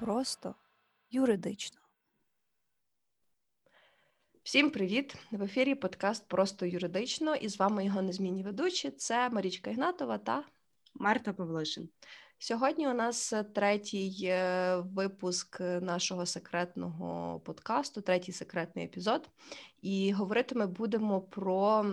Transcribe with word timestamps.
просто 0.00 0.54
юридично. 1.10 1.80
Всім 4.42 4.70
привіт! 4.70 5.14
В 5.30 5.42
ефірі 5.42 5.74
подкаст 5.74 6.28
Просто 6.28 6.66
юридично 6.66 7.34
і 7.34 7.48
з 7.48 7.58
вами 7.58 7.84
його 7.84 8.02
незмінні 8.02 8.42
ведучі. 8.42 8.90
Це 8.90 9.30
Марічка 9.30 9.70
Ігнатова 9.70 10.18
та 10.18 10.44
Марта 10.94 11.32
Павлишин. 11.32 11.88
Сьогодні 12.38 12.88
у 12.88 12.94
нас 12.94 13.34
третій 13.54 14.20
е, 14.24 14.76
випуск 14.76 15.60
нашого 15.60 16.26
секретного 16.26 17.40
подкасту, 17.40 18.00
третій 18.00 18.32
секретний 18.32 18.84
епізод. 18.84 19.28
І 19.82 20.12
говорити 20.12 20.54
ми 20.54 20.66
будемо 20.66 21.20
про 21.20 21.86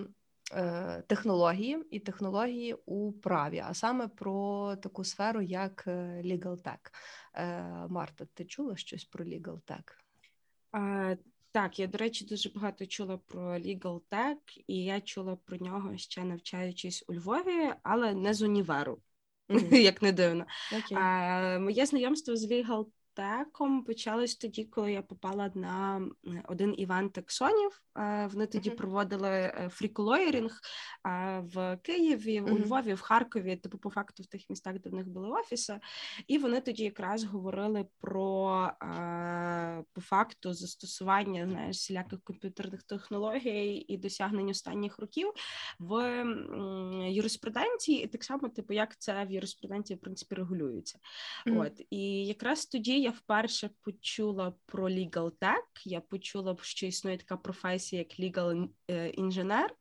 технології 1.07 1.83
і 1.91 1.99
технології 1.99 2.75
у 2.85 3.11
праві, 3.11 3.63
а 3.67 3.73
саме 3.73 4.07
про 4.07 4.75
таку 4.75 5.03
сферу, 5.03 5.41
як 5.41 5.83
е, 5.87 6.21
Legal 6.25 6.61
Tech. 6.61 6.91
Марта, 7.89 8.25
ти 8.33 8.45
чула 8.45 8.77
щось 8.77 9.05
про 9.05 9.25
Legal 9.25 9.61
Tech? 9.61 9.83
А, 10.71 11.15
Так, 11.51 11.79
я, 11.79 11.87
до 11.87 11.97
речі, 11.97 12.25
дуже 12.25 12.49
багато 12.49 12.85
чула 12.85 13.17
про 13.17 13.57
Legal 13.57 14.01
Tech, 14.11 14.63
і 14.67 14.83
я 14.83 15.01
чула 15.01 15.35
про 15.45 15.57
нього 15.57 15.97
ще 15.97 16.23
навчаючись 16.23 17.05
у 17.07 17.13
Львові, 17.13 17.73
але 17.83 18.13
не 18.13 18.33
з 18.33 18.41
універу. 18.41 19.01
Mm-hmm. 19.49 19.75
Як 19.81 20.01
не 20.01 20.11
дивно. 20.11 20.45
Okay. 20.73 20.97
А, 20.97 21.59
Моє 21.59 21.85
знайомство 21.85 22.35
з 22.35 22.51
Legal 22.51 22.85
Tech 23.17 23.83
почалось 23.85 24.35
тоді, 24.35 24.65
коли 24.65 24.91
я 24.91 25.01
попала 25.01 25.51
на 25.55 26.01
один 26.47 26.75
івент 26.77 27.13
таксонів. 27.13 27.81
Вони 28.31 28.45
тоді 28.45 28.69
mm-hmm. 28.69 28.75
проводили 28.75 29.67
фріколоєрінг 29.71 30.59
в 31.39 31.77
Києві, 31.83 32.41
mm-hmm. 32.41 32.51
у 32.51 32.59
Львові, 32.59 32.93
в 32.93 33.01
Харкові, 33.01 33.55
типу 33.55 33.77
по 33.77 33.89
факту 33.89 34.23
в 34.23 34.25
тих 34.25 34.49
містах, 34.49 34.79
де 34.79 34.89
в 34.89 34.93
них 34.93 35.07
були 35.07 35.29
офіси, 35.29 35.79
і 36.27 36.37
вони 36.37 36.61
тоді 36.61 36.83
якраз 36.83 37.23
говорили 37.23 37.85
про 37.99 38.71
по 39.93 40.01
факту 40.01 40.53
застосування 40.53 41.47
знаєш, 41.49 41.77
всіляких 41.77 42.23
комп'ютерних 42.23 42.83
технологій 42.83 43.85
і 43.87 43.97
досягнень 43.97 44.49
останніх 44.49 44.99
років 44.99 45.31
в 45.79 46.23
юриспруденції, 47.09 48.03
і 48.03 48.07
так 48.07 48.23
само, 48.23 48.49
типу, 48.49 48.73
як 48.73 48.97
це 48.97 49.25
в 49.25 49.31
юриспруденції 49.31 49.97
в 49.97 49.99
принципі 49.99 50.35
регулюється. 50.35 50.99
Mm-hmm. 51.45 51.61
От 51.61 51.81
і 51.89 52.25
якраз 52.25 52.65
тоді 52.65 53.01
я 53.07 53.13
вперше 53.13 53.69
почула 53.81 54.53
про 54.65 54.89
legal 54.89 55.31
tech, 55.41 55.81
Я 55.85 56.01
почула, 56.01 56.57
що 56.61 56.85
існує 56.85 57.17
така 57.17 57.37
професія, 57.37 58.05
як 58.09 58.19
legal 58.19 58.69
інженер. 59.13 59.75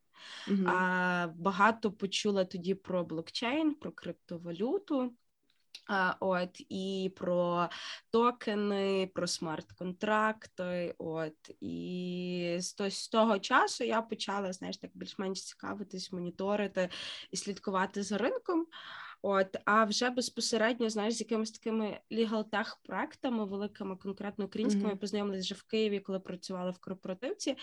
Mm-hmm. 0.49 0.69
А, 0.69 1.29
Багато 1.37 1.93
почула 1.93 2.45
тоді 2.45 2.75
про 2.75 3.05
блокчейн, 3.05 3.75
про 3.75 3.93
криптовалюту. 3.93 5.13
А, 5.89 6.15
От 6.21 6.61
і 6.69 7.13
про 7.17 7.69
токени, 8.11 9.11
про 9.15 9.27
смарт-контракти. 9.27 10.95
От 10.99 11.51
і 11.61 12.57
з, 12.61 12.91
з 12.91 13.09
того 13.09 13.39
часу 13.39 13.85
я 13.85 14.03
почала 14.03 14.53
знаєш, 14.53 14.77
так 14.77 14.91
більш-менш 14.95 15.45
цікавитись, 15.45 16.13
моніторити 16.13 16.89
і 17.31 17.37
слідкувати 17.37 18.03
за 18.03 18.19
ринком. 18.19 18.67
От, 19.29 19.57
а 19.65 19.85
вже 19.85 20.11
безпосередньо, 20.11 20.91
знаєш, 20.91 21.15
з 21.15 21.21
якимись 21.21 21.51
такими 21.51 22.01
лігалтех 22.13 22.79
проектами 22.83 23.45
великими, 23.45 23.97
конкретно 23.97 24.45
українськими, 24.45 24.91
mm-hmm. 24.91 24.97
познайомилися 24.97 25.43
вже 25.43 25.55
в 25.55 25.63
Києві, 25.63 26.01
коли 26.01 26.21
працювала 26.21 26.71
в 26.71 26.79
корпоративці 26.79 27.57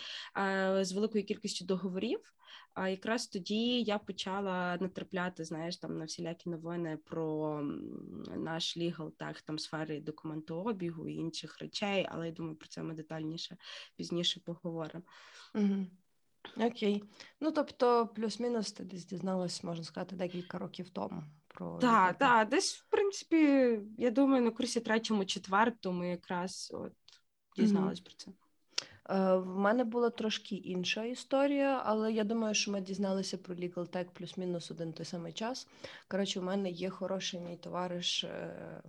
з 0.80 0.92
великою 0.92 1.24
кількістю 1.24 1.64
договорів. 1.64 2.34
А 2.74 2.88
якраз 2.88 3.26
тоді 3.26 3.82
я 3.82 3.98
почала 3.98 4.76
натрапляти, 4.80 5.44
знаєш, 5.44 5.76
там 5.76 5.98
на 5.98 6.04
всілякі 6.04 6.50
новини 6.50 6.98
про 7.04 7.60
наш 8.36 8.76
лігалтех 8.76 9.42
там 9.42 9.58
сфери 9.58 10.00
документообігу 10.00 11.08
і 11.08 11.14
інших 11.14 11.58
речей, 11.58 12.06
але 12.10 12.26
я 12.26 12.32
думаю, 12.32 12.56
про 12.56 12.68
це 12.68 12.82
ми 12.82 12.94
детальніше 12.94 13.56
пізніше 13.96 14.40
поговоримо. 14.40 15.04
Mm-hmm. 15.54 15.86
Окей. 16.56 17.04
Ну 17.40 17.52
тобто, 17.52 18.06
плюс-мінус 18.06 18.72
ти 18.72 18.84
десь 18.84 19.06
дізналась, 19.06 19.64
можна 19.64 19.84
сказати, 19.84 20.16
декілька 20.16 20.58
років 20.58 20.90
тому 20.90 21.22
про 21.54 21.78
Так, 21.78 22.18
так, 22.18 22.48
десь, 22.48 22.74
в 22.74 22.84
принципі, 22.90 23.78
я 23.98 24.10
думаю, 24.10 24.42
на 24.42 24.50
курсі 24.50 24.80
третьому, 24.80 25.24
четвертому 25.24 26.04
якраз 26.04 26.70
от 26.74 26.92
дізналась 27.56 27.98
mm-hmm. 27.98 28.04
про 28.04 28.14
це. 28.14 28.30
Е, 29.10 29.36
в 29.36 29.58
мене 29.58 29.84
була 29.84 30.10
трошки 30.10 30.56
інша 30.56 31.04
історія, 31.04 31.82
але 31.84 32.12
я 32.12 32.24
думаю, 32.24 32.54
що 32.54 32.70
ми 32.70 32.80
дізналися 32.80 33.38
про 33.38 33.54
Legal 33.54 33.90
Tech 33.90 34.06
плюс-мінус 34.12 34.70
один 34.70 34.92
той 34.92 35.06
самий 35.06 35.32
час. 35.32 35.68
Коротше, 36.08 36.40
у 36.40 36.42
мене 36.42 36.70
є 36.70 36.90
хороший 36.90 37.40
мій 37.40 37.56
товариш 37.56 38.24
е, 38.24 38.82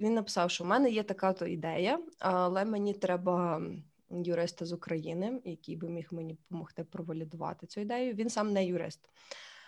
він 0.00 0.14
написав, 0.14 0.50
що 0.50 0.64
в 0.64 0.66
мене 0.66 0.90
є 0.90 1.02
така 1.02 1.32
то 1.32 1.46
ідея, 1.46 1.98
але 2.18 2.64
мені 2.64 2.94
треба 2.94 3.62
юриста 4.10 4.64
з 4.64 4.72
України, 4.72 5.40
який 5.44 5.76
би 5.76 5.88
міг 5.88 6.08
мені 6.10 6.34
допомогти 6.34 6.84
провалідувати 6.84 7.66
цю 7.66 7.80
ідею. 7.80 8.14
Він 8.14 8.30
сам 8.30 8.52
не 8.52 8.66
юрист. 8.66 9.00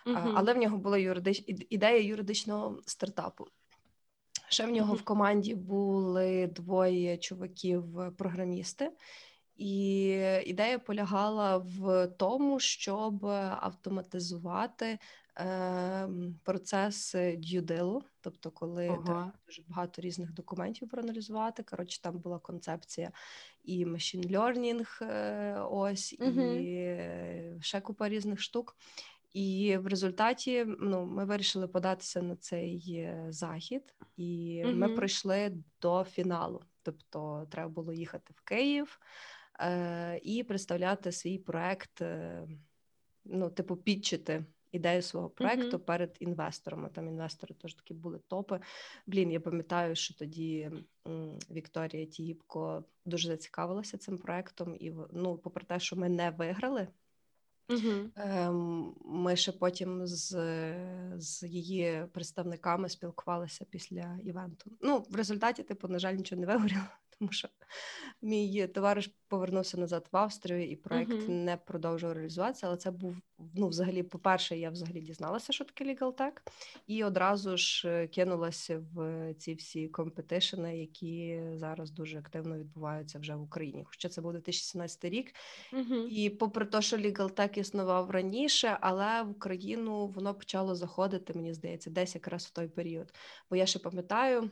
Uh-huh. 0.06 0.32
Але 0.34 0.54
в 0.54 0.56
нього 0.56 0.78
була 0.78 0.98
юридич... 0.98 1.44
ідея 1.46 2.02
юридичного 2.02 2.80
стартапу. 2.86 3.46
Ще 4.48 4.66
в 4.66 4.70
нього 4.70 4.94
uh-huh. 4.94 4.98
в 4.98 5.02
команді 5.04 5.54
були 5.54 6.46
двоє 6.46 7.16
чуваків-програмісти, 7.16 8.90
і 9.56 10.04
ідея 10.46 10.78
полягала 10.78 11.56
в 11.56 12.06
тому, 12.06 12.60
щоб 12.60 13.26
автоматизувати 13.60 14.98
е, 15.38 16.08
процес 16.44 17.14
дюдилу, 17.36 18.02
тобто, 18.20 18.50
коли 18.50 18.88
ага. 18.88 19.02
треба 19.04 19.32
дуже 19.46 19.62
багато 19.68 20.02
різних 20.02 20.32
документів 20.32 20.88
проаналізувати. 20.88 21.62
Коротше, 21.62 22.02
там 22.02 22.18
була 22.18 22.38
концепція 22.38 23.10
і 23.64 23.86
machine 23.86 24.30
learning, 24.30 25.04
е, 25.04 25.60
ось, 25.70 26.16
uh-huh. 26.20 26.58
і 26.58 27.62
ще 27.62 27.80
купа 27.80 28.08
різних 28.08 28.40
штук. 28.40 28.76
І 29.32 29.76
в 29.76 29.86
результаті 29.86 30.64
ну, 30.80 31.06
ми 31.06 31.24
вирішили 31.24 31.68
податися 31.68 32.22
на 32.22 32.36
цей 32.36 32.94
е, 32.94 33.26
захід, 33.28 33.94
і 34.16 34.62
mm-hmm. 34.64 34.74
ми 34.74 34.88
пройшли 34.88 35.56
до 35.80 36.04
фіналу. 36.04 36.62
Тобто, 36.82 37.46
треба 37.50 37.68
було 37.68 37.92
їхати 37.92 38.32
в 38.36 38.40
Київ 38.40 39.00
е, 39.60 40.20
і 40.22 40.44
представляти 40.44 41.12
свій 41.12 41.38
проект, 41.38 42.02
е, 42.02 42.48
ну, 43.24 43.50
типу, 43.50 43.76
підчити 43.76 44.44
ідею 44.72 45.02
свого 45.02 45.30
проекту 45.30 45.76
mm-hmm. 45.76 45.84
перед 45.84 46.16
інвесторами. 46.20 46.88
Там 46.88 47.08
інвестори 47.08 47.54
теж 47.54 47.74
такі 47.74 47.94
були 47.94 48.20
топи. 48.28 48.60
Блін, 49.06 49.30
я 49.30 49.40
пам'ятаю, 49.40 49.96
що 49.96 50.14
тоді 50.14 50.70
м, 51.06 51.38
Вікторія 51.50 52.06
Тігіпко 52.06 52.84
дуже 53.04 53.28
зацікавилася 53.28 53.98
цим 53.98 54.18
проектом, 54.18 54.76
і 54.80 54.92
ну, 55.12 55.38
попри 55.38 55.64
те, 55.64 55.80
що 55.80 55.96
ми 55.96 56.08
не 56.08 56.30
виграли. 56.30 56.88
Uh-huh. 57.70 58.92
Ми 59.04 59.36
ще 59.36 59.52
потім 59.52 60.06
з 60.06 60.36
з 61.18 61.42
її 61.42 62.06
представниками 62.12 62.88
спілкувалися 62.88 63.64
після 63.70 64.18
івенту. 64.24 64.70
Ну, 64.80 65.04
в 65.10 65.16
результаті, 65.16 65.62
типу, 65.62 65.88
на 65.88 65.98
жаль, 65.98 66.14
нічого 66.14 66.40
не 66.40 66.46
вигоріло, 66.46 66.80
тому 67.20 67.32
що 67.32 67.48
мій 68.22 68.66
товариш 68.66 69.10
повернувся 69.28 69.78
назад 69.78 70.08
в 70.12 70.16
Австрію, 70.16 70.70
і 70.70 70.76
проект 70.76 71.10
uh-huh. 71.10 71.28
не 71.28 71.56
продовжував 71.56 72.16
реалізуватися. 72.16 72.66
Але 72.66 72.76
це 72.76 72.90
був 72.90 73.16
ну, 73.54 73.68
взагалі, 73.68 74.02
по-перше, 74.02 74.56
я 74.56 74.70
взагалі 74.70 75.00
дізналася, 75.00 75.52
що 75.52 75.64
таке 75.64 75.84
Legal 75.84 76.12
Tech, 76.12 76.32
і 76.86 77.04
одразу 77.04 77.56
ж 77.56 77.88
е, 77.88 78.08
кинулася 78.08 78.84
в 78.94 79.34
ці 79.34 79.54
всі 79.54 79.88
компетишени, 79.88 80.78
які 80.78 81.40
зараз 81.54 81.90
дуже 81.90 82.18
активно 82.18 82.58
відбуваються 82.58 83.18
вже 83.18 83.34
в 83.34 83.42
Україні. 83.42 83.84
Хоча 83.86 84.08
це 84.08 84.20
був 84.20 84.32
2017 84.32 85.04
рік, 85.04 85.34
uh-huh. 85.72 86.06
і 86.06 86.30
попри 86.30 86.66
те, 86.66 86.82
що 86.82 86.96
Legal 86.96 87.34
Tech 87.34 87.58
існував 87.58 88.10
раніше, 88.10 88.78
але 88.80 89.22
в 89.22 89.30
Україну 89.30 90.06
воно 90.06 90.34
почало 90.34 90.74
заходити, 90.74 91.32
мені 91.34 91.54
здається, 91.54 91.90
десь 91.90 92.14
якраз 92.14 92.46
в 92.46 92.50
той 92.50 92.68
період. 92.68 93.14
Бо 93.50 93.56
я 93.56 93.66
ще 93.66 93.78
пам'ятаю. 93.78 94.50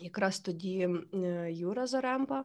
Якраз 0.00 0.40
тоді 0.40 0.88
Юра 1.48 1.86
Заремба, 1.86 2.44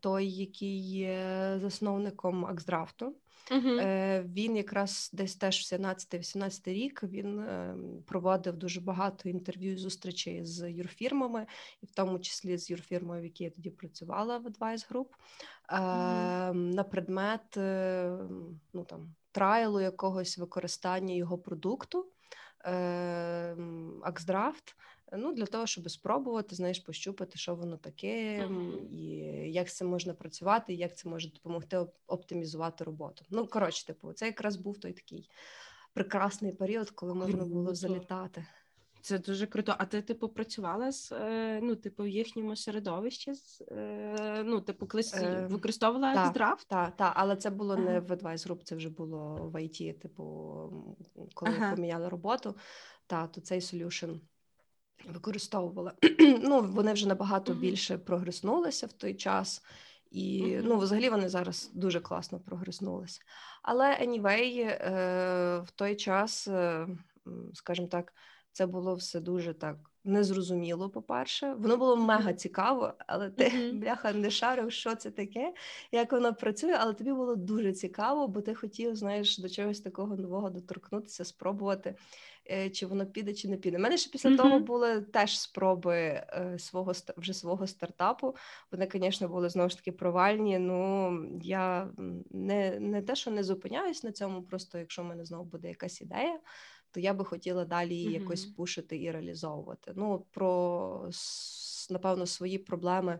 той, 0.00 0.30
який 0.30 0.88
є 0.88 1.54
засновником 1.60 2.46
Аксдрафту, 2.46 3.16
Uh-huh. 3.50 4.32
Він 4.32 4.56
якраз 4.56 5.10
десь 5.12 5.36
теж 5.36 5.72
17-18 5.72 6.72
рік 6.72 7.02
він 7.02 7.44
проводив 8.06 8.56
дуже 8.56 8.80
багато 8.80 9.28
інтерв'ю 9.28 9.72
і 9.72 9.76
зустрічей 9.76 10.44
з 10.44 10.70
юрфірмами, 10.70 11.46
і 11.82 11.86
в 11.86 11.90
тому 11.90 12.18
числі 12.18 12.58
з 12.58 12.70
юрфірмою, 12.70 13.20
в 13.20 13.24
якій 13.24 13.44
я 13.44 13.50
тоді 13.50 13.70
працювала 13.70 14.38
в 14.38 14.46
Advice 14.46 14.92
Group, 14.92 15.06
uh-huh. 15.68 16.52
на 16.52 16.84
предмет 16.84 17.56
ну 18.72 18.84
там 18.86 19.14
трайлу 19.32 19.80
якогось 19.80 20.38
використання 20.38 21.14
його 21.14 21.38
продукту. 21.38 22.06
Аксдрафт 24.02 24.76
Ну, 25.16 25.32
для 25.32 25.46
того, 25.46 25.66
щоб 25.66 25.90
спробувати, 25.90 26.54
знаєш, 26.54 26.78
пощупати, 26.78 27.38
що 27.38 27.54
воно 27.54 27.76
таке, 27.76 28.48
і 28.90 29.06
як 29.52 29.72
цим 29.72 29.88
можна 29.88 30.14
працювати, 30.14 30.74
як 30.74 30.96
це 30.96 31.08
може 31.08 31.30
допомогти 31.30 31.86
оптимізувати 32.06 32.84
роботу. 32.84 33.24
Ну, 33.30 33.46
коротше, 33.46 33.86
типу, 33.86 34.12
це 34.12 34.26
якраз 34.26 34.56
був 34.56 34.78
той 34.78 34.92
такий 34.92 35.30
прекрасний 35.92 36.52
період, 36.52 36.90
коли 36.90 37.14
можна 37.14 37.44
було 37.44 37.74
залітати. 37.74 38.46
Це 39.02 39.18
дуже 39.18 39.46
круто. 39.46 39.74
А 39.78 39.84
ти, 39.84 40.02
типу, 40.02 40.28
працювала 40.28 40.92
з 40.92 41.12
е, 41.12 41.60
ну, 41.62 41.76
типу, 41.76 42.02
в 42.02 42.08
їхньому 42.08 42.56
середовищі? 42.56 43.32
Е, 43.70 44.42
ну, 44.46 44.60
типу, 44.60 44.86
колись 44.86 45.14
е, 45.14 45.46
використовувала 45.50 46.14
та, 46.14 46.30
драфт? 46.30 46.68
Так, 46.68 46.96
та, 46.96 47.12
але 47.16 47.36
це 47.36 47.50
було 47.50 47.74
ага. 47.74 47.82
не 47.82 48.00
в 48.00 48.10
Advice 48.10 48.48
Group, 48.48 48.62
це 48.64 48.76
вже 48.76 48.88
було 48.88 49.50
в 49.52 49.56
IT, 49.56 49.98
типу, 49.98 50.24
коли 51.34 51.52
ага. 51.56 51.74
поміняла 51.74 52.08
роботу, 52.08 52.56
та, 53.06 53.26
то 53.26 53.40
цей 53.40 53.60
solution 53.60 54.20
використовувала. 55.08 55.92
ну, 56.42 56.62
Вони 56.62 56.92
вже 56.92 57.08
набагато 57.08 57.54
більше 57.54 57.98
прогреснулися 57.98 58.86
в 58.86 58.92
той 58.92 59.14
час, 59.14 59.62
і 60.10 60.58
ну, 60.62 60.78
взагалі 60.78 61.10
вони 61.10 61.28
зараз 61.28 61.70
дуже 61.74 62.00
класно 62.00 62.40
прогреснулися. 62.40 63.20
Але 63.62 63.98
anyway, 64.02 64.58
е, 64.58 65.58
в 65.66 65.70
той 65.70 65.96
час, 65.96 66.48
е, 66.48 66.86
скажімо 67.54 67.88
так, 67.88 68.12
це 68.52 68.66
було 68.66 68.94
все 68.94 69.20
дуже 69.20 69.54
так 69.54 69.76
незрозуміло. 70.04 70.90
По-перше, 70.90 71.54
воно 71.58 71.76
було 71.76 71.96
мега 71.96 72.32
цікаво, 72.32 72.94
але 73.06 73.30
ти 73.30 73.44
mm-hmm. 73.44 73.72
бляха 73.80 74.12
не 74.12 74.30
шарив, 74.30 74.72
що 74.72 74.94
це 74.94 75.10
таке, 75.10 75.54
як 75.92 76.12
воно 76.12 76.34
працює. 76.34 76.76
Але 76.80 76.92
тобі 76.94 77.12
було 77.12 77.36
дуже 77.36 77.72
цікаво, 77.72 78.28
бо 78.28 78.40
ти 78.40 78.54
хотів, 78.54 78.96
знаєш, 78.96 79.38
до 79.38 79.48
чогось 79.48 79.80
такого 79.80 80.16
нового 80.16 80.50
доторкнутися, 80.50 81.24
спробувати. 81.24 81.94
Е, 82.50 82.70
чи 82.70 82.86
воно 82.86 83.06
піде, 83.06 83.34
чи 83.34 83.48
не 83.48 83.56
піде. 83.56 83.76
У 83.76 83.80
мене 83.80 83.96
ще 83.96 84.10
після 84.10 84.30
mm-hmm. 84.30 84.36
того 84.36 84.58
були 84.58 85.00
теж 85.00 85.40
спроби 85.40 85.96
е, 85.96 86.56
свого 86.58 86.92
вже 87.16 87.34
свого 87.34 87.66
стартапу. 87.66 88.36
Вони, 88.72 88.88
звісно, 88.92 89.28
були 89.28 89.48
знову 89.48 89.68
ж 89.68 89.76
таки 89.76 89.92
провальні. 89.92 90.58
Ну 90.58 91.12
я 91.42 91.90
не 92.30 92.80
не 92.80 93.02
те, 93.02 93.14
що 93.14 93.30
не 93.30 93.44
зупиняюсь 93.44 94.04
на 94.04 94.12
цьому, 94.12 94.42
просто 94.42 94.78
якщо 94.78 95.02
в 95.02 95.06
мене 95.06 95.24
знову 95.24 95.44
буде 95.44 95.68
якась 95.68 96.00
ідея. 96.00 96.40
То 96.90 97.00
я 97.00 97.14
би 97.14 97.24
хотіла 97.24 97.64
далі 97.64 97.94
її 97.94 98.08
mm-hmm. 98.08 98.20
якось 98.20 98.44
пушити 98.44 99.02
і 99.02 99.10
реалізовувати. 99.10 99.92
Ну 99.96 100.26
про 100.30 101.10
напевно 101.90 102.26
свої 102.26 102.58
проблеми, 102.58 103.18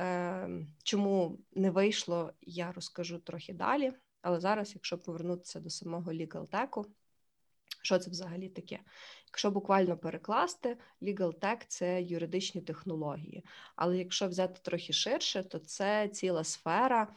Е, 0.00 0.48
чому 0.82 1.38
не 1.52 1.70
вийшло, 1.70 2.32
я 2.42 2.72
розкажу 2.72 3.18
трохи 3.18 3.52
далі. 3.52 3.92
Але 4.22 4.40
зараз, 4.40 4.74
якщо 4.74 4.98
повернутися 4.98 5.60
до 5.60 5.70
самого 5.70 6.12
Legal 6.12 6.48
Tech, 6.48 6.84
що 7.82 7.98
це 7.98 8.10
взагалі 8.10 8.48
таке? 8.48 8.78
Якщо 9.26 9.50
буквально 9.50 9.96
перекласти, 9.96 10.76
legal 11.02 11.38
tech– 11.38 11.56
це 11.68 12.02
юридичні 12.02 12.60
технології. 12.60 13.44
Але 13.76 13.98
якщо 13.98 14.28
взяти 14.28 14.60
трохи 14.62 14.92
ширше, 14.92 15.42
то 15.42 15.58
це 15.58 16.08
ціла 16.08 16.44
сфера, 16.44 17.08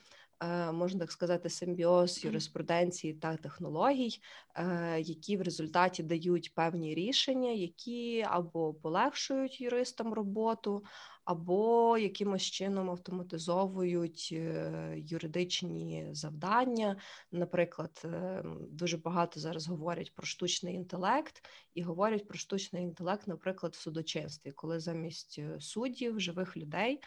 е, 0.44 0.72
можна 0.72 1.00
так 1.00 1.12
сказати, 1.12 1.50
симбіоз 1.50 2.26
юриспруденції 2.26 3.14
та 3.14 3.36
технологій, 3.38 4.20
е, 4.56 5.02
які 5.02 5.38
в 5.38 5.42
результаті 5.42 6.04
дають 6.04 6.54
певні 6.54 6.96
рішення, 6.96 7.52
які 7.52 8.26
або 8.30 8.74
полегшують 8.74 9.62
юристам 9.62 10.14
роботу, 10.14 10.84
або 11.26 11.98
якимось 11.98 12.42
чином 12.42 12.90
автоматизовують 12.90 14.30
е, 14.32 14.94
юридичні 14.98 16.08
завдання. 16.12 16.98
Наприклад, 17.32 18.02
е, 18.06 18.44
дуже 18.70 18.98
багато 18.98 19.40
зараз 19.40 19.68
говорять 19.68 20.14
про 20.16 20.26
штучний 20.26 20.76
інтелект 20.76 21.48
і 21.74 21.82
говорять 21.82 22.28
про 22.28 22.38
штучний 22.38 22.84
інтелект, 22.84 23.28
наприклад, 23.28 23.74
в 23.74 23.82
судочинстві, 23.82 24.52
коли 24.52 24.80
замість 24.80 25.36
е, 25.40 25.58
суддів, 25.60 26.20
живих 26.20 26.58
людей 26.58 27.00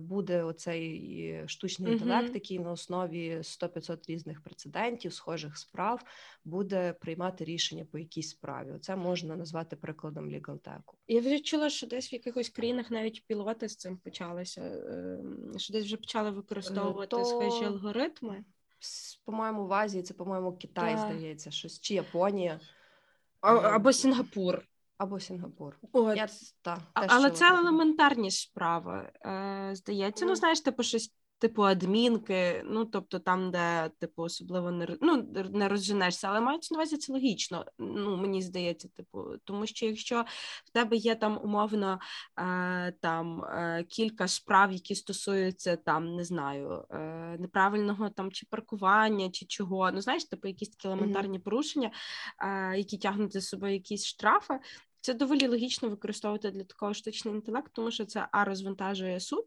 буде 0.00 0.42
оцей 0.42 1.42
штучний 1.46 1.92
інтелект, 1.92 2.30
mm-hmm. 2.30 2.34
який 2.34 2.58
на 2.58 2.72
основі 2.72 3.36
100-500 3.36 4.08
різних 4.08 4.42
прецедентів, 4.42 5.12
схожих 5.14 5.58
справ, 5.58 6.02
буде 6.44 6.92
приймати 6.92 7.44
рішення 7.44 7.84
по 7.84 7.98
якійсь 7.98 8.30
справі. 8.30 8.78
Це 8.80 8.96
можна 8.96 9.36
назвати 9.36 9.76
прикладом 9.76 10.30
лігалтеку. 10.30 10.96
Я 11.08 11.20
вже 11.20 11.40
чула, 11.40 11.70
що 11.70 11.86
десь 11.86 12.12
в 12.12 12.14
якихось 12.14 12.48
країнах 12.48 12.90
навіть 12.90 13.26
пілот 13.26 13.43
пілоти 13.44 13.68
з 13.68 13.76
цим 13.76 13.96
почалися, 13.96 14.62
ем, 14.62 15.52
що 15.56 15.72
десь 15.72 15.84
вже 15.84 15.96
почали 15.96 16.30
використовувати 16.30 17.16
То... 17.16 17.24
схожі 17.24 17.64
алгоритми. 17.64 18.44
По-моєму, 19.24 19.66
в 19.66 19.72
Азії 19.72 20.02
це, 20.02 20.14
по-моєму, 20.14 20.56
Китай, 20.56 20.94
да. 20.94 21.00
здається, 21.00 21.50
щось 21.50 21.80
чи 21.80 21.94
Японія. 21.94 22.60
А, 23.40 23.54
або 23.54 23.92
Сінгапур. 23.92 24.62
Або 24.98 25.20
Сінгапур. 25.20 25.78
От. 25.92 26.16
Я, 26.16 26.28
та, 26.62 26.82
Але 26.92 27.30
це 27.30 27.48
елементарні 27.48 28.30
справи. 28.30 29.10
Е, 29.24 29.70
Здається, 29.74 30.24
mm. 30.24 30.28
ну 30.28 30.34
знаєш, 30.34 30.60
типу 30.60 30.82
щось 30.82 31.12
типу 31.38 31.62
адмінки, 31.62 32.62
ну 32.66 32.84
тобто 32.84 33.18
там, 33.18 33.50
де 33.50 33.90
типу 33.98 34.22
особливо 34.22 34.70
не 34.70 34.96
ну, 35.00 35.28
не 35.52 35.68
розженешся, 35.68 36.28
але 36.28 36.40
мається 36.40 36.74
на 36.74 36.78
увазі 36.78 36.96
це 36.96 37.12
логічно. 37.12 37.64
Ну 37.78 38.16
мені 38.16 38.42
здається, 38.42 38.88
типу, 38.88 39.24
тому 39.44 39.66
що 39.66 39.86
якщо 39.86 40.24
в 40.64 40.70
тебе 40.70 40.96
є 40.96 41.14
там 41.14 41.40
умовно 41.44 41.98
е, 42.38 42.92
там 43.00 43.44
е, 43.44 43.84
кілька 43.88 44.28
справ, 44.28 44.72
які 44.72 44.94
стосуються 44.94 45.76
там, 45.76 46.16
не 46.16 46.24
знаю, 46.24 46.84
е, 46.90 46.98
неправильного 47.38 48.10
там 48.10 48.32
чи 48.32 48.46
паркування, 48.50 49.30
чи 49.30 49.46
чого, 49.46 49.90
ну 49.92 50.00
знаєш, 50.00 50.24
типу 50.24 50.48
якісь 50.48 50.68
такі 50.68 50.88
елементарні 50.88 51.38
mm-hmm. 51.38 51.42
порушення, 51.42 51.90
е, 52.38 52.78
які 52.78 52.98
тягнуть 52.98 53.32
за 53.32 53.40
собою 53.40 53.72
якісь 53.72 54.06
штрафи. 54.06 54.58
Це 55.00 55.14
доволі 55.14 55.46
логічно 55.46 55.88
використовувати 55.88 56.50
для 56.50 56.64
такого 56.64 56.94
штучного 56.94 57.36
інтелекту, 57.36 57.70
тому 57.74 57.90
що 57.90 58.04
це 58.04 58.28
а 58.32 58.44
розвантажує 58.44 59.20
суд. 59.20 59.44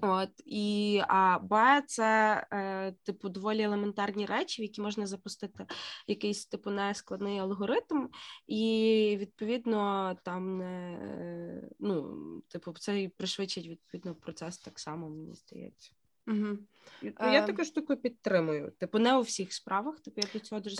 От 0.00 0.30
і 0.44 1.02
а 1.08 1.38
Б 1.38 1.82
це 1.86 2.46
е, 2.52 2.92
типу 3.02 3.28
доволі 3.28 3.62
елементарні 3.62 4.26
речі, 4.26 4.62
в 4.62 4.64
які 4.64 4.80
можна 4.80 5.06
запустити 5.06 5.66
якийсь 6.06 6.46
типу 6.46 6.70
нескладний 6.70 7.38
алгоритм, 7.38 8.08
і 8.46 9.16
відповідно 9.20 10.16
там 10.24 10.58
не 10.58 11.68
ну, 11.78 12.42
типу, 12.48 12.72
це 12.72 13.10
пришвидшить 13.16 13.66
відповідно 13.66 14.14
процес 14.14 14.58
так 14.58 14.80
само, 14.80 15.08
мені 15.08 15.34
здається. 15.34 15.92
Угу. 16.26 16.58
Я 17.02 17.42
таку 17.42 17.64
штуку 17.64 17.96
підтримую. 17.96 18.72
Типу, 18.78 18.98
не 18.98 19.16
у 19.16 19.20
всіх 19.20 19.52
справах, 19.52 20.00
типу 20.00 20.20
я 20.20 20.28
до 20.32 20.38
цього 20.38 20.60
дуже 20.60 20.76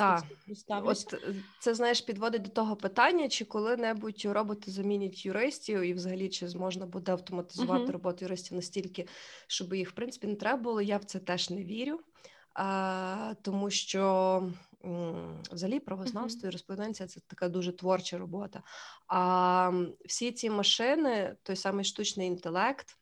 ставлюсь. 0.54 0.66
От 0.68 1.14
е, 1.14 1.34
Це 1.60 1.74
знаєш, 1.74 2.00
підводить 2.00 2.42
до 2.42 2.50
того 2.50 2.76
питання, 2.76 3.28
чи 3.28 3.44
коли-небудь 3.44 4.24
роботи 4.24 4.70
замінять 4.70 5.26
юристів, 5.26 5.80
і 5.80 5.94
взагалі 5.94 6.28
чи 6.28 6.48
зможна 6.48 6.86
буде 6.86 7.12
автоматизувати 7.12 7.84
uh 7.84 7.92
роботу 7.92 8.24
юристів 8.24 8.56
настільки, 8.56 9.08
щоб 9.46 9.74
їх 9.74 9.90
в 9.90 9.92
принципі 9.92 10.26
не 10.26 10.34
треба 10.34 10.62
було. 10.62 10.82
Я 10.82 10.96
в 10.96 11.04
це 11.04 11.18
теж 11.18 11.50
не 11.50 11.64
вірю, 11.64 12.00
а, 12.54 13.34
тому 13.42 13.70
що. 13.70 14.52
Взагалі, 15.52 15.80
правознавство 15.80 16.46
uh-huh. 16.46 16.50
і 16.50 16.52
розповідальниця 16.52 17.06
це 17.06 17.20
така 17.26 17.48
дуже 17.48 17.72
творча 17.72 18.18
робота. 18.18 18.62
А 19.08 19.72
всі 20.04 20.32
ці 20.32 20.50
машини, 20.50 21.36
той 21.42 21.56
самий 21.56 21.84
штучний 21.84 22.26
інтелект, 22.26 22.98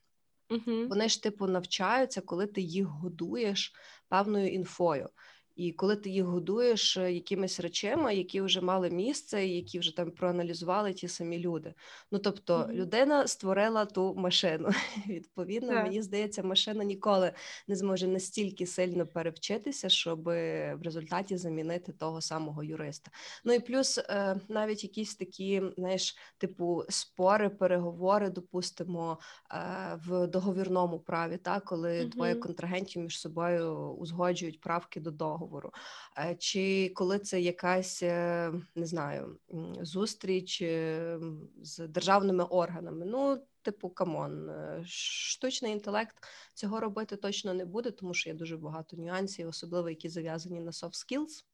Угу. 0.51 0.87
Вони 0.89 1.09
ж 1.09 1.23
типу 1.23 1.47
навчаються, 1.47 2.21
коли 2.21 2.47
ти 2.47 2.61
їх 2.61 2.87
годуєш 2.87 3.73
певною 4.09 4.53
інфою. 4.53 5.09
І 5.57 5.73
коли 5.73 5.97
ти 5.97 6.11
їх 6.11 6.25
годуєш 6.25 6.97
е, 6.97 7.13
якимись 7.13 7.61
речами, 7.61 8.15
які 8.15 8.41
вже 8.41 8.61
мали 8.61 8.91
місце, 8.91 9.47
які 9.47 9.79
вже 9.79 9.97
там 9.97 10.11
проаналізували 10.11 10.93
ті 10.93 11.09
самі 11.09 11.39
люди. 11.39 11.75
Ну 12.11 12.19
тобто 12.19 12.57
mm-hmm. 12.59 12.73
людина 12.73 13.27
створила 13.27 13.85
ту 13.85 14.15
машину. 14.15 14.69
Відповідно, 15.09 15.73
yeah. 15.73 15.83
мені 15.83 16.03
здається, 16.03 16.43
машина 16.43 16.85
ніколи 16.85 17.33
не 17.69 17.77
зможе 17.77 18.07
настільки 18.07 18.67
сильно 18.67 19.07
перевчитися, 19.07 19.89
щоб 19.89 20.23
в 20.25 20.79
результаті 20.83 21.37
замінити 21.37 21.93
того 21.93 22.21
самого 22.21 22.63
юриста. 22.63 23.11
Ну 23.45 23.53
і 23.53 23.61
плюс 23.61 23.99
е, 23.99 24.41
навіть 24.49 24.85
якісь 24.85 25.17
такі, 25.17 25.63
знаєш, 25.79 26.17
типу 26.39 26.85
спори, 26.89 27.49
переговори, 27.49 28.31
допустимо, 28.31 29.19
е, 29.51 29.99
в 30.07 30.27
договірному 30.27 30.99
праві, 30.99 31.37
та 31.37 31.61
коли 31.61 31.91
mm-hmm. 31.91 32.09
двоє 32.09 32.35
контрагентів 32.35 33.03
між 33.03 33.21
собою 33.21 33.75
узгоджують 33.75 34.61
правки 34.61 35.01
до 35.01 35.11
договору 35.11 35.44
договору, 35.45 35.71
чи 36.39 36.93
коли 36.95 37.19
це 37.19 37.41
якась 37.41 38.03
не 38.03 38.87
знаю 38.87 39.39
зустріч 39.81 40.63
з 41.63 41.89
державними 41.89 42.45
органами. 42.45 43.07
Ну, 43.07 43.39
типу, 43.63 43.91
come 43.91 44.25
on, 44.25 44.51
штучний 44.87 45.73
інтелект 45.73 46.17
цього 46.55 46.81
робити 46.81 47.17
точно 47.17 47.55
не 47.55 47.65
буде, 47.65 47.91
тому 47.91 48.15
що 48.15 48.31
є 48.31 48.37
дуже 48.37 48.57
багато 48.57 48.97
нюансів, 48.97 49.49
особливо 49.49 49.89
які 49.89 50.09
зав'язані 50.09 50.61
на 50.61 50.71
soft 50.71 50.95
skills. 50.95 51.45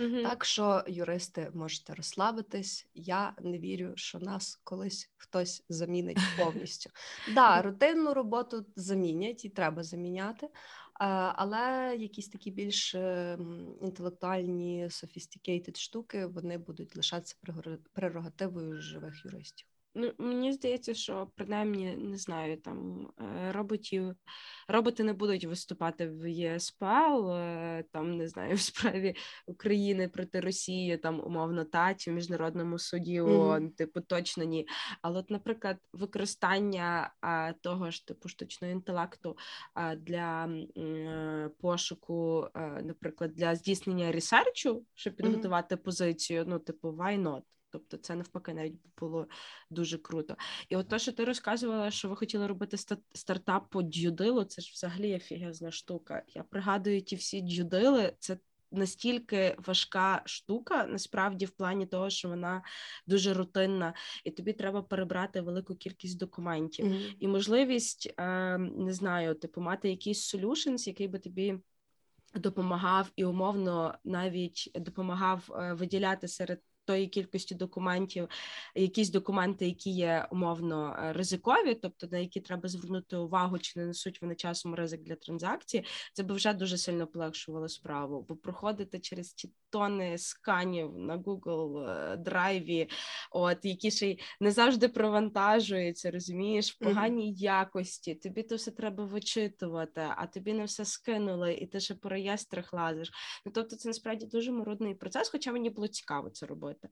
Угу. 0.00 0.22
Так 0.22 0.44
що, 0.44 0.84
юристи, 0.86 1.50
можете 1.54 1.94
розслабитись. 1.94 2.86
Я 2.94 3.34
не 3.40 3.58
вірю, 3.58 3.92
що 3.96 4.18
нас 4.18 4.60
колись 4.64 5.10
хтось 5.16 5.64
замінить 5.68 6.18
повністю. 6.38 6.90
Да, 7.34 7.62
рутинну 7.62 8.14
роботу 8.14 8.66
замінять 8.76 9.44
і 9.44 9.48
треба 9.48 9.82
заміняти, 9.82 10.48
але 10.94 11.96
якісь 11.98 12.28
такі 12.28 12.50
більш 12.50 12.94
ем, 12.94 13.76
інтелектуальні 13.82 14.84
sophisticated 14.84 15.76
штуки 15.76 16.26
вони 16.26 16.58
будуть 16.58 16.96
лишатися 16.96 17.36
прерогативою 17.92 18.80
живих 18.80 19.24
юристів. 19.24 19.73
Ну, 19.94 20.12
мені 20.18 20.52
здається, 20.52 20.94
що 20.94 21.28
принаймні 21.34 21.96
не 21.96 22.16
знаю, 22.16 22.56
там 22.56 23.08
роботів 23.50 24.14
роботи 24.68 25.04
не 25.04 25.12
будуть 25.12 25.44
виступати 25.44 26.06
в 26.06 26.30
ЄСПЛ, 26.30 27.30
е, 27.30 27.84
там 27.92 28.16
не 28.16 28.28
знаю, 28.28 28.54
в 28.56 28.60
справі 28.60 29.14
України 29.46 30.08
проти 30.08 30.40
Росії, 30.40 30.96
там 30.96 31.20
умовно 31.20 31.64
таті 31.64 32.10
в 32.10 32.14
міжнародному 32.14 32.78
суді 32.78 33.20
ООН, 33.20 33.64
mm-hmm. 33.64 33.76
типу 33.76 34.00
точно 34.00 34.44
ні. 34.44 34.66
Але, 35.02 35.18
от, 35.18 35.30
наприклад, 35.30 35.76
використання 35.92 37.14
а, 37.20 37.52
того 37.52 37.90
ж 37.90 38.06
типу 38.06 38.28
штучного 38.28 38.72
інтелекту 38.72 39.36
а, 39.74 39.96
для 39.96 40.20
а, 40.20 41.48
пошуку, 41.60 42.48
наприклад, 42.82 43.34
для 43.34 43.54
здійснення 43.54 44.12
ресерчу, 44.12 44.84
щоб 44.94 45.16
підготувати 45.16 45.74
mm-hmm. 45.74 45.84
позицію, 45.84 46.44
ну, 46.46 46.58
типу, 46.58 46.88
why 46.88 47.22
not? 47.22 47.42
Тобто 47.74 47.96
це 47.96 48.14
навпаки 48.14 48.54
навіть 48.54 48.74
було 48.98 49.26
дуже 49.70 49.98
круто. 49.98 50.36
І 50.68 50.76
от 50.76 50.88
те, 50.88 50.98
що 50.98 51.12
ти 51.12 51.24
розказувала, 51.24 51.90
що 51.90 52.08
ви 52.08 52.16
хотіли 52.16 52.46
робити 52.46 52.76
стартап 53.14 53.70
по 53.70 53.82
дюдилу, 53.82 54.44
це 54.44 54.62
ж 54.62 54.72
взагалі 54.74 55.16
офігезна 55.16 55.70
штука. 55.70 56.22
Я 56.34 56.42
пригадую 56.42 57.02
ті 57.02 57.16
всі 57.16 57.42
дюдили, 57.42 58.12
це 58.18 58.38
настільки 58.70 59.56
важка 59.66 60.22
штука, 60.24 60.86
насправді, 60.86 61.44
в 61.44 61.50
плані 61.50 61.86
того, 61.86 62.10
що 62.10 62.28
вона 62.28 62.62
дуже 63.06 63.34
рутинна, 63.34 63.94
і 64.24 64.30
тобі 64.30 64.52
треба 64.52 64.82
перебрати 64.82 65.40
велику 65.40 65.74
кількість 65.74 66.18
документів. 66.18 66.86
Mm-hmm. 66.86 67.16
І 67.20 67.28
можливість 67.28 68.14
е, 68.18 68.58
не 68.58 68.92
знаю, 68.92 69.34
типу 69.34 69.60
мати 69.60 69.90
якийсь 69.90 70.34
solutions, 70.34 70.88
який 70.88 71.08
би 71.08 71.18
тобі. 71.18 71.58
Допомагав 72.36 73.10
і 73.16 73.24
умовно 73.24 73.94
навіть 74.04 74.70
допомагав 74.74 75.50
е, 75.50 75.72
виділяти 75.72 76.28
серед 76.28 76.60
тої 76.84 77.06
кількості 77.06 77.54
документів, 77.54 78.28
якісь 78.74 79.10
документи, 79.10 79.66
які 79.66 79.90
є 79.90 80.28
умовно 80.30 80.96
е, 80.98 81.12
ризикові, 81.12 81.74
тобто 81.74 82.06
на 82.10 82.18
які 82.18 82.40
треба 82.40 82.68
звернути 82.68 83.16
увагу, 83.16 83.58
чи 83.58 83.80
не 83.80 83.86
несуть 83.86 84.22
вони 84.22 84.34
часом 84.34 84.74
ризик 84.74 85.02
для 85.02 85.14
транзакції, 85.16 85.84
це 86.12 86.22
би 86.22 86.34
вже 86.34 86.52
дуже 86.52 86.78
сильно 86.78 87.06
полегшувало 87.06 87.68
справу, 87.68 88.26
бо 88.28 88.36
проходити 88.36 88.98
через 88.98 89.32
ті 89.32 89.52
тони 89.70 90.18
сканів 90.18 90.98
на 90.98 91.18
Google 91.18 91.90
е, 91.90 92.16
драйві, 92.16 92.88
от 93.30 93.58
які 93.62 93.90
ще 93.90 94.10
й 94.10 94.20
не 94.40 94.50
завжди 94.50 94.88
провантажуються, 94.88 96.10
розумієш, 96.10 96.74
в 96.74 96.78
поганій 96.78 97.32
mm-hmm. 97.32 97.42
якості. 97.42 98.14
Тобі 98.14 98.42
то 98.42 98.56
все 98.56 98.70
треба 98.70 99.04
вичитувати, 99.04 100.06
а 100.16 100.26
тобі 100.26 100.52
не 100.52 100.64
все 100.64 100.84
скинули, 100.84 101.54
і 101.54 101.66
ти 101.66 101.80
ще 101.80 101.94
по 101.94 102.08
реєстрах 102.08 102.72
лазиш. 102.72 103.10
Ну 103.46 103.52
тобто, 103.54 103.76
це 103.76 103.88
насправді 103.88 104.26
дуже 104.26 104.52
мородний 104.52 104.94
процес, 104.94 105.28
хоча 105.28 105.52
мені 105.52 105.70
було 105.70 105.88
цікаво 105.88 106.30
це 106.30 106.46
робити 106.46 106.73
робити. 106.74 106.88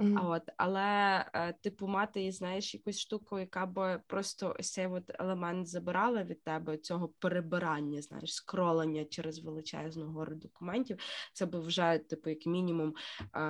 Mm-hmm. 0.00 0.30
От, 0.30 0.42
Але, 0.56 1.24
е, 1.34 1.52
типу, 1.52 1.86
мати, 1.86 2.32
знаєш, 2.32 2.74
якусь 2.74 2.98
штуку, 2.98 3.38
яка 3.38 3.66
би 3.66 4.00
просто 4.06 4.56
ось 4.58 4.72
цей 4.72 4.86
от 4.86 5.04
елемент 5.18 5.68
забирала 5.68 6.22
від 6.22 6.42
тебе 6.42 6.76
цього 6.76 7.08
перебирання, 7.08 8.02
знаєш, 8.02 8.34
скролення 8.34 9.04
через 9.04 9.38
величезну 9.38 10.06
гору 10.06 10.34
документів. 10.34 10.98
Це 11.32 11.46
би 11.46 11.60
вже, 11.60 11.98
типу, 11.98 12.30
як 12.30 12.46
мінімум, 12.46 12.94
е, 13.34 13.40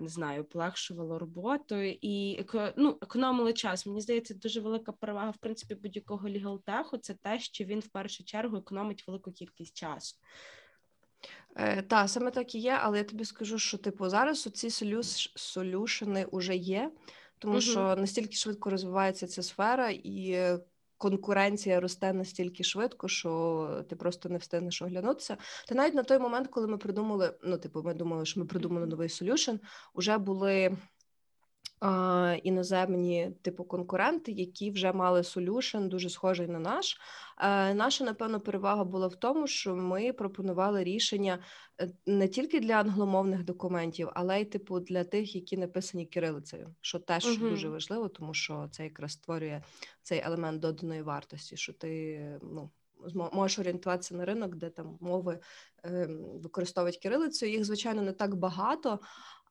не 0.00 0.08
знаю, 0.08 0.44
полегшувало 0.44 1.18
роботу 1.18 1.76
і 1.82 2.46
ну, 2.76 2.98
економили 3.02 3.52
час. 3.52 3.86
Мені 3.86 4.00
здається, 4.00 4.34
дуже 4.34 4.60
велика 4.60 4.92
перевага, 4.92 5.30
в 5.30 5.36
принципі, 5.36 5.74
будь-якого 5.74 6.28
лігалтеху 6.28 6.98
це 6.98 7.14
те, 7.14 7.40
що 7.40 7.64
він 7.64 7.80
в 7.80 7.88
першу 7.88 8.24
чергу 8.24 8.56
економить 8.56 9.04
велику 9.06 9.32
кількість 9.32 9.76
часу. 9.76 10.16
Е, 11.56 11.82
Та, 11.82 12.08
саме 12.08 12.30
так 12.30 12.54
і 12.54 12.58
є, 12.58 12.78
але 12.82 12.98
я 12.98 13.04
тобі 13.04 13.24
скажу, 13.24 13.58
що 13.58 13.78
типу 13.78 14.08
зараз 14.08 14.42
ці 14.42 14.70
солюшени 15.36 16.26
вже 16.32 16.56
є, 16.56 16.90
тому 17.38 17.54
угу. 17.54 17.60
що 17.62 17.96
настільки 17.96 18.36
швидко 18.36 18.70
розвивається 18.70 19.26
ця 19.26 19.42
сфера, 19.42 19.90
і 19.90 20.38
конкуренція 20.98 21.80
росте 21.80 22.12
настільки 22.12 22.64
швидко, 22.64 23.08
що 23.08 23.84
ти 23.88 23.96
просто 23.96 24.28
не 24.28 24.38
встигнеш 24.38 24.82
оглянутися. 24.82 25.36
Та 25.68 25.74
навіть 25.74 25.94
на 25.94 26.02
той 26.02 26.18
момент, 26.18 26.48
коли 26.48 26.66
ми 26.66 26.78
придумали, 26.78 27.34
ну 27.42 27.58
типу, 27.58 27.82
ми 27.82 27.94
думали, 27.94 28.26
що 28.26 28.40
ми 28.40 28.46
придумали 28.46 28.86
новий 28.86 29.08
солюшен, 29.08 29.60
вже 29.94 30.18
були 30.18 30.76
іноземні 32.42 33.30
типу 33.42 33.64
конкуренти, 33.64 34.32
які 34.32 34.70
вже 34.70 34.92
мали 34.92 35.22
солюшн, 35.22 35.88
дуже 35.88 36.10
схожий 36.10 36.46
на 36.46 36.58
наш. 36.58 36.96
Е, 37.38 37.74
наша, 37.74 38.04
напевно, 38.04 38.40
перевага 38.40 38.84
була 38.84 39.06
в 39.06 39.14
тому, 39.14 39.46
що 39.46 39.76
ми 39.76 40.12
пропонували 40.12 40.84
рішення 40.84 41.38
е, 41.80 41.90
не 42.06 42.28
тільки 42.28 42.60
для 42.60 42.74
англомовних 42.74 43.44
документів, 43.44 44.08
але 44.14 44.40
й 44.40 44.44
типу 44.44 44.80
для 44.80 45.04
тих, 45.04 45.34
які 45.34 45.56
написані 45.56 46.06
кирилицею, 46.06 46.74
що 46.80 46.98
теж 46.98 47.26
угу. 47.26 47.48
дуже 47.48 47.68
важливо, 47.68 48.08
тому 48.08 48.34
що 48.34 48.68
це 48.70 48.84
якраз 48.84 49.12
створює 49.12 49.62
цей 50.02 50.22
елемент 50.24 50.60
доданої 50.60 51.02
вартості, 51.02 51.56
що 51.56 51.72
ти 51.72 52.20
ну. 52.42 52.70
Можеш 53.32 53.58
орієнтуватися 53.58 54.14
на 54.14 54.24
ринок, 54.24 54.54
де 54.54 54.70
там 54.70 54.98
мови 55.00 55.38
е, 55.84 56.08
використовують 56.42 56.96
кирилицю. 56.96 57.46
Їх, 57.46 57.64
звичайно, 57.64 58.02
не 58.02 58.12
так 58.12 58.34
багато, 58.34 59.00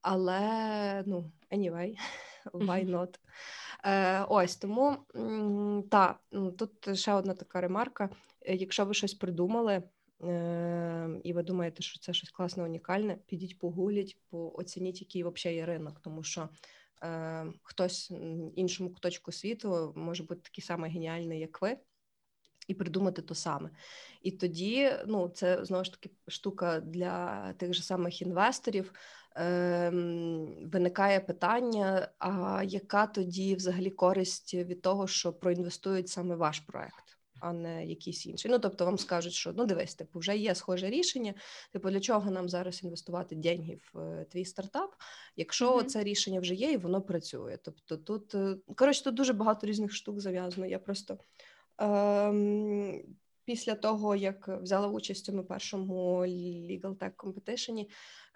але 0.06 1.04
ну 1.06 1.32
anyway, 1.52 1.98
why 2.54 2.90
not? 2.90 3.20
Е, 3.84 4.24
Ось 4.30 4.56
тому 4.56 4.98
та 5.92 6.20
ну, 6.32 6.52
тут 6.52 6.98
ще 6.98 7.14
одна 7.14 7.34
така 7.34 7.62
ремарка. 7.62 8.10
Е, 8.42 8.56
якщо 8.56 8.86
ви 8.86 8.94
щось 8.94 9.14
придумали, 9.14 9.84
е, 10.24 11.10
і 11.24 11.34
ви 11.34 11.44
думаєте, 11.44 11.84
що 11.84 12.00
це 12.00 12.14
щось 12.14 12.32
класне, 12.32 12.64
унікальне, 12.64 13.18
підіть 13.26 13.60
погугліть, 13.60 14.18
пооцініть, 14.30 15.02
який 15.02 15.24
взагалі 15.24 15.58
є 15.58 15.66
ринок, 15.66 16.00
тому 16.00 16.24
що 16.24 16.50
е, 17.04 17.46
хтось 17.64 18.12
іншому 18.56 18.90
куточку 18.90 19.32
світу 19.32 19.94
може 19.96 20.24
бути 20.24 20.42
такий 20.42 20.64
самий 20.64 20.92
геніальний, 20.92 21.40
як 21.40 21.62
ви. 21.62 21.78
І 22.68 22.74
придумати 22.74 23.22
то 23.22 23.36
саме. 23.36 23.70
І 24.22 24.32
тоді 24.32 24.92
ну, 25.08 25.30
це 25.30 25.66
знову 25.66 25.84
ж 25.84 25.92
таки 25.92 26.10
штука 26.28 26.80
для 26.80 27.54
тих 27.54 27.74
же 27.74 27.84
самих 27.84 28.22
інвесторів 28.22 28.94
е, 29.38 29.90
виникає 30.62 31.20
питання: 31.20 32.08
а 32.20 32.64
яка 32.66 33.08
тоді 33.08 33.56
взагалі 33.56 33.90
користь 33.90 34.54
від 34.54 34.82
того, 34.82 35.08
що 35.08 35.34
проінвестують 35.34 36.10
саме 36.10 36.36
ваш 36.36 36.60
проект? 36.60 37.18
А 37.40 37.54
не 37.54 37.86
якийсь 37.86 38.26
інший. 38.26 38.52
Ну, 38.52 38.60
тобто 38.60 38.86
вам 38.86 38.98
скажуть, 38.98 39.34
що 39.34 39.54
ну 39.54 39.66
дивись, 39.66 39.96
типу, 39.96 40.20
вже 40.20 40.38
є 40.38 40.56
схоже 40.56 40.90
рішення. 40.90 41.34
Типу, 41.72 41.90
для 41.90 42.00
чого 42.00 42.32
нам 42.32 42.50
зараз 42.50 42.84
інвестувати 42.84 43.36
деньги 43.36 43.78
в 43.94 44.00
е, 44.00 44.26
твій 44.32 44.46
стартап, 44.46 44.96
якщо 45.36 45.78
mm-hmm. 45.78 45.84
це 45.84 46.04
рішення 46.04 46.40
вже 46.40 46.56
є 46.56 46.72
і 46.72 46.78
воно 46.78 47.02
працює. 47.02 47.58
Тобто, 47.64 47.98
тут 47.98 48.36
е, 48.36 48.58
коротше, 48.76 49.04
тут 49.04 49.16
дуже 49.16 49.34
багато 49.34 49.68
різних 49.68 49.94
штук 49.94 50.20
зав'язано. 50.20 50.68
Я 50.68 50.80
просто 50.80 51.14
ем, 51.14 51.20
після 53.46 53.76
того, 53.76 54.16
як 54.16 54.48
взяла 54.48 54.88
участь 54.88 55.30
у 55.30 55.44
першому 55.44 56.20
Legal 56.22 56.96
Tech 56.96 57.16
Competition, 57.16 57.86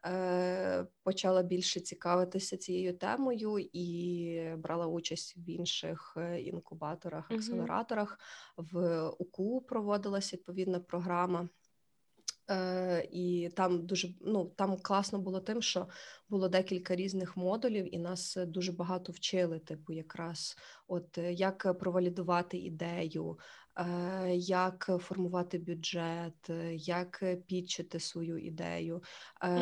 Е, 0.05 0.85
почала 1.03 1.43
більше 1.43 1.79
цікавитися 1.79 2.57
цією 2.57 2.97
темою 2.97 3.69
і 3.73 4.53
брала 4.57 4.87
участь 4.87 5.37
в 5.37 5.49
інших 5.49 6.13
е, 6.17 6.41
інкубаторах, 6.41 7.31
акселераторах. 7.31 8.19
В 8.57 9.07
УКУ 9.09 9.61
проводилася 9.61 10.35
відповідна 10.35 10.79
програма. 10.79 11.49
Е, 12.49 13.07
І 13.11 13.49
там 13.55 13.85
дуже 13.85 14.09
ну 14.21 14.45
там 14.55 14.77
класно 14.81 15.19
було 15.19 15.39
тим, 15.39 15.61
що 15.61 15.87
було 16.29 16.49
декілька 16.49 16.95
різних 16.95 17.37
модулів, 17.37 17.95
і 17.95 17.99
нас 17.99 18.37
дуже 18.47 18.71
багато 18.71 19.11
вчили. 19.11 19.59
Типу, 19.59 19.93
якраз 19.93 20.57
от 20.87 21.17
як 21.17 21.79
провалідувати 21.79 22.57
ідею, 22.57 23.37
Е, 23.68 23.68
як 24.35 24.91
формувати 24.99 25.57
бюджет, 25.57 26.49
як 26.73 27.23
підчити 27.47 27.99
свою 27.99 28.37
ідею, 28.37 29.03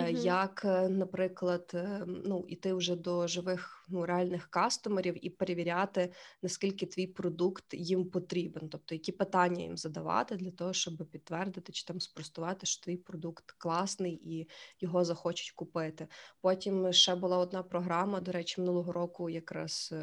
як, 0.09 0.62
наприклад, 0.89 1.71
ну 2.07 2.45
іти 2.47 2.74
вже 2.74 2.95
до 2.95 3.27
живих 3.27 3.86
ну 3.89 4.05
реальних 4.05 4.47
кастомерів 4.47 5.25
і 5.25 5.29
перевіряти, 5.29 6.13
наскільки 6.41 6.86
твій 6.86 7.07
продукт 7.07 7.74
їм 7.74 8.05
потрібен, 8.09 8.69
тобто 8.69 8.95
які 8.95 9.12
питання 9.12 9.62
їм 9.62 9.77
задавати 9.77 10.36
для 10.36 10.51
того, 10.51 10.74
щоб 10.74 10.97
підтвердити 11.12 11.71
чи 11.71 11.86
там 11.86 12.01
спростувати, 12.01 12.65
що 12.65 12.83
твій 12.83 12.97
продукт 12.97 13.51
класний 13.51 14.13
і 14.13 14.50
його 14.79 15.05
захочуть 15.05 15.51
купити. 15.51 16.07
Потім 16.41 16.93
ще 16.93 17.15
була 17.15 17.38
одна 17.38 17.63
програма, 17.63 18.19
до 18.19 18.31
речі, 18.31 18.62
минулого 18.62 18.91
року 18.91 19.29
якраз. 19.29 19.93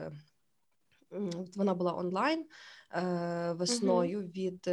Вона 1.56 1.74
була 1.74 1.94
онлайн 1.94 2.40
е, 2.40 2.46
весною 3.52 4.20
uh-huh. 4.20 4.32
від 4.32 4.68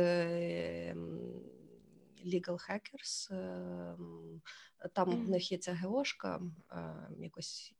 Legal 2.25 2.57
Hackers. 2.69 3.33
Е, 3.33 3.95
там 4.93 5.09
uh-huh. 5.09 5.25
в 5.25 5.29
них 5.29 5.51
є 5.51 5.57
ця 5.57 5.73
геошка, 5.73 6.41
якось 7.17 7.73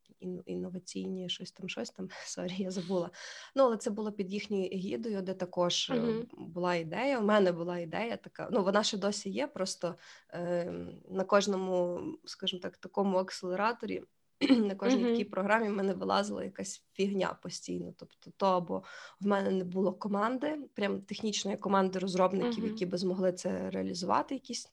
інноваційні, 0.45 1.29
щось 1.29 1.51
там, 1.51 1.69
щось 1.69 1.89
там. 1.89 2.09
Sorry, 2.25 2.55
я 2.57 2.71
забула. 2.71 3.09
Ну, 3.55 3.63
але 3.63 3.77
це 3.77 3.89
було 3.89 4.11
під 4.11 4.33
їхньою 4.33 4.65
егідою, 4.65 5.21
де 5.21 5.33
також 5.33 5.91
uh-huh. 5.93 6.25
була 6.37 6.75
ідея. 6.75 7.19
У 7.19 7.23
мене 7.23 7.51
була 7.51 7.79
ідея 7.79 8.17
така. 8.17 8.49
Ну, 8.51 8.63
вона 8.63 8.83
ще 8.83 8.97
досі 8.97 9.29
є. 9.29 9.47
Просто 9.47 9.95
е, 10.33 10.73
на 11.09 11.23
кожному, 11.23 12.01
скажімо 12.25 12.59
так, 12.59 12.77
такому 12.77 13.17
акселераторі. 13.17 14.03
На 14.49 14.75
кожній 14.75 15.03
такій 15.03 15.23
програмі 15.23 15.69
в 15.69 15.73
мене 15.73 15.93
вилазила 15.93 16.43
якась 16.43 16.83
фігня 16.93 17.37
постійно. 17.41 17.93
Тобто, 17.97 18.31
то 18.37 18.45
або 18.45 18.83
в 19.19 19.27
мене 19.27 19.51
не 19.51 19.63
було 19.63 19.93
команди, 19.93 20.59
прям 20.73 21.01
технічної 21.01 21.57
команди 21.57 21.99
розробників, 21.99 22.65
які 22.65 22.85
би 22.85 22.97
змогли 22.97 23.33
це 23.33 23.69
реалізувати, 23.69 24.33
якісь 24.35 24.71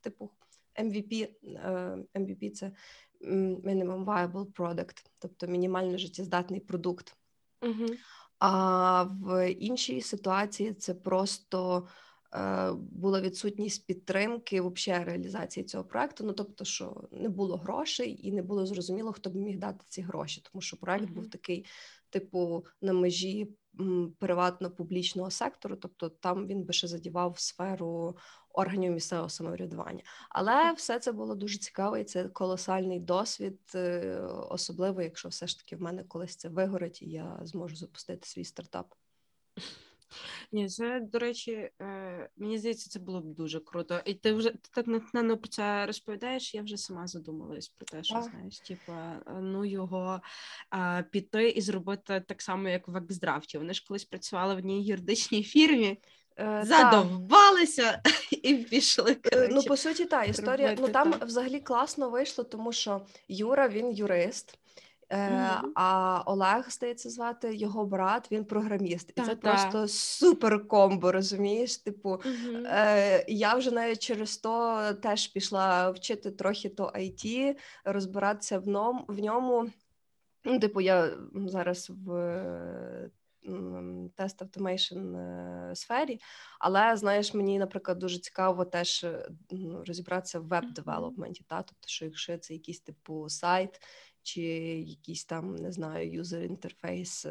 типу 0.00 0.30
MVP. 0.82 1.28
MVP– 2.14 2.50
це 2.54 2.72
Minimum 3.64 4.04
Viable 4.04 4.52
Product, 4.52 5.06
тобто 5.18 5.46
мінімально 5.46 5.98
життєздатний 5.98 6.60
продукт. 6.60 7.16
А 8.38 9.02
в 9.02 9.50
іншій 9.50 10.00
ситуації 10.00 10.72
це 10.72 10.94
просто 10.94 11.88
Е, 11.88 12.13
була 12.74 13.20
відсутність 13.20 13.86
підтримки 13.86 14.60
взагалі 14.60 15.04
реалізації 15.04 15.64
цього 15.64 15.84
проекту. 15.84 16.24
Ну 16.24 16.32
тобто, 16.32 16.64
що 16.64 17.08
не 17.12 17.28
було 17.28 17.56
грошей 17.56 18.28
і 18.28 18.32
не 18.32 18.42
було 18.42 18.66
зрозуміло, 18.66 19.12
хто 19.12 19.30
б 19.30 19.36
міг 19.36 19.58
дати 19.58 19.84
ці 19.88 20.02
гроші, 20.02 20.42
тому 20.52 20.62
що 20.62 20.76
проект 20.76 21.04
mm-hmm. 21.04 21.14
був 21.14 21.30
такий, 21.30 21.66
типу, 22.10 22.64
на 22.80 22.92
межі 22.92 23.48
приватно-публічного 24.18 25.30
сектору, 25.30 25.76
тобто 25.76 26.08
там 26.08 26.46
він 26.46 26.64
би 26.64 26.72
ще 26.72 26.88
задівав 26.88 27.38
сферу 27.38 28.16
органів 28.52 28.92
місцевого 28.92 29.28
самоврядування. 29.28 30.02
Але 30.30 30.72
все 30.72 30.98
це 30.98 31.12
було 31.12 31.34
дуже 31.34 31.58
цікаво, 31.58 31.96
і 31.96 32.04
це 32.04 32.28
колосальний 32.28 33.00
досвід, 33.00 33.60
е, 33.74 34.20
особливо 34.50 35.02
якщо 35.02 35.28
все 35.28 35.46
ж 35.46 35.58
таки 35.58 35.76
в 35.76 35.82
мене 35.82 36.04
колись 36.04 36.36
це 36.36 36.48
вигорить, 36.48 37.02
і 37.02 37.10
я 37.10 37.40
зможу 37.42 37.76
запустити 37.76 38.28
свій 38.28 38.44
стартап. 38.44 38.94
Ні, 40.52 40.68
це, 40.68 41.00
до 41.00 41.18
речі, 41.18 41.70
е, 41.80 42.28
мені 42.36 42.58
здається, 42.58 42.90
це 42.90 42.98
було 42.98 43.20
б 43.20 43.24
дуже 43.24 43.60
круто. 43.60 44.00
І 44.04 44.14
ти 44.14 44.32
вже 44.32 44.50
ти 44.50 44.68
так 44.70 44.86
натхненно 44.86 45.38
про 45.38 45.48
це 45.48 45.86
розповідаєш, 45.86 46.54
я 46.54 46.62
вже 46.62 46.76
сама 46.76 47.06
задумалась 47.06 47.68
про 47.68 47.86
те, 47.86 48.04
що, 48.04 48.22
знаєш, 48.22 48.60
типу, 48.60 48.92
ну 49.40 49.64
його 49.64 50.20
е, 50.74 51.04
піти 51.10 51.48
і 51.48 51.60
зробити 51.60 52.24
так 52.28 52.42
само, 52.42 52.68
як 52.68 52.88
в 52.88 52.96
Ексдрафті. 52.96 53.58
Вони 53.58 53.74
ж 53.74 53.84
колись 53.88 54.04
працювали 54.04 54.54
в 54.54 54.58
одній 54.58 54.84
юридичній 54.84 55.42
фірмі. 55.42 55.98
Е, 56.38 56.62
Задовбалися 56.66 58.02
і 58.42 58.54
пішли. 58.54 59.16
Е, 59.24 59.30
коротше, 59.30 59.54
ну, 59.54 59.62
по 59.62 59.76
суті, 59.76 60.04
та 60.04 60.24
історія. 60.24 60.76
Ну 60.80 60.88
там 60.88 61.14
взагалі 61.22 61.60
класно 61.60 62.10
вийшло, 62.10 62.44
тому 62.44 62.72
що 62.72 63.06
Юра 63.28 63.68
він 63.68 63.90
юрист. 63.90 64.58
Mm-hmm. 65.14 65.70
А 65.74 66.22
Олег 66.26 66.70
здається 66.70 67.10
звати 67.10 67.56
його 67.56 67.86
брат, 67.86 68.32
він 68.32 68.44
програміст, 68.44 69.12
і 69.16 69.20
це 69.20 69.36
просто 69.36 69.88
супер 69.88 70.68
комбо, 70.68 71.12
розумієш? 71.12 71.76
Типу, 71.76 72.10
mm-hmm. 72.10 72.66
е, 72.66 73.24
я 73.28 73.54
вже 73.54 73.70
навіть 73.70 73.98
через 73.98 74.36
то 74.36 74.80
теж 75.02 75.26
пішла 75.26 75.90
вчити 75.90 76.30
трохи 76.30 76.68
то 76.68 76.92
IT, 76.96 77.56
розбиратися 77.84 78.58
в 78.58 78.68
ньому 78.68 79.04
в 79.08 79.18
ньому. 79.18 79.70
Ну, 80.44 80.60
типу, 80.60 80.80
я 80.80 81.10
зараз 81.34 81.90
в 81.90 83.10
test 84.16 84.42
automation 84.42 85.16
сфері, 85.74 86.20
але 86.60 86.96
знаєш, 86.96 87.34
мені, 87.34 87.58
наприклад, 87.58 87.98
дуже 87.98 88.18
цікаво 88.18 88.64
теж 88.64 89.06
ну, 89.50 89.84
розібратися 89.86 90.40
в 90.40 90.46
web 90.46 90.63
development 90.63 91.27
-і, 91.27 91.44
та 91.48 91.62
тобто, 91.62 91.88
що 91.88 92.04
якщо 92.04 92.38
це 92.38 92.54
якийсь 92.54 92.80
типу 92.80 93.28
сайт 93.28 93.80
чи 94.24 94.42
якийсь 94.80 95.24
там 95.24 95.56
не 95.56 95.72
знаю 95.72 96.12
юзер 96.12 96.42
інтерфейс 96.42 97.26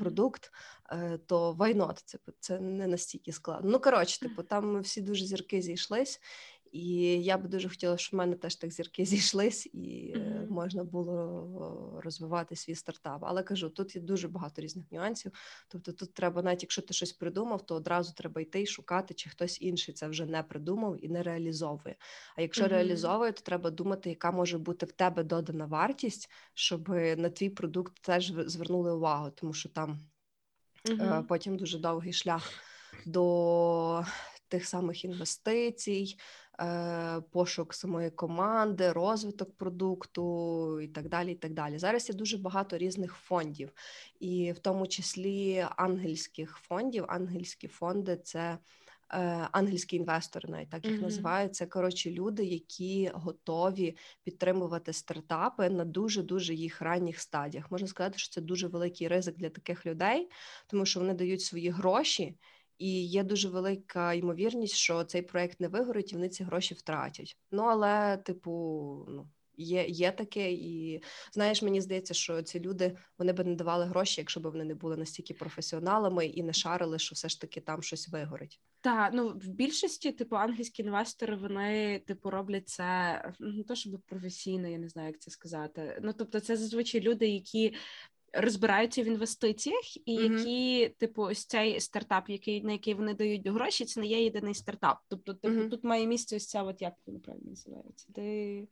продукт, 0.00 0.52
е, 0.90 1.18
то 1.26 1.52
why 1.52 1.76
not? 1.76 2.02
Це 2.04 2.18
це 2.40 2.60
не 2.60 2.86
настільки 2.86 3.32
складно. 3.32 3.70
Ну 3.70 3.80
коротше, 3.80 4.20
типу, 4.20 4.42
там 4.42 4.80
всі 4.80 5.00
дуже 5.00 5.26
зірки 5.26 5.62
зійшлись, 5.62 6.20
і 6.72 6.94
я 7.22 7.38
би 7.38 7.48
дуже 7.48 7.68
хотіла, 7.68 7.98
щоб 7.98 8.12
в 8.12 8.18
мене 8.18 8.36
теж 8.36 8.56
так 8.56 8.72
зірки 8.72 9.04
зійшлись, 9.04 9.66
і 9.66 10.14
mm-hmm. 10.16 10.45
Можна 10.56 10.84
було 10.84 12.00
розвивати 12.04 12.56
свій 12.56 12.74
стартап. 12.74 13.24
Але 13.24 13.42
кажу, 13.42 13.68
тут 13.68 13.96
є 13.96 14.02
дуже 14.02 14.28
багато 14.28 14.62
різних 14.62 14.92
нюансів. 14.92 15.32
Тобто, 15.68 15.92
тут 15.92 16.14
треба, 16.14 16.42
навіть 16.42 16.62
якщо 16.62 16.82
ти 16.82 16.94
щось 16.94 17.12
придумав, 17.12 17.66
то 17.66 17.74
одразу 17.74 18.12
треба 18.14 18.40
йти 18.40 18.62
і 18.62 18.66
шукати, 18.66 19.14
чи 19.14 19.30
хтось 19.30 19.62
інший 19.62 19.94
це 19.94 20.08
вже 20.08 20.26
не 20.26 20.42
придумав 20.42 21.04
і 21.04 21.08
не 21.08 21.22
реалізовує. 21.22 21.96
А 22.36 22.42
якщо 22.42 22.64
mm-hmm. 22.64 22.68
реалізовує, 22.68 23.32
то 23.32 23.42
треба 23.42 23.70
думати, 23.70 24.10
яка 24.10 24.30
може 24.30 24.58
бути 24.58 24.86
в 24.86 24.92
тебе 24.92 25.22
додана 25.22 25.66
вартість, 25.66 26.30
щоб 26.54 26.88
на 27.16 27.30
твій 27.30 27.50
продукт 27.50 28.00
теж 28.00 28.32
звернули 28.36 28.92
увагу, 28.92 29.30
тому 29.30 29.52
що 29.52 29.68
там 29.68 30.00
mm-hmm. 30.84 31.22
потім 31.26 31.56
дуже 31.56 31.78
довгий 31.78 32.12
шлях 32.12 32.50
до 33.06 34.04
тих 34.48 34.66
самих 34.66 35.04
інвестицій. 35.04 36.16
Е, 36.60 37.20
пошук 37.30 37.74
самої 37.74 38.10
команди, 38.10 38.92
розвиток 38.92 39.56
продукту 39.56 40.80
і 40.80 40.88
так 40.88 41.08
далі. 41.08 41.32
і 41.32 41.34
так 41.34 41.52
далі. 41.52 41.78
Зараз 41.78 42.08
є 42.08 42.14
дуже 42.14 42.38
багато 42.38 42.78
різних 42.78 43.14
фондів, 43.14 43.72
і 44.20 44.52
в 44.52 44.58
тому 44.58 44.86
числі 44.86 45.66
ангельських 45.76 46.56
фондів. 46.56 47.04
Ангельські 47.08 47.68
фонди 47.68 48.16
це. 48.16 48.58
Е, 49.12 49.48
ангельські 49.52 49.96
інвестори, 49.96 50.48
навіть 50.48 50.70
так 50.70 50.84
їх 50.84 50.94
mm-hmm. 50.94 51.02
називають. 51.02 51.54
Це 51.54 51.66
коротше 51.66 52.10
люди, 52.10 52.44
які 52.44 53.10
готові 53.14 53.96
підтримувати 54.22 54.92
стартапи 54.92 55.70
на 55.70 55.84
дуже 55.84 56.22
дуже 56.22 56.54
їх 56.54 56.82
ранніх 56.82 57.20
стадіях. 57.20 57.70
Можна 57.70 57.88
сказати, 57.88 58.18
що 58.18 58.34
це 58.34 58.40
дуже 58.40 58.68
великий 58.68 59.08
ризик 59.08 59.36
для 59.36 59.50
таких 59.50 59.86
людей, 59.86 60.30
тому 60.66 60.86
що 60.86 61.00
вони 61.00 61.14
дають 61.14 61.40
свої 61.40 61.70
гроші 61.70 62.36
і 62.78 63.06
є 63.06 63.24
дуже 63.24 63.48
велика 63.48 64.14
ймовірність, 64.14 64.74
що 64.74 65.04
цей 65.04 65.22
проект 65.22 65.60
не 65.60 65.68
вигорить, 65.68 66.12
і 66.12 66.14
вони 66.14 66.28
ці 66.28 66.44
гроші 66.44 66.74
втратять. 66.74 67.36
Ну 67.50 67.62
але, 67.62 68.16
типу, 68.16 68.50
ну. 69.08 69.28
Є 69.58 69.86
є 69.86 70.12
таке, 70.12 70.52
і 70.52 71.02
знаєш, 71.32 71.62
мені 71.62 71.80
здається, 71.80 72.14
що 72.14 72.42
ці 72.42 72.60
люди 72.60 72.96
вони 73.18 73.32
би 73.32 73.44
не 73.44 73.54
давали 73.54 73.84
гроші, 73.84 74.20
якщо 74.20 74.40
б 74.40 74.42
вони 74.42 74.64
не 74.64 74.74
були 74.74 74.96
настільки 74.96 75.34
професіоналами 75.34 76.26
і 76.26 76.42
не 76.42 76.52
шарили, 76.52 76.98
що 76.98 77.14
все 77.14 77.28
ж 77.28 77.40
таки 77.40 77.60
там 77.60 77.82
щось 77.82 78.08
вигорить. 78.08 78.60
Так, 78.80 79.10
ну 79.14 79.28
в 79.28 79.48
більшості, 79.48 80.12
типу, 80.12 80.36
англійські 80.36 80.82
інвестори, 80.82 81.36
вони 81.36 81.98
типу 82.06 82.30
роблять 82.30 82.68
це 82.68 83.32
не 83.40 83.62
то, 83.62 83.74
щоб 83.74 84.00
професійно, 84.06 84.68
я 84.68 84.78
не 84.78 84.88
знаю, 84.88 85.08
як 85.08 85.20
це 85.20 85.30
сказати. 85.30 85.98
Ну 86.02 86.12
тобто, 86.12 86.40
це 86.40 86.56
зазвичай 86.56 87.00
люди, 87.00 87.28
які 87.28 87.74
розбираються 88.32 89.02
в 89.02 89.06
інвестиціях, 89.06 89.96
і 90.06 90.18
mm-hmm. 90.18 90.38
які, 90.38 90.94
типу, 90.98 91.22
ось 91.22 91.46
цей 91.46 91.80
стартап, 91.80 92.30
який 92.30 92.62
на 92.62 92.72
який 92.72 92.94
вони 92.94 93.14
дають 93.14 93.46
гроші, 93.46 93.84
це 93.84 94.00
не 94.00 94.06
є 94.06 94.22
єдиний 94.22 94.54
стартап. 94.54 94.98
Тобто, 95.08 95.34
типу, 95.34 95.54
mm-hmm. 95.54 95.70
тут 95.70 95.84
має 95.84 96.06
місце 96.06 96.36
ось 96.36 96.46
ця, 96.46 96.62
от 96.62 96.82
як 96.82 96.94
він 97.08 97.20
правильно 97.20 97.50
називається, 97.50 98.06
де 98.08 98.62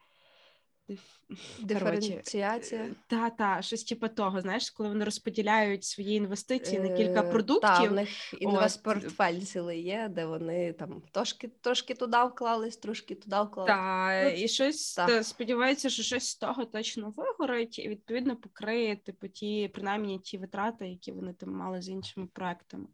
Диференціація. 1.60 2.90
Та, 3.06 3.30
та, 3.30 3.62
щось 3.62 3.84
типу 3.84 4.08
того, 4.08 4.40
знаєш, 4.40 4.70
коли 4.70 4.88
вони 4.88 5.04
розподіляють 5.04 5.84
свої 5.84 6.16
інвестиції 6.16 6.80
на 6.80 6.96
кілька 6.96 7.20
е, 7.20 7.30
продуктів. 7.30 7.70
Так, 7.70 7.90
в 7.90 7.94
них 7.94 8.08
інвестпортфель 8.40 9.38
цілий 9.38 9.82
є, 9.82 10.08
де 10.10 10.26
вони 10.26 10.72
там 10.72 11.02
трошки 11.12 11.50
трошки 11.60 11.94
туди 11.94 12.16
вклались, 12.24 12.76
трошки 12.76 13.14
туди 13.14 13.36
вклались. 13.42 13.68
Так, 13.68 14.24
ну, 14.24 14.44
і 14.44 14.48
щось 14.48 14.94
та. 14.94 15.22
сподіваються, 15.22 15.90
що 15.90 16.02
щось 16.02 16.28
з 16.28 16.36
того 16.36 16.64
точно 16.64 17.14
вигорить, 17.16 17.78
і 17.78 17.88
відповідно 17.88 18.36
покриє 18.36 18.96
типу 18.96 19.28
ті, 19.28 19.70
принаймні 19.74 20.18
ті 20.18 20.38
витрати, 20.38 20.88
які 20.88 21.12
вони 21.12 21.32
там 21.32 21.50
мали 21.50 21.82
з 21.82 21.88
іншими 21.88 22.26
проектами. 22.32 22.86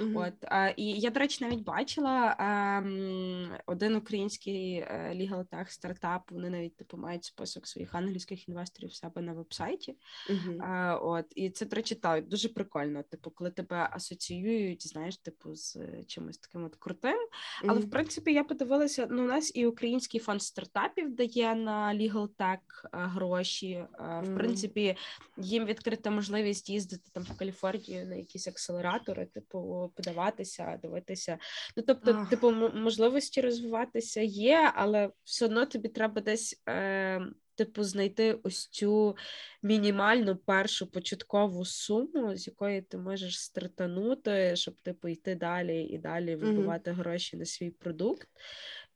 Угу. 0.00 0.10
От 0.14 0.34
а, 0.42 0.68
І 0.68 0.84
я, 0.84 1.10
до 1.10 1.20
речі, 1.20 1.44
навіть 1.44 1.64
бачила 1.64 2.36
а, 2.38 2.78
ем, 2.78 3.50
один 3.66 3.96
український 3.96 4.74
е, 4.74 5.12
legal 5.14 5.46
tech 5.48 5.68
стартап, 5.68 6.30
вони 6.30 6.50
навіть 6.50 6.76
типу 6.76 6.96
мають 6.96 7.31
список 7.34 7.66
своїх 7.66 7.94
англійських 7.94 8.48
інвесторів 8.48 8.90
в 8.90 8.94
себе 8.94 9.22
на 9.22 9.32
вебсайті. 9.32 9.96
Uh-huh. 10.30 10.62
А, 10.62 10.96
От 10.96 11.26
і 11.34 11.50
це 11.50 11.66
до 11.66 11.76
речі, 11.76 11.94
так, 11.94 12.28
дуже 12.28 12.48
прикольно. 12.48 13.02
Типу, 13.02 13.30
коли 13.30 13.50
тебе 13.50 13.88
асоціюють, 13.92 14.88
знаєш, 14.88 15.16
типу, 15.16 15.54
з 15.54 15.76
чимось 16.06 16.38
таким 16.38 16.64
от 16.64 16.76
крутим. 16.76 17.16
Uh-huh. 17.16 17.66
Але 17.68 17.80
в 17.80 17.90
принципі 17.90 18.32
я 18.32 18.44
подивилася: 18.44 19.06
ну, 19.10 19.22
у 19.22 19.26
нас 19.26 19.52
і 19.54 19.66
український 19.66 20.20
фонд 20.20 20.42
стартапів 20.42 21.14
дає 21.14 21.54
на 21.54 21.94
Legal 21.94 22.28
Tech 22.38 22.58
гроші. 22.92 23.84
В 23.98 24.34
принципі, 24.36 24.96
їм 25.36 25.64
відкрита 25.64 26.10
можливість 26.10 26.70
їздити 26.70 27.10
там 27.12 27.22
в 27.22 27.36
Каліфорнію 27.36 28.06
на 28.06 28.14
якісь 28.14 28.48
акселератори, 28.48 29.26
типу, 29.26 29.92
подаватися, 29.96 30.78
дивитися. 30.82 31.38
Ну 31.76 31.82
тобто, 31.86 32.26
типу, 32.30 32.50
можливості 32.74 33.40
розвиватися 33.40 34.20
є, 34.20 34.72
але 34.74 35.10
все 35.24 35.44
одно 35.44 35.66
тобі 35.66 35.88
треба 35.88 36.20
десь. 36.20 36.62
Е, 36.68 37.21
Типу, 37.54 37.84
знайти 37.84 38.38
ось 38.42 38.66
цю 38.66 39.16
мінімальну 39.62 40.36
першу 40.36 40.86
початкову 40.86 41.64
суму, 41.64 42.36
з 42.36 42.46
якої 42.46 42.82
ти 42.82 42.98
можеш 42.98 43.40
стартанути, 43.40 44.56
щоб 44.56 44.74
типу 44.82 45.08
йти 45.08 45.34
далі 45.34 45.82
і 45.82 45.98
далі 45.98 46.36
вибивати 46.36 46.90
mm-hmm. 46.90 46.94
гроші 46.94 47.36
на 47.36 47.44
свій 47.44 47.70
продукт 47.70 48.28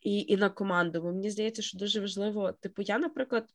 і 0.01 0.21
і 0.21 0.37
на 0.37 0.51
команду. 0.51 1.03
Бо 1.03 1.13
мені 1.13 1.31
здається, 1.31 1.63
що 1.63 1.79
дуже 1.79 2.01
важливо. 2.01 2.53
Типу, 2.53 2.83
я, 2.83 2.99
наприклад, 2.99 3.49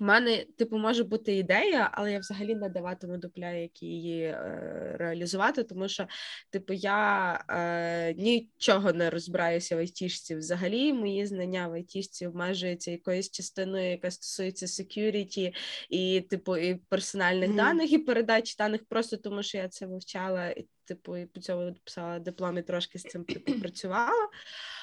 в 0.00 0.02
мене, 0.02 0.44
типу, 0.58 0.78
може 0.78 1.04
бути 1.04 1.36
ідея, 1.36 1.90
але 1.92 2.12
я 2.12 2.18
взагалі 2.18 2.54
не 2.54 2.68
даватиму 2.68 3.16
дупля, 3.16 3.50
як 3.50 3.82
її 3.82 4.22
е, 4.22 4.96
реалізувати, 4.98 5.64
тому 5.64 5.88
що, 5.88 6.06
типу, 6.50 6.72
я 6.72 7.44
е, 7.50 8.14
нічого 8.14 8.92
не 8.92 9.10
розбираюся 9.10 9.76
в 9.76 9.78
айтішці 9.78 10.36
взагалі. 10.36 10.92
Мої 10.92 11.26
знання 11.26 11.68
в 11.68 11.72
айтішці 11.72 12.26
обмежуються 12.26 12.90
якоюсь 12.90 13.30
частиною, 13.30 13.90
яка 13.90 14.10
стосується 14.10 14.66
security 14.66 15.54
і, 15.90 16.20
типу, 16.20 16.56
і 16.56 16.74
персональних 16.74 17.50
mm-hmm. 17.50 17.56
даних, 17.56 17.92
і 17.92 17.98
передачі 17.98 18.54
даних, 18.58 18.84
просто 18.88 19.16
тому 19.16 19.42
що 19.42 19.58
я 19.58 19.68
це 19.68 19.86
вивчала, 19.86 20.48
і 20.48 20.66
типу, 20.84 21.16
і 21.16 21.26
по 21.26 21.40
цьому 21.40 21.74
писала 21.84 22.18
диплом 22.18 22.58
і 22.58 22.62
трошки 22.62 22.98
з 22.98 23.02
цим 23.02 23.24
типу, 23.24 23.60
працювала. 23.60 24.28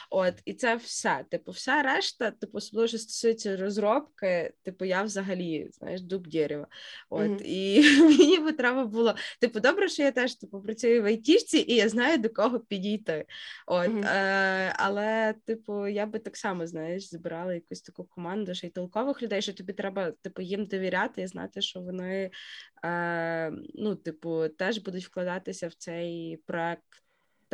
От, 0.10 0.34
і 0.46 0.54
це 0.54 0.76
все. 0.76 1.26
Типу, 1.30 1.52
вся 1.52 1.82
решта, 1.82 2.32
типу, 2.32 2.58
особливо 2.58 2.88
що 2.88 2.98
стосується 2.98 3.58
розробки, 3.58 4.54
типу, 4.64 4.86
я 4.86 5.04
взагалі 5.04 5.70
знаєш, 5.72 6.02
дуб 6.02 6.28
дерева. 6.28 6.68
От, 7.10 7.22
mm-hmm. 7.22 7.42
І 7.44 8.00
мені 8.02 8.40
би 8.40 8.52
треба 8.52 8.86
було. 8.86 9.16
Типу, 9.40 9.60
добре, 9.60 9.90
що 9.90 10.04
я 10.04 10.12
теж 10.12 10.36
типу, 10.36 10.62
працюю 10.62 11.02
в 11.02 11.06
айтішці, 11.06 11.58
і 11.68 11.76
я 11.76 11.90
знаю, 11.90 12.18
до 12.18 12.30
кого 12.30 12.60
підійти. 12.60 13.26
От, 13.68 13.88
mm-hmm. 13.88 14.06
е, 14.06 14.74
Але, 14.76 15.36
типу, 15.46 15.88
я 15.88 16.06
би 16.06 16.20
так 16.20 16.38
само 16.38 16.68
знаєш, 16.68 17.10
збирала 17.10 17.54
якусь 17.54 17.82
таку 17.82 18.04
команду 18.04 18.54
ще 18.54 18.68
й 18.68 18.70
толкових 18.70 19.22
людей, 19.22 19.42
що 19.42 19.54
тобі 19.54 19.74
треба 19.74 20.12
типу, 20.12 20.42
їм 20.42 20.66
довіряти 20.66 21.22
і 21.22 21.28
знати, 21.28 21.62
що 21.62 21.82
вони 21.82 22.32
е, 22.86 23.52
ну, 23.74 23.96
типу, 23.96 24.48
теж 24.50 24.78
будуть 24.78 25.06
вкладатися 25.06 25.68
в 25.68 25.74
цей 25.74 26.38
проект 26.46 27.05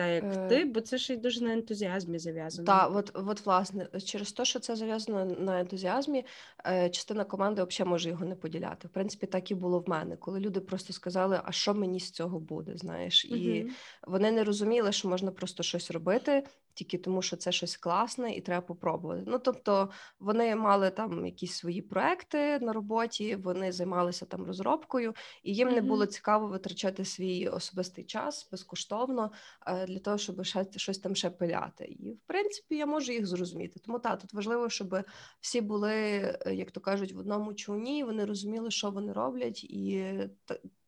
та 0.01 0.07
як 0.07 0.23
е... 0.23 0.47
ти, 0.47 0.65
бо 0.65 0.81
це 0.81 0.97
ще 0.97 1.13
й 1.13 1.17
дуже 1.17 1.43
на 1.43 1.53
ентузіазмі 1.53 2.19
зав'язано. 2.19 2.65
Так, 2.65 2.91
от, 2.95 3.11
от 3.13 3.45
власне, 3.45 3.87
через 4.05 4.31
те, 4.31 4.45
що 4.45 4.59
це 4.59 4.75
зав'язано 4.75 5.25
на 5.25 5.59
ентузіазмі, 5.59 6.25
е, 6.65 6.89
частина 6.89 7.23
команди 7.23 7.63
взагалі 7.63 7.89
може 7.89 8.09
його 8.09 8.25
не 8.25 8.35
поділяти. 8.35 8.87
В 8.87 8.91
принципі, 8.91 9.27
так 9.27 9.51
і 9.51 9.55
було 9.55 9.79
в 9.79 9.89
мене, 9.89 10.15
коли 10.15 10.39
люди 10.39 10.59
просто 10.59 10.93
сказали, 10.93 11.41
а 11.43 11.51
що 11.51 11.73
мені 11.73 11.99
з 11.99 12.11
цього 12.11 12.39
буде, 12.39 12.77
знаєш, 12.77 13.25
і 13.25 13.61
угу. 13.61 13.71
вони 14.07 14.31
не 14.31 14.43
розуміли, 14.43 14.91
що 14.91 15.07
можна 15.07 15.31
просто 15.31 15.63
щось 15.63 15.91
робити, 15.91 16.43
тільки 16.73 16.97
тому, 16.97 17.21
що 17.21 17.37
це 17.37 17.51
щось 17.51 17.77
класне 17.77 18.35
і 18.35 18.41
треба 18.41 18.61
попробувати. 18.61 19.23
Ну 19.27 19.39
тобто 19.39 19.89
вони 20.19 20.55
мали 20.55 20.89
там 20.89 21.25
якісь 21.25 21.53
свої 21.53 21.81
проекти 21.81 22.59
на 22.59 22.73
роботі, 22.73 23.35
вони 23.35 23.71
займалися 23.71 24.25
там 24.25 24.45
розробкою, 24.45 25.13
і 25.43 25.53
їм 25.53 25.69
mm-hmm. 25.69 25.75
не 25.75 25.81
було 25.81 26.05
цікаво 26.05 26.47
витрачати 26.47 27.05
свій 27.05 27.47
особистий 27.47 28.03
час 28.05 28.49
безкоштовно 28.51 29.31
е, 29.67 29.85
для 29.85 29.99
того, 29.99 30.17
щоб 30.17 30.43
ще 30.43 30.65
щось 30.75 30.99
там 30.99 31.15
ще 31.15 31.29
пиляти. 31.29 31.85
І 31.85 32.11
в 32.11 32.19
принципі 32.27 32.75
я 32.75 32.85
можу 32.85 33.11
їх 33.11 33.25
зрозуміти. 33.25 33.79
Тому 33.85 33.99
так, 33.99 34.21
тут 34.21 34.33
важливо, 34.33 34.69
щоб 34.69 34.95
всі 35.39 35.61
були, 35.61 35.91
е, 35.91 36.55
як 36.55 36.71
то 36.71 36.79
кажуть, 36.79 37.13
в 37.13 37.19
одному 37.19 37.53
човні. 37.53 38.03
Вони 38.03 38.25
розуміли, 38.25 38.71
що 38.71 38.91
вони 38.91 39.13
роблять, 39.13 39.63
і 39.63 40.13